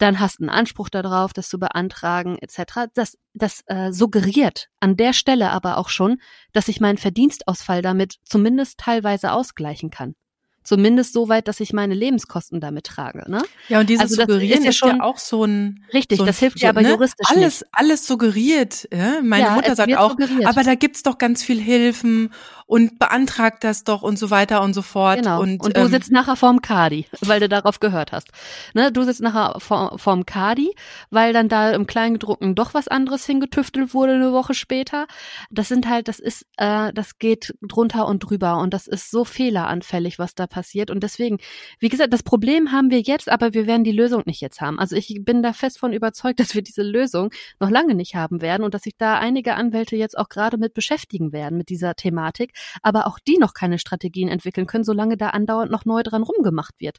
Dann 0.00 0.18
hast 0.18 0.40
du 0.40 0.44
einen 0.44 0.50
Anspruch 0.50 0.88
darauf, 0.88 1.32
das 1.32 1.48
zu 1.48 1.58
beantragen, 1.58 2.38
etc. 2.38 2.88
Das, 2.94 3.18
das 3.34 3.62
äh, 3.66 3.92
suggeriert 3.92 4.68
an 4.80 4.96
der 4.96 5.12
Stelle 5.12 5.50
aber 5.50 5.76
auch 5.76 5.90
schon, 5.90 6.20
dass 6.52 6.68
ich 6.68 6.80
meinen 6.80 6.98
Verdienstausfall 6.98 7.82
damit 7.82 8.16
zumindest 8.24 8.78
teilweise 8.78 9.32
ausgleichen 9.32 9.90
kann. 9.90 10.14
Zumindest 10.62 11.14
so 11.14 11.30
weit, 11.30 11.48
dass 11.48 11.58
ich 11.60 11.72
meine 11.72 11.94
Lebenskosten 11.94 12.60
damit 12.60 12.84
trage. 12.84 13.28
Ne? 13.30 13.42
Ja, 13.68 13.80
und 13.80 13.88
dieses 13.88 14.02
also 14.02 14.16
Suggerieren 14.16 14.58
ist 14.58 14.64
ja, 14.64 14.72
schon, 14.72 14.90
ist 14.90 14.96
ja 14.98 15.02
auch 15.02 15.16
so 15.18 15.44
ein 15.44 15.84
richtig. 15.94 16.18
So 16.18 16.24
ein, 16.24 16.26
das 16.26 16.38
hilft 16.38 16.60
ja 16.60 16.68
aber 16.68 16.82
ne? 16.82 16.90
juristisch 16.90 17.26
alles 17.30 17.60
nicht. 17.60 17.70
alles 17.72 18.06
suggeriert. 18.06 18.86
Ja? 18.92 19.22
Meine 19.22 19.44
ja, 19.44 19.54
Mutter 19.54 19.74
sagt 19.74 19.96
auch, 19.96 20.10
suggeriert. 20.10 20.46
aber 20.46 20.62
da 20.62 20.74
gibt's 20.74 21.02
doch 21.02 21.16
ganz 21.16 21.42
viel 21.42 21.58
Hilfen 21.60 22.30
und 22.70 23.00
beantragt 23.00 23.64
das 23.64 23.82
doch 23.82 24.02
und 24.02 24.16
so 24.16 24.30
weiter 24.30 24.62
und 24.62 24.74
so 24.74 24.82
fort. 24.82 25.16
Genau. 25.16 25.42
Und, 25.42 25.60
und 25.60 25.76
du 25.76 25.80
ähm, 25.80 25.88
sitzt 25.88 26.12
nachher 26.12 26.36
vorm 26.36 26.62
Kadi, 26.62 27.04
weil 27.20 27.40
du 27.40 27.48
darauf 27.48 27.80
gehört 27.80 28.12
hast. 28.12 28.28
Ne? 28.74 28.92
Du 28.92 29.02
sitzt 29.02 29.20
nachher 29.20 29.58
vor, 29.58 29.98
vorm 29.98 30.24
Kadi, 30.24 30.72
weil 31.10 31.32
dann 31.32 31.48
da 31.48 31.72
im 31.72 31.88
Kleingedruckten 31.88 32.54
doch 32.54 32.72
was 32.72 32.86
anderes 32.86 33.26
hingetüftelt 33.26 33.92
wurde 33.92 34.12
eine 34.12 34.32
Woche 34.32 34.54
später. 34.54 35.08
Das 35.50 35.66
sind 35.66 35.88
halt, 35.88 36.06
das 36.06 36.20
ist, 36.20 36.46
äh, 36.58 36.92
das 36.92 37.18
geht 37.18 37.56
drunter 37.60 38.06
und 38.06 38.20
drüber 38.20 38.58
und 38.58 38.72
das 38.72 38.86
ist 38.86 39.10
so 39.10 39.24
fehleranfällig, 39.24 40.20
was 40.20 40.36
da 40.36 40.46
passiert. 40.46 40.92
Und 40.92 41.02
deswegen, 41.02 41.38
wie 41.80 41.88
gesagt, 41.88 42.12
das 42.12 42.22
Problem 42.22 42.70
haben 42.70 42.90
wir 42.90 43.00
jetzt, 43.00 43.32
aber 43.32 43.52
wir 43.52 43.66
werden 43.66 43.82
die 43.82 43.90
Lösung 43.90 44.22
nicht 44.26 44.40
jetzt 44.40 44.60
haben. 44.60 44.78
Also 44.78 44.94
ich 44.94 45.18
bin 45.22 45.42
da 45.42 45.52
fest 45.54 45.80
von 45.80 45.92
überzeugt, 45.92 46.38
dass 46.38 46.54
wir 46.54 46.62
diese 46.62 46.84
Lösung 46.84 47.30
noch 47.58 47.68
lange 47.68 47.96
nicht 47.96 48.14
haben 48.14 48.40
werden 48.40 48.62
und 48.62 48.74
dass 48.74 48.82
sich 48.82 48.96
da 48.96 49.18
einige 49.18 49.56
Anwälte 49.56 49.96
jetzt 49.96 50.16
auch 50.16 50.28
gerade 50.28 50.56
mit 50.56 50.72
beschäftigen 50.72 51.32
werden, 51.32 51.58
mit 51.58 51.68
dieser 51.68 51.96
Thematik 51.96 52.52
aber 52.82 53.06
auch 53.06 53.18
die 53.18 53.38
noch 53.38 53.54
keine 53.54 53.78
Strategien 53.78 54.28
entwickeln 54.28 54.66
können, 54.66 54.84
solange 54.84 55.16
da 55.16 55.30
andauernd 55.30 55.70
noch 55.70 55.84
neu 55.84 56.02
dran 56.02 56.22
rumgemacht 56.22 56.80
wird. 56.80 56.98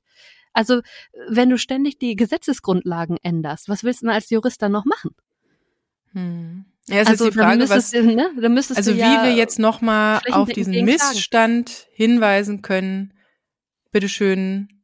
Also, 0.53 0.81
wenn 1.29 1.49
du 1.49 1.57
ständig 1.57 1.97
die 1.97 2.15
Gesetzesgrundlagen 2.15 3.17
änderst, 3.21 3.69
was 3.69 3.83
willst 3.83 4.01
du 4.01 4.07
denn 4.07 4.15
als 4.15 4.29
Jurist 4.29 4.61
dann 4.61 4.73
noch 4.73 4.85
machen? 4.85 5.11
Hm. 6.13 6.65
Ja, 6.87 7.03
also 7.03 7.25
ist 7.25 7.33
die 7.35 7.39
Frage, 7.39 7.69
was, 7.69 7.91
du, 7.91 8.03
ne, 8.03 8.31
also 8.75 8.95
wie 8.95 8.99
ja 8.99 9.23
wir 9.23 9.33
jetzt 9.33 9.59
nochmal 9.59 10.19
auf 10.31 10.49
diesen 10.49 10.83
Missstand 10.83 11.87
hinweisen 11.93 12.61
können. 12.63 13.13
Bitteschön, 13.91 14.81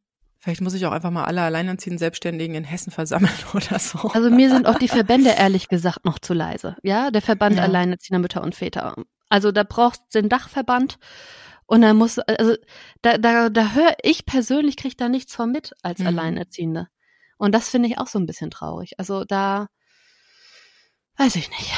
Vielleicht 0.47 0.61
muss 0.61 0.75
ich 0.75 0.85
auch 0.85 0.93
einfach 0.93 1.11
mal 1.11 1.25
alle 1.25 1.41
alleinerziehenden 1.41 1.97
Selbstständigen 1.97 2.55
in 2.55 2.63
Hessen 2.63 2.89
versammeln 2.89 3.33
oder 3.53 3.79
so. 3.79 3.99
Also 3.99 4.29
mir 4.29 4.49
sind 4.49 4.65
auch 4.65 4.79
die 4.79 4.87
Verbände 4.87 5.31
ehrlich 5.31 5.67
gesagt 5.67 6.05
noch 6.05 6.19
zu 6.19 6.33
leise. 6.33 6.77
Ja, 6.83 7.11
der 7.11 7.21
Verband 7.21 7.57
ja. 7.57 7.63
alleinerziehender 7.63 8.21
Mütter 8.21 8.41
und 8.43 8.55
Väter. 8.55 8.95
Also 9.29 9.51
da 9.51 9.63
brauchst 9.63 10.01
du 10.13 10.21
den 10.21 10.29
Dachverband 10.29 10.99
und 11.65 11.81
dann 11.81 11.97
muss, 11.97 12.17
also 12.19 12.55
da, 13.01 13.17
da, 13.17 13.49
da 13.49 13.73
höre 13.73 13.95
ich 14.01 14.25
persönlich 14.25 14.77
kriege 14.77 14.95
da 14.95 15.09
nichts 15.09 15.35
von 15.35 15.51
mit 15.51 15.73
als 15.83 15.99
mhm. 15.99 16.07
Alleinerziehende. 16.07 16.87
Und 17.37 17.53
das 17.53 17.69
finde 17.69 17.89
ich 17.89 17.99
auch 17.99 18.07
so 18.07 18.19
ein 18.19 18.25
bisschen 18.25 18.49
traurig. 18.49 18.93
Also 18.97 19.25
da 19.25 19.67
weiß 21.17 21.35
ich 21.35 21.49
nicht. 21.49 21.73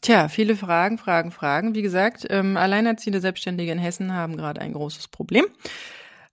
Tja, 0.00 0.28
viele 0.28 0.56
Fragen, 0.56 0.98
Fragen, 0.98 1.30
Fragen. 1.30 1.74
Wie 1.74 1.82
gesagt, 1.82 2.26
ähm, 2.30 2.56
alleinerziehende 2.56 3.20
Selbstständige 3.20 3.70
in 3.70 3.78
Hessen 3.78 4.12
haben 4.12 4.36
gerade 4.36 4.60
ein 4.60 4.72
großes 4.72 5.08
Problem. 5.08 5.44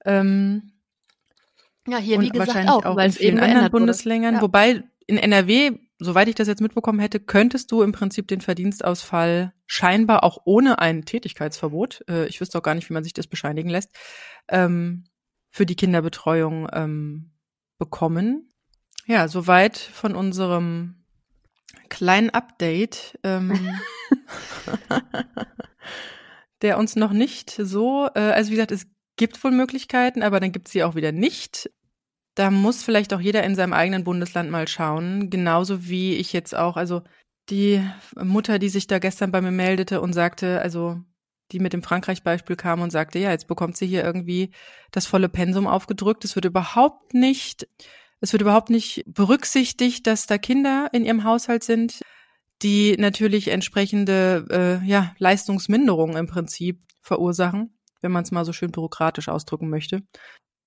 Ähm, 0.05 0.71
ja, 1.87 1.97
hier 1.97 2.19
wie 2.19 2.29
gesagt 2.29 2.47
wahrscheinlich 2.47 2.71
auch, 2.71 2.85
auch 2.85 2.97
in 2.97 3.11
vielen 3.11 3.39
anderen 3.39 3.69
Bundesländern. 3.69 4.35
Ja. 4.35 4.41
Wobei 4.41 4.83
in 5.05 5.17
NRW 5.17 5.77
soweit 5.99 6.27
ich 6.27 6.35
das 6.35 6.47
jetzt 6.47 6.61
mitbekommen 6.61 6.99
hätte, 6.99 7.19
könntest 7.19 7.71
du 7.71 7.81
im 7.81 7.91
Prinzip 7.91 8.27
den 8.27 8.41
Verdienstausfall 8.41 9.53
scheinbar 9.65 10.23
auch 10.23 10.39
ohne 10.45 10.79
ein 10.79 11.05
Tätigkeitsverbot, 11.05 12.03
äh, 12.09 12.25
ich 12.27 12.41
wüsste 12.41 12.57
auch 12.57 12.63
gar 12.63 12.75
nicht, 12.75 12.89
wie 12.89 12.93
man 12.93 13.03
sich 13.03 13.13
das 13.13 13.27
bescheinigen 13.27 13.69
lässt, 13.69 13.91
ähm, 14.47 15.05
für 15.51 15.65
die 15.65 15.75
Kinderbetreuung 15.75 16.67
ähm, 16.71 17.31
bekommen. 17.77 18.53
Ja, 19.05 19.27
soweit 19.27 19.77
von 19.77 20.15
unserem 20.15 21.05
kleinen 21.89 22.29
Update, 22.29 23.19
ähm, 23.23 23.79
der 26.61 26.77
uns 26.77 26.95
noch 26.95 27.11
nicht 27.11 27.49
so, 27.51 28.07
äh, 28.15 28.19
also 28.19 28.51
wie 28.51 28.55
gesagt, 28.55 28.71
es 28.71 28.87
gibt 29.17 29.43
wohl 29.43 29.51
Möglichkeiten, 29.51 30.23
aber 30.23 30.39
dann 30.39 30.51
gibt 30.51 30.67
es 30.67 30.73
sie 30.73 30.83
auch 30.83 30.95
wieder 30.95 31.11
nicht 31.11 31.69
da 32.39 32.51
muss 32.51 32.83
vielleicht 32.83 33.13
auch 33.13 33.19
jeder 33.19 33.43
in 33.43 33.53
seinem 33.53 33.73
eigenen 33.73 34.05
Bundesland 34.05 34.49
mal 34.49 34.65
schauen, 34.65 35.29
genauso 35.29 35.89
wie 35.89 36.15
ich 36.15 36.31
jetzt 36.31 36.55
auch, 36.55 36.77
also 36.77 37.01
die 37.49 37.83
Mutter, 38.15 38.59
die 38.59 38.69
sich 38.69 38.87
da 38.87 38.99
gestern 38.99 39.29
bei 39.29 39.41
mir 39.41 39.51
meldete 39.51 39.99
und 39.99 40.13
sagte, 40.13 40.61
also 40.61 41.01
die 41.51 41.59
mit 41.59 41.73
dem 41.73 41.83
Frankreich-Beispiel 41.83 42.55
kam 42.55 42.79
und 42.79 42.91
sagte, 42.91 43.19
ja, 43.19 43.31
jetzt 43.31 43.47
bekommt 43.47 43.75
sie 43.75 43.87
hier 43.87 44.05
irgendwie 44.05 44.51
das 44.91 45.05
volle 45.05 45.27
Pensum 45.27 45.67
aufgedrückt. 45.67 46.23
Es 46.23 46.35
wird 46.35 46.45
überhaupt 46.45 47.13
nicht, 47.13 47.67
es 48.21 48.31
wird 48.31 48.41
überhaupt 48.41 48.69
nicht 48.69 49.03
berücksichtigt, 49.05 50.07
dass 50.07 50.25
da 50.25 50.37
Kinder 50.37 50.87
in 50.93 51.03
ihrem 51.03 51.25
Haushalt 51.25 51.65
sind, 51.65 51.99
die 52.61 52.95
natürlich 52.97 53.49
entsprechende 53.49 54.45
äh, 54.81 54.87
ja, 54.87 55.13
Leistungsminderungen 55.17 56.15
im 56.15 56.27
Prinzip 56.27 56.79
verursachen, 57.01 57.77
wenn 57.99 58.13
man 58.13 58.23
es 58.23 58.31
mal 58.31 58.45
so 58.45 58.53
schön 58.53 58.71
bürokratisch 58.71 59.27
ausdrücken 59.27 59.69
möchte 59.69 60.03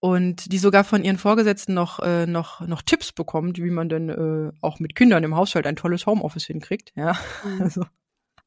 und 0.03 0.51
die 0.51 0.59
sogar 0.59 0.83
von 0.83 1.05
ihren 1.05 1.17
Vorgesetzten 1.17 1.75
noch 1.75 2.01
äh, 2.01 2.27
noch 2.27 2.61
noch 2.67 2.83
Tipps 2.83 3.13
bekommt, 3.13 3.59
wie 3.59 3.71
man 3.71 3.89
denn 3.89 4.09
äh, 4.09 4.51
auch 4.61 4.81
mit 4.81 4.97
Kindern 4.97 5.23
im 5.23 5.37
Haushalt 5.37 5.65
ein 5.65 5.77
tolles 5.77 6.07
Homeoffice 6.07 6.47
hinkriegt. 6.47 6.93
Ja, 6.97 7.17
mhm. 7.45 7.63
also. 7.63 7.87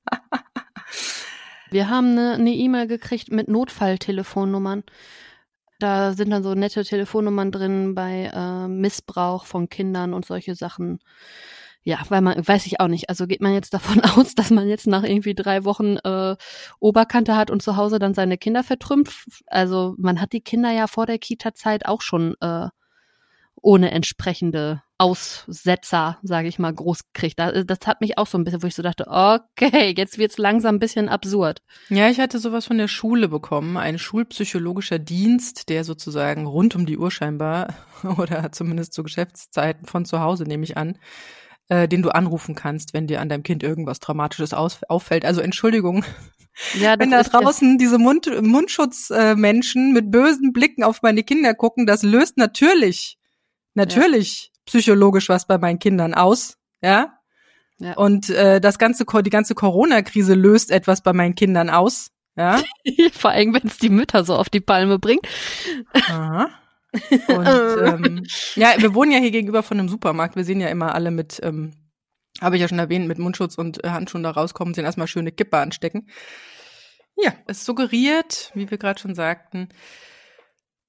Wir 1.71 1.89
haben 1.89 2.17
eine 2.17 2.51
E-Mail 2.51 2.85
e 2.85 2.87
gekriegt 2.87 3.31
mit 3.31 3.47
Notfalltelefonnummern. 3.47 4.83
Da 5.79 6.11
sind 6.11 6.29
dann 6.31 6.43
so 6.43 6.55
nette 6.55 6.83
Telefonnummern 6.83 7.53
drin 7.53 7.95
bei 7.95 8.31
äh, 8.33 8.67
Missbrauch 8.67 9.45
von 9.45 9.69
Kindern 9.69 10.13
und 10.13 10.25
solche 10.25 10.55
Sachen. 10.55 10.99
Ja, 11.87 11.99
weil 12.09 12.21
man, 12.21 12.45
weiß 12.45 12.65
ich 12.65 12.79
auch 12.79 12.87
nicht. 12.87 13.09
Also 13.09 13.27
geht 13.27 13.41
man 13.41 13.53
jetzt 13.53 13.73
davon 13.75 14.01
aus, 14.17 14.33
dass 14.33 14.49
man 14.49 14.67
jetzt 14.67 14.87
nach 14.87 15.03
irgendwie 15.03 15.35
drei 15.35 15.63
Wochen 15.65 15.97
äh, 15.97 16.35
Oberkante 16.79 17.35
hat 17.35 17.51
und 17.51 17.61
zu 17.61 17.77
Hause 17.77 17.99
dann 17.99 18.15
seine 18.15 18.39
Kinder 18.39 18.63
vertrümpft. 18.63 19.27
Also 19.45 19.93
man 19.99 20.19
hat 20.19 20.33
die 20.33 20.41
Kinder 20.41 20.71
ja 20.71 20.87
vor 20.87 21.05
der 21.05 21.19
Kita-Zeit 21.19 21.85
auch 21.85 22.01
schon 22.01 22.33
äh, 22.41 22.69
ohne 23.61 23.91
entsprechende 23.91 24.81
Aussetzer, 24.97 26.17
sage 26.23 26.47
ich 26.47 26.57
mal, 26.57 26.73
groß 26.73 27.11
gekriegt. 27.13 27.37
Das, 27.37 27.65
das 27.67 27.79
hat 27.85 28.01
mich 28.01 28.17
auch 28.17 28.25
so 28.25 28.37
ein 28.39 28.45
bisschen, 28.45 28.63
wo 28.63 28.67
ich 28.67 28.75
so 28.75 28.81
dachte, 28.81 29.05
okay, 29.07 29.93
jetzt 29.95 30.17
wird's 30.17 30.39
langsam 30.39 30.75
ein 30.75 30.79
bisschen 30.79 31.07
absurd. 31.07 31.61
Ja, 31.89 32.09
ich 32.09 32.19
hatte 32.19 32.39
sowas 32.39 32.65
von 32.65 32.79
der 32.79 32.87
Schule 32.87 33.27
bekommen, 33.27 33.77
ein 33.77 33.99
schulpsychologischer 33.99 34.97
Dienst, 34.97 35.69
der 35.69 35.83
sozusagen 35.83 36.47
rund 36.47 36.75
um 36.75 36.87
die 36.87 36.97
Uhr 36.97 37.11
scheinbar 37.11 37.75
oder 38.17 38.51
zumindest 38.51 38.93
zu 38.93 39.03
Geschäftszeiten 39.03 39.85
von 39.85 40.05
zu 40.05 40.19
Hause 40.19 40.45
nehme 40.45 40.63
ich 40.63 40.77
an, 40.77 40.97
äh, 41.69 41.87
den 41.87 42.01
du 42.01 42.09
anrufen 42.09 42.55
kannst, 42.55 42.93
wenn 42.93 43.07
dir 43.07 43.21
an 43.21 43.29
deinem 43.29 43.43
Kind 43.43 43.63
irgendwas 43.63 43.99
Traumatisches 43.99 44.53
auffällt. 44.53 45.25
Also 45.25 45.41
Entschuldigung, 45.41 46.03
ja, 46.79 46.97
wenn 46.97 47.11
da 47.11 47.21
draußen 47.21 47.77
diese 47.77 47.97
Mund, 47.97 48.29
Mundschutzmenschen 48.41 49.89
äh, 49.89 49.93
mit 49.93 50.11
bösen 50.11 50.53
Blicken 50.53 50.83
auf 50.83 51.01
meine 51.01 51.23
Kinder 51.23 51.53
gucken, 51.53 51.85
das 51.85 52.03
löst 52.03 52.37
natürlich, 52.37 53.17
natürlich 53.73 54.51
psychologisch 54.65 55.29
was 55.29 55.47
bei 55.47 55.57
meinen 55.57 55.79
Kindern 55.79 56.13
aus, 56.13 56.57
ja. 56.81 57.19
ja. 57.79 57.93
Und 57.95 58.29
äh, 58.29 58.61
das 58.61 58.79
ganze, 58.79 59.05
die 59.05 59.29
ganze 59.29 59.53
Corona-Krise 59.53 60.33
löst 60.33 60.71
etwas 60.71 61.01
bei 61.01 61.13
meinen 61.13 61.35
Kindern 61.35 61.69
aus, 61.69 62.11
ja. 62.37 62.61
Vor 63.13 63.31
allem, 63.31 63.53
wenn 63.53 63.67
es 63.67 63.77
die 63.77 63.89
Mütter 63.89 64.23
so 64.23 64.35
auf 64.35 64.49
die 64.49 64.61
Palme 64.61 64.97
bringt. 64.97 65.27
Aha. 65.93 66.49
Und 67.27 67.47
ähm, 68.07 68.23
ja, 68.55 68.73
wir 68.77 68.93
wohnen 68.93 69.11
ja 69.11 69.19
hier 69.19 69.31
gegenüber 69.31 69.63
von 69.63 69.79
einem 69.79 69.89
Supermarkt. 69.89 70.35
Wir 70.35 70.43
sehen 70.43 70.61
ja 70.61 70.67
immer 70.67 70.95
alle 70.95 71.11
mit, 71.11 71.39
ähm, 71.43 71.73
habe 72.41 72.55
ich 72.55 72.61
ja 72.61 72.67
schon 72.67 72.79
erwähnt, 72.79 73.07
mit 73.07 73.19
Mundschutz 73.19 73.55
und 73.55 73.83
äh, 73.83 73.89
Handschuhen 73.89 74.23
da 74.23 74.31
rauskommen, 74.31 74.73
sehen 74.73 74.85
erstmal 74.85 75.07
schöne 75.07 75.31
Kippe 75.31 75.57
anstecken. 75.57 76.07
Ja, 77.17 77.33
es 77.47 77.65
suggeriert, 77.65 78.51
wie 78.55 78.69
wir 78.69 78.77
gerade 78.77 78.99
schon 78.99 79.15
sagten, 79.15 79.69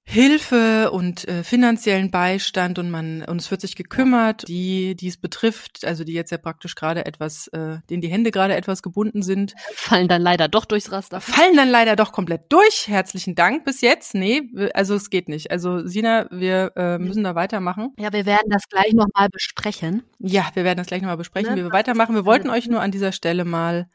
Hilfe 0.09 0.89
und 0.91 1.27
äh, 1.27 1.43
finanziellen 1.43 2.11
Beistand 2.11 2.79
und 2.79 2.89
man 2.89 3.23
und 3.23 3.41
es 3.41 3.51
wird 3.51 3.59
sich 3.59 3.75
gekümmert, 3.75 4.47
die 4.47 4.95
die 4.95 5.09
es 5.09 5.17
betrifft, 5.17 5.83
also 5.83 6.05
die 6.05 6.13
jetzt 6.13 6.31
ja 6.31 6.37
praktisch 6.37 6.75
gerade 6.75 7.05
etwas, 7.05 7.49
äh, 7.49 7.79
denen 7.89 8.01
die 8.01 8.07
Hände 8.07 8.31
gerade 8.31 8.55
etwas 8.55 8.81
gebunden 8.81 9.21
sind, 9.21 9.53
fallen 9.73 10.07
dann 10.07 10.21
leider 10.21 10.47
doch 10.47 10.63
durchs 10.63 10.93
Raster. 10.93 11.19
Fallen 11.19 11.57
dann 11.57 11.69
leider 11.69 11.97
doch 11.97 12.13
komplett 12.13 12.43
durch. 12.47 12.87
Herzlichen 12.87 13.35
Dank 13.35 13.65
bis 13.65 13.81
jetzt. 13.81 14.15
Nee, 14.15 14.43
also 14.73 14.95
es 14.95 15.09
geht 15.09 15.27
nicht. 15.27 15.51
Also 15.51 15.85
Sina, 15.85 16.27
wir 16.31 16.71
äh, 16.77 16.97
müssen 16.99 17.25
da 17.25 17.35
weitermachen. 17.35 17.93
Ja, 17.99 18.13
wir 18.13 18.25
werden 18.25 18.49
das 18.49 18.69
gleich 18.69 18.93
nochmal 18.93 19.27
besprechen. 19.29 20.03
Ja, 20.19 20.49
wir 20.53 20.63
werden 20.63 20.77
das 20.77 20.87
gleich 20.87 21.01
nochmal 21.01 21.17
besprechen, 21.17 21.49
ne? 21.49 21.57
wie 21.57 21.63
wir 21.65 21.73
weitermachen. 21.73 22.15
Wir 22.15 22.23
wollten 22.23 22.49
euch 22.49 22.69
nur 22.69 22.79
an 22.79 22.91
dieser 22.91 23.11
Stelle 23.11 23.43
mal 23.43 23.89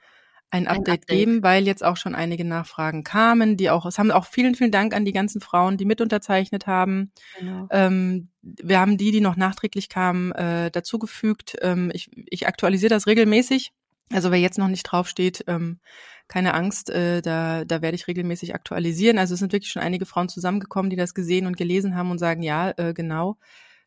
ein 0.52 0.66
Update, 0.66 0.88
ein 0.88 0.92
Update, 0.94 1.06
geben, 1.08 1.42
weil 1.42 1.66
jetzt 1.66 1.82
auch 1.82 1.96
schon 1.96 2.14
einige 2.14 2.44
Nachfragen 2.44 3.04
kamen, 3.04 3.56
die 3.56 3.70
auch, 3.70 3.86
es 3.86 3.98
haben 3.98 4.10
auch 4.10 4.26
vielen, 4.26 4.54
vielen 4.54 4.70
Dank 4.70 4.94
an 4.94 5.06
die 5.06 5.12
ganzen 5.12 5.40
Frauen, 5.40 5.78
die 5.78 5.86
mit 5.86 6.02
unterzeichnet 6.02 6.66
haben. 6.66 7.10
Genau. 7.38 7.66
Ähm, 7.70 8.28
wir 8.42 8.78
haben 8.78 8.98
die, 8.98 9.12
die 9.12 9.22
noch 9.22 9.36
nachträglich 9.36 9.88
kamen, 9.88 10.30
äh, 10.32 10.70
dazugefügt. 10.70 11.56
Ähm, 11.62 11.90
ich, 11.94 12.10
ich 12.30 12.46
aktualisiere 12.46 12.90
das 12.90 13.06
regelmäßig. 13.06 13.72
Also 14.12 14.30
wer 14.30 14.38
jetzt 14.38 14.58
noch 14.58 14.68
nicht 14.68 14.82
draufsteht, 14.82 15.44
ähm, 15.46 15.80
keine 16.28 16.52
Angst, 16.52 16.90
äh, 16.90 17.22
da, 17.22 17.64
da 17.64 17.80
werde 17.80 17.94
ich 17.94 18.06
regelmäßig 18.06 18.54
aktualisieren. 18.54 19.16
Also 19.16 19.32
es 19.32 19.40
sind 19.40 19.54
wirklich 19.54 19.72
schon 19.72 19.82
einige 19.82 20.04
Frauen 20.04 20.28
zusammengekommen, 20.28 20.90
die 20.90 20.96
das 20.96 21.14
gesehen 21.14 21.46
und 21.46 21.56
gelesen 21.56 21.96
haben 21.96 22.10
und 22.10 22.18
sagen, 22.18 22.42
ja, 22.42 22.72
äh, 22.76 22.92
genau. 22.92 23.38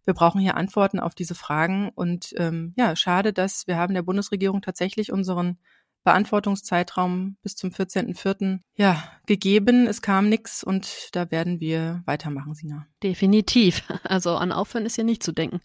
Wir 0.04 0.16
brauchen 0.16 0.42
hier 0.42 0.58
Antworten 0.58 1.00
auf 1.00 1.14
diese 1.14 1.36
Fragen. 1.36 1.90
Und 1.94 2.34
ähm, 2.38 2.74
ja, 2.76 2.96
schade, 2.96 3.34
dass 3.34 3.68
wir 3.68 3.78
haben 3.78 3.94
der 3.94 4.02
Bundesregierung 4.02 4.64
tatsächlich 4.64 5.12
unseren 5.12 5.60
Beantwortungszeitraum 6.06 7.36
bis 7.42 7.56
zum 7.56 7.72
14.04. 7.72 8.60
ja 8.76 9.04
gegeben. 9.26 9.88
Es 9.88 10.02
kam 10.02 10.30
nichts 10.30 10.64
und 10.64 11.10
da 11.12 11.32
werden 11.32 11.60
wir 11.60 12.04
weitermachen, 12.06 12.54
Sina. 12.54 12.88
Definitiv. 13.04 13.84
Also 14.06 14.38
an 14.38 14.52
Aufhören 14.52 14.86
ist 14.86 14.98
ja 14.98 15.04
nicht 15.04 15.24
zu 15.24 15.32
denken. 15.32 15.60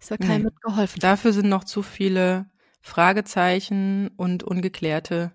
Ist 0.00 0.10
ja 0.10 0.16
keinem 0.16 0.42
nee. 0.42 0.44
mitgeholfen. 0.46 1.00
Dafür 1.00 1.32
sind 1.32 1.48
noch 1.48 1.64
zu 1.64 1.82
viele 1.82 2.46
Fragezeichen 2.82 4.08
und 4.16 4.42
ungeklärte. 4.42 5.32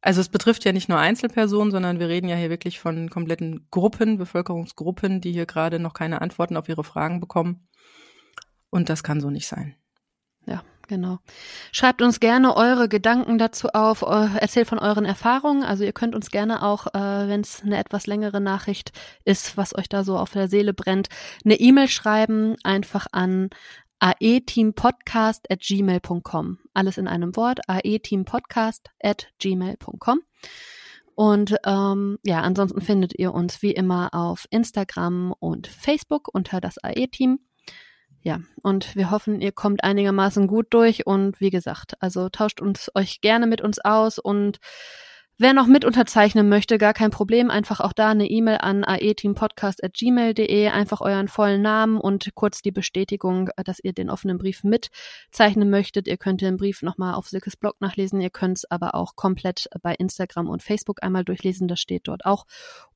Also 0.00 0.20
es 0.20 0.28
betrifft 0.28 0.64
ja 0.64 0.72
nicht 0.72 0.88
nur 0.88 0.98
Einzelpersonen, 0.98 1.70
sondern 1.70 2.00
wir 2.00 2.08
reden 2.08 2.28
ja 2.28 2.36
hier 2.36 2.50
wirklich 2.50 2.80
von 2.80 3.08
kompletten 3.08 3.68
Gruppen, 3.70 4.18
Bevölkerungsgruppen, 4.18 5.20
die 5.20 5.32
hier 5.32 5.46
gerade 5.46 5.78
noch 5.78 5.94
keine 5.94 6.22
Antworten 6.22 6.56
auf 6.56 6.68
ihre 6.68 6.84
Fragen 6.84 7.20
bekommen. 7.20 7.68
Und 8.70 8.88
das 8.88 9.02
kann 9.02 9.20
so 9.20 9.30
nicht 9.30 9.46
sein. 9.46 9.76
Genau. 10.90 11.20
Schreibt 11.70 12.02
uns 12.02 12.18
gerne 12.18 12.56
eure 12.56 12.88
Gedanken 12.88 13.38
dazu 13.38 13.68
auf, 13.68 14.02
erzählt 14.02 14.66
von 14.66 14.80
euren 14.80 15.04
Erfahrungen. 15.04 15.62
Also 15.62 15.84
ihr 15.84 15.92
könnt 15.92 16.16
uns 16.16 16.32
gerne 16.32 16.64
auch, 16.64 16.88
äh, 16.88 17.28
wenn 17.28 17.42
es 17.42 17.62
eine 17.62 17.78
etwas 17.78 18.08
längere 18.08 18.40
Nachricht 18.40 18.90
ist, 19.24 19.56
was 19.56 19.72
euch 19.72 19.88
da 19.88 20.02
so 20.02 20.18
auf 20.18 20.32
der 20.32 20.48
Seele 20.48 20.74
brennt, 20.74 21.08
eine 21.44 21.60
E-Mail 21.60 21.86
schreiben, 21.86 22.56
einfach 22.64 23.06
an 23.12 23.50
aeteampodcast 24.00 25.48
at 25.48 25.60
gmail.com. 25.60 26.58
Alles 26.74 26.98
in 26.98 27.06
einem 27.06 27.36
Wort, 27.36 27.60
aeteampodcast 27.68 28.90
at 29.00 29.28
gmail.com. 29.38 30.22
Und 31.14 31.54
ähm, 31.66 32.18
ja, 32.24 32.40
ansonsten 32.40 32.80
findet 32.80 33.16
ihr 33.16 33.32
uns 33.32 33.62
wie 33.62 33.70
immer 33.70 34.12
auf 34.12 34.48
Instagram 34.50 35.36
und 35.38 35.68
Facebook 35.68 36.34
unter 36.34 36.60
das 36.60 36.82
AE-Team. 36.82 37.38
Ja, 38.22 38.40
und 38.62 38.96
wir 38.96 39.10
hoffen, 39.10 39.40
ihr 39.40 39.52
kommt 39.52 39.82
einigermaßen 39.82 40.46
gut 40.46 40.66
durch 40.70 41.06
und 41.06 41.40
wie 41.40 41.50
gesagt, 41.50 41.94
also 42.00 42.28
tauscht 42.28 42.60
uns 42.60 42.90
euch 42.94 43.22
gerne 43.22 43.46
mit 43.46 43.62
uns 43.62 43.78
aus 43.78 44.18
und 44.18 44.58
Wer 45.42 45.54
noch 45.54 45.66
mit 45.66 45.86
unterzeichnen 45.86 46.50
möchte, 46.50 46.76
gar 46.76 46.92
kein 46.92 47.10
Problem. 47.10 47.48
Einfach 47.48 47.80
auch 47.80 47.94
da 47.94 48.10
eine 48.10 48.28
E-Mail 48.28 48.58
an 48.58 48.84
aeteampodcast.gmail.de, 48.84 50.68
einfach 50.68 51.00
euren 51.00 51.28
vollen 51.28 51.62
Namen 51.62 51.96
und 51.96 52.28
kurz 52.34 52.60
die 52.60 52.72
Bestätigung, 52.72 53.48
dass 53.64 53.80
ihr 53.82 53.94
den 53.94 54.10
offenen 54.10 54.36
Brief 54.36 54.64
mitzeichnen 54.64 55.70
möchtet. 55.70 56.08
Ihr 56.08 56.18
könnt 56.18 56.42
den 56.42 56.58
Brief 56.58 56.82
nochmal 56.82 57.14
auf 57.14 57.26
Silkes 57.26 57.56
Blog 57.56 57.80
nachlesen. 57.80 58.20
Ihr 58.20 58.28
könnt 58.28 58.58
es 58.58 58.70
aber 58.70 58.94
auch 58.94 59.16
komplett 59.16 59.66
bei 59.80 59.94
Instagram 59.94 60.46
und 60.46 60.62
Facebook 60.62 61.02
einmal 61.02 61.24
durchlesen. 61.24 61.68
Das 61.68 61.80
steht 61.80 62.06
dort 62.06 62.26
auch 62.26 62.44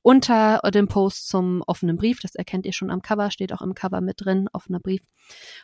unter 0.03 0.59
dem 0.71 0.87
Post 0.87 1.27
zum 1.27 1.63
offenen 1.65 1.97
Brief. 1.97 2.19
Das 2.19 2.35
erkennt 2.35 2.67
ihr 2.67 2.73
schon 2.73 2.91
am 2.91 3.01
Cover, 3.01 3.31
steht 3.31 3.53
auch 3.53 3.63
im 3.63 3.73
Cover 3.73 4.01
mit 4.01 4.23
drin, 4.23 4.49
offener 4.53 4.79
Brief. 4.79 5.01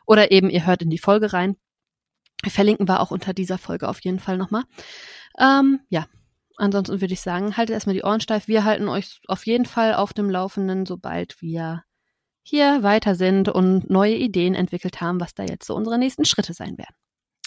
Oder 0.08 0.32
eben 0.32 0.50
ihr 0.50 0.66
hört 0.66 0.82
in 0.82 0.90
die 0.90 0.98
Folge 0.98 1.32
rein. 1.32 1.58
Verlinken 2.44 2.88
wir 2.88 3.02
auch 3.02 3.12
unter 3.12 3.36
dieser 3.36 3.60
Folge 3.60 3.88
auf 3.88 4.00
jeden 4.00 4.18
Fall 4.18 4.40
nochmal. 4.40 4.64
Ähm, 5.40 5.82
ja, 5.90 6.08
Ansonsten 6.58 7.02
würde 7.02 7.14
ich 7.14 7.22
sagen, 7.22 7.58
haltet 7.58 7.74
erstmal 7.74 7.96
die 7.96 8.04
Ohren 8.04 8.22
steif. 8.22 8.48
Wir 8.48 8.64
halten 8.64 8.88
euch 8.88 9.22
auf 9.28 9.46
jeden 9.46 9.66
Fall 9.66 9.94
auf 9.96 10.14
dem 10.14 10.30
Laufenden, 10.30 10.86
sobald 10.86 11.42
wir 11.42 11.84
hier 12.44 12.84
weiter 12.84 13.16
sind 13.16 13.50
und 13.50 13.90
neue 13.90 14.16
Ideen 14.16 14.56
entwickelt 14.56 15.02
haben, 15.02 15.20
was 15.20 15.34
da 15.34 15.44
jetzt 15.44 15.66
so 15.66 15.76
unsere 15.76 15.98
nächsten 15.98 16.26
Schritte 16.26 16.54
sein 16.54 16.78
werden. 16.78 16.96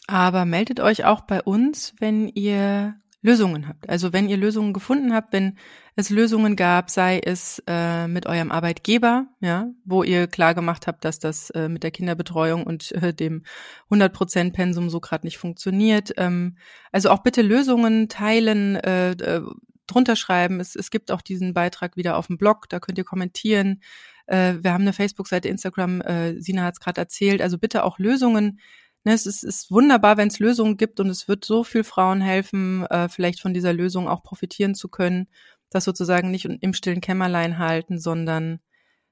Aber 0.07 0.45
meldet 0.45 0.81
euch 0.81 1.05
auch 1.05 1.23
bei 1.23 1.43
uns, 1.43 1.95
wenn 1.99 2.29
ihr 2.29 2.97
Lösungen 3.25 3.66
habt. 3.66 3.89
Also 3.89 4.12
wenn 4.12 4.29
ihr 4.29 4.37
Lösungen 4.37 4.75
gefunden 4.75 5.14
habt, 5.14 5.33
wenn 5.33 5.57
es 5.97 6.11
Lösungen 6.11 6.57
gab, 6.57 6.91
sei 6.91 7.20
es 7.25 7.62
äh, 7.66 8.07
mit 8.07 8.27
eurem 8.27 8.53
Arbeitgeber, 8.53 9.27
ja, 9.41 9.70
wo 9.87 10.03
ihr 10.03 10.27
klar 10.27 10.55
gemacht 10.55 10.87
habt, 10.87 11.07
dass 11.07 11.20
das 11.20 11.49
äh, 11.51 11.70
mit 11.70 11.85
der 11.85 11.91
Kinderbetreuung 11.91 12.64
und 12.64 12.93
äh, 12.93 13.14
dem 13.14 13.43
100% 13.91 14.53
Pensum 14.53 14.91
so 14.91 15.01
gerade 15.01 15.27
nicht 15.27 15.39
funktioniert. 15.39 16.12
Ähm, 16.18 16.59
also 16.93 17.09
auch 17.09 17.22
bitte 17.22 17.41
Lösungen 17.41 18.11
teilen, 18.11 18.77
äh, 18.77 19.12
äh, 19.12 19.41
drunter 19.87 20.16
schreiben. 20.16 20.61
Es, 20.61 20.77
es 20.77 20.91
gibt 20.91 21.11
auch 21.11 21.22
diesen 21.22 21.55
Beitrag 21.55 21.97
wieder 21.97 22.18
auf 22.18 22.27
dem 22.27 22.37
Blog, 22.37 22.68
da 22.68 22.79
könnt 22.79 22.99
ihr 22.99 23.05
kommentieren. 23.05 23.81
Äh, 24.27 24.57
wir 24.61 24.75
haben 24.75 24.83
eine 24.83 24.93
Facebook-Seite, 24.93 25.49
Instagram, 25.49 26.03
äh, 26.03 26.39
Sina 26.43 26.64
hat 26.64 26.75
es 26.75 26.81
gerade 26.81 27.01
erzählt. 27.01 27.41
Also 27.41 27.57
bitte 27.57 27.85
auch 27.85 27.99
Lösungen 27.99 28.61
Ne, 29.05 29.13
es 29.13 29.27
ist, 29.27 29.45
ist 29.45 29.71
wunderbar, 29.71 30.17
wenn 30.17 30.29
es 30.29 30.39
Lösungen 30.39 30.79
gibt 30.79 30.99
und 30.99 31.11
es 31.11 31.29
wird 31.29 31.45
so 31.45 31.63
viel 31.63 31.85
Frauen 31.85 32.23
helfen, 32.23 32.87
äh, 32.87 33.09
vielleicht 33.11 33.41
von 33.41 33.53
dieser 33.53 33.75
Lösung 33.75 34.09
auch 34.09 34.23
profitieren 34.23 34.75
zu 34.75 34.89
können, 34.89 35.29
das 35.69 35.85
sozusagen 35.85 36.31
nicht 36.31 36.47
im 36.47 36.73
stillen 36.73 37.03
Kämmerlein 37.03 37.59
halten, 37.59 37.99
sondern 37.99 38.61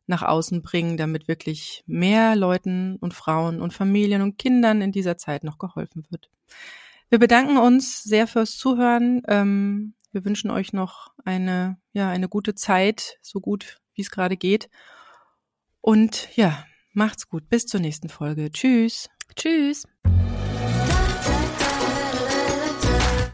nach 0.06 0.22
außen 0.22 0.62
bringen, 0.62 0.96
damit 0.96 1.28
wirklich 1.28 1.84
mehr 1.86 2.36
Leuten 2.36 2.96
und 2.96 3.14
Frauen 3.14 3.60
und 3.60 3.72
Familien 3.72 4.22
und 4.22 4.38
Kindern 4.38 4.80
in 4.80 4.92
dieser 4.92 5.16
Zeit 5.16 5.44
noch 5.44 5.58
geholfen 5.58 6.06
wird. 6.10 6.30
Wir 7.10 7.18
bedanken 7.18 7.58
uns 7.58 8.02
sehr 8.02 8.26
fürs 8.26 8.56
Zuhören. 8.56 9.22
Ähm, 9.28 9.94
wir 10.12 10.24
wünschen 10.24 10.50
euch 10.50 10.72
noch 10.72 11.12
eine, 11.24 11.78
ja, 11.92 12.08
eine 12.08 12.28
gute 12.28 12.54
Zeit, 12.54 13.18
so 13.20 13.40
gut 13.40 13.78
wie 13.94 14.02
es 14.02 14.10
gerade 14.10 14.36
geht. 14.36 14.70
Und 15.80 16.28
ja, 16.36 16.64
macht's 16.92 17.28
gut. 17.28 17.48
Bis 17.48 17.66
zur 17.66 17.80
nächsten 17.80 18.08
Folge. 18.08 18.50
Tschüss. 18.50 19.10
Tschüss. 19.34 19.86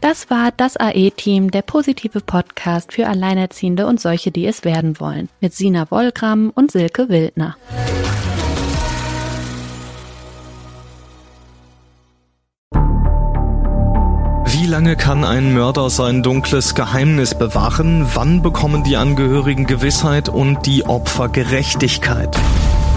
Das 0.01 0.29
war 0.29 0.51
das 0.55 0.77
AE-Team, 0.77 1.51
der 1.51 1.61
positive 1.61 2.21
Podcast 2.21 2.93
für 2.93 3.07
Alleinerziehende 3.07 3.85
und 3.85 3.99
solche, 3.99 4.31
die 4.31 4.45
es 4.45 4.63
werden 4.63 4.99
wollen, 4.99 5.27
mit 5.41 5.53
Sina 5.53 5.91
Wollgramm 5.91 6.51
und 6.55 6.71
Silke 6.71 7.09
Wildner. 7.09 7.57
Wie 14.45 14.65
lange 14.67 14.95
kann 14.95 15.25
ein 15.25 15.53
Mörder 15.53 15.89
sein 15.89 16.23
dunkles 16.23 16.75
Geheimnis 16.75 17.37
bewahren? 17.37 18.07
Wann 18.13 18.41
bekommen 18.41 18.83
die 18.83 18.97
Angehörigen 18.97 19.65
Gewissheit 19.65 20.29
und 20.29 20.65
die 20.65 20.85
Opfer 20.85 21.27
Gerechtigkeit? 21.27 22.37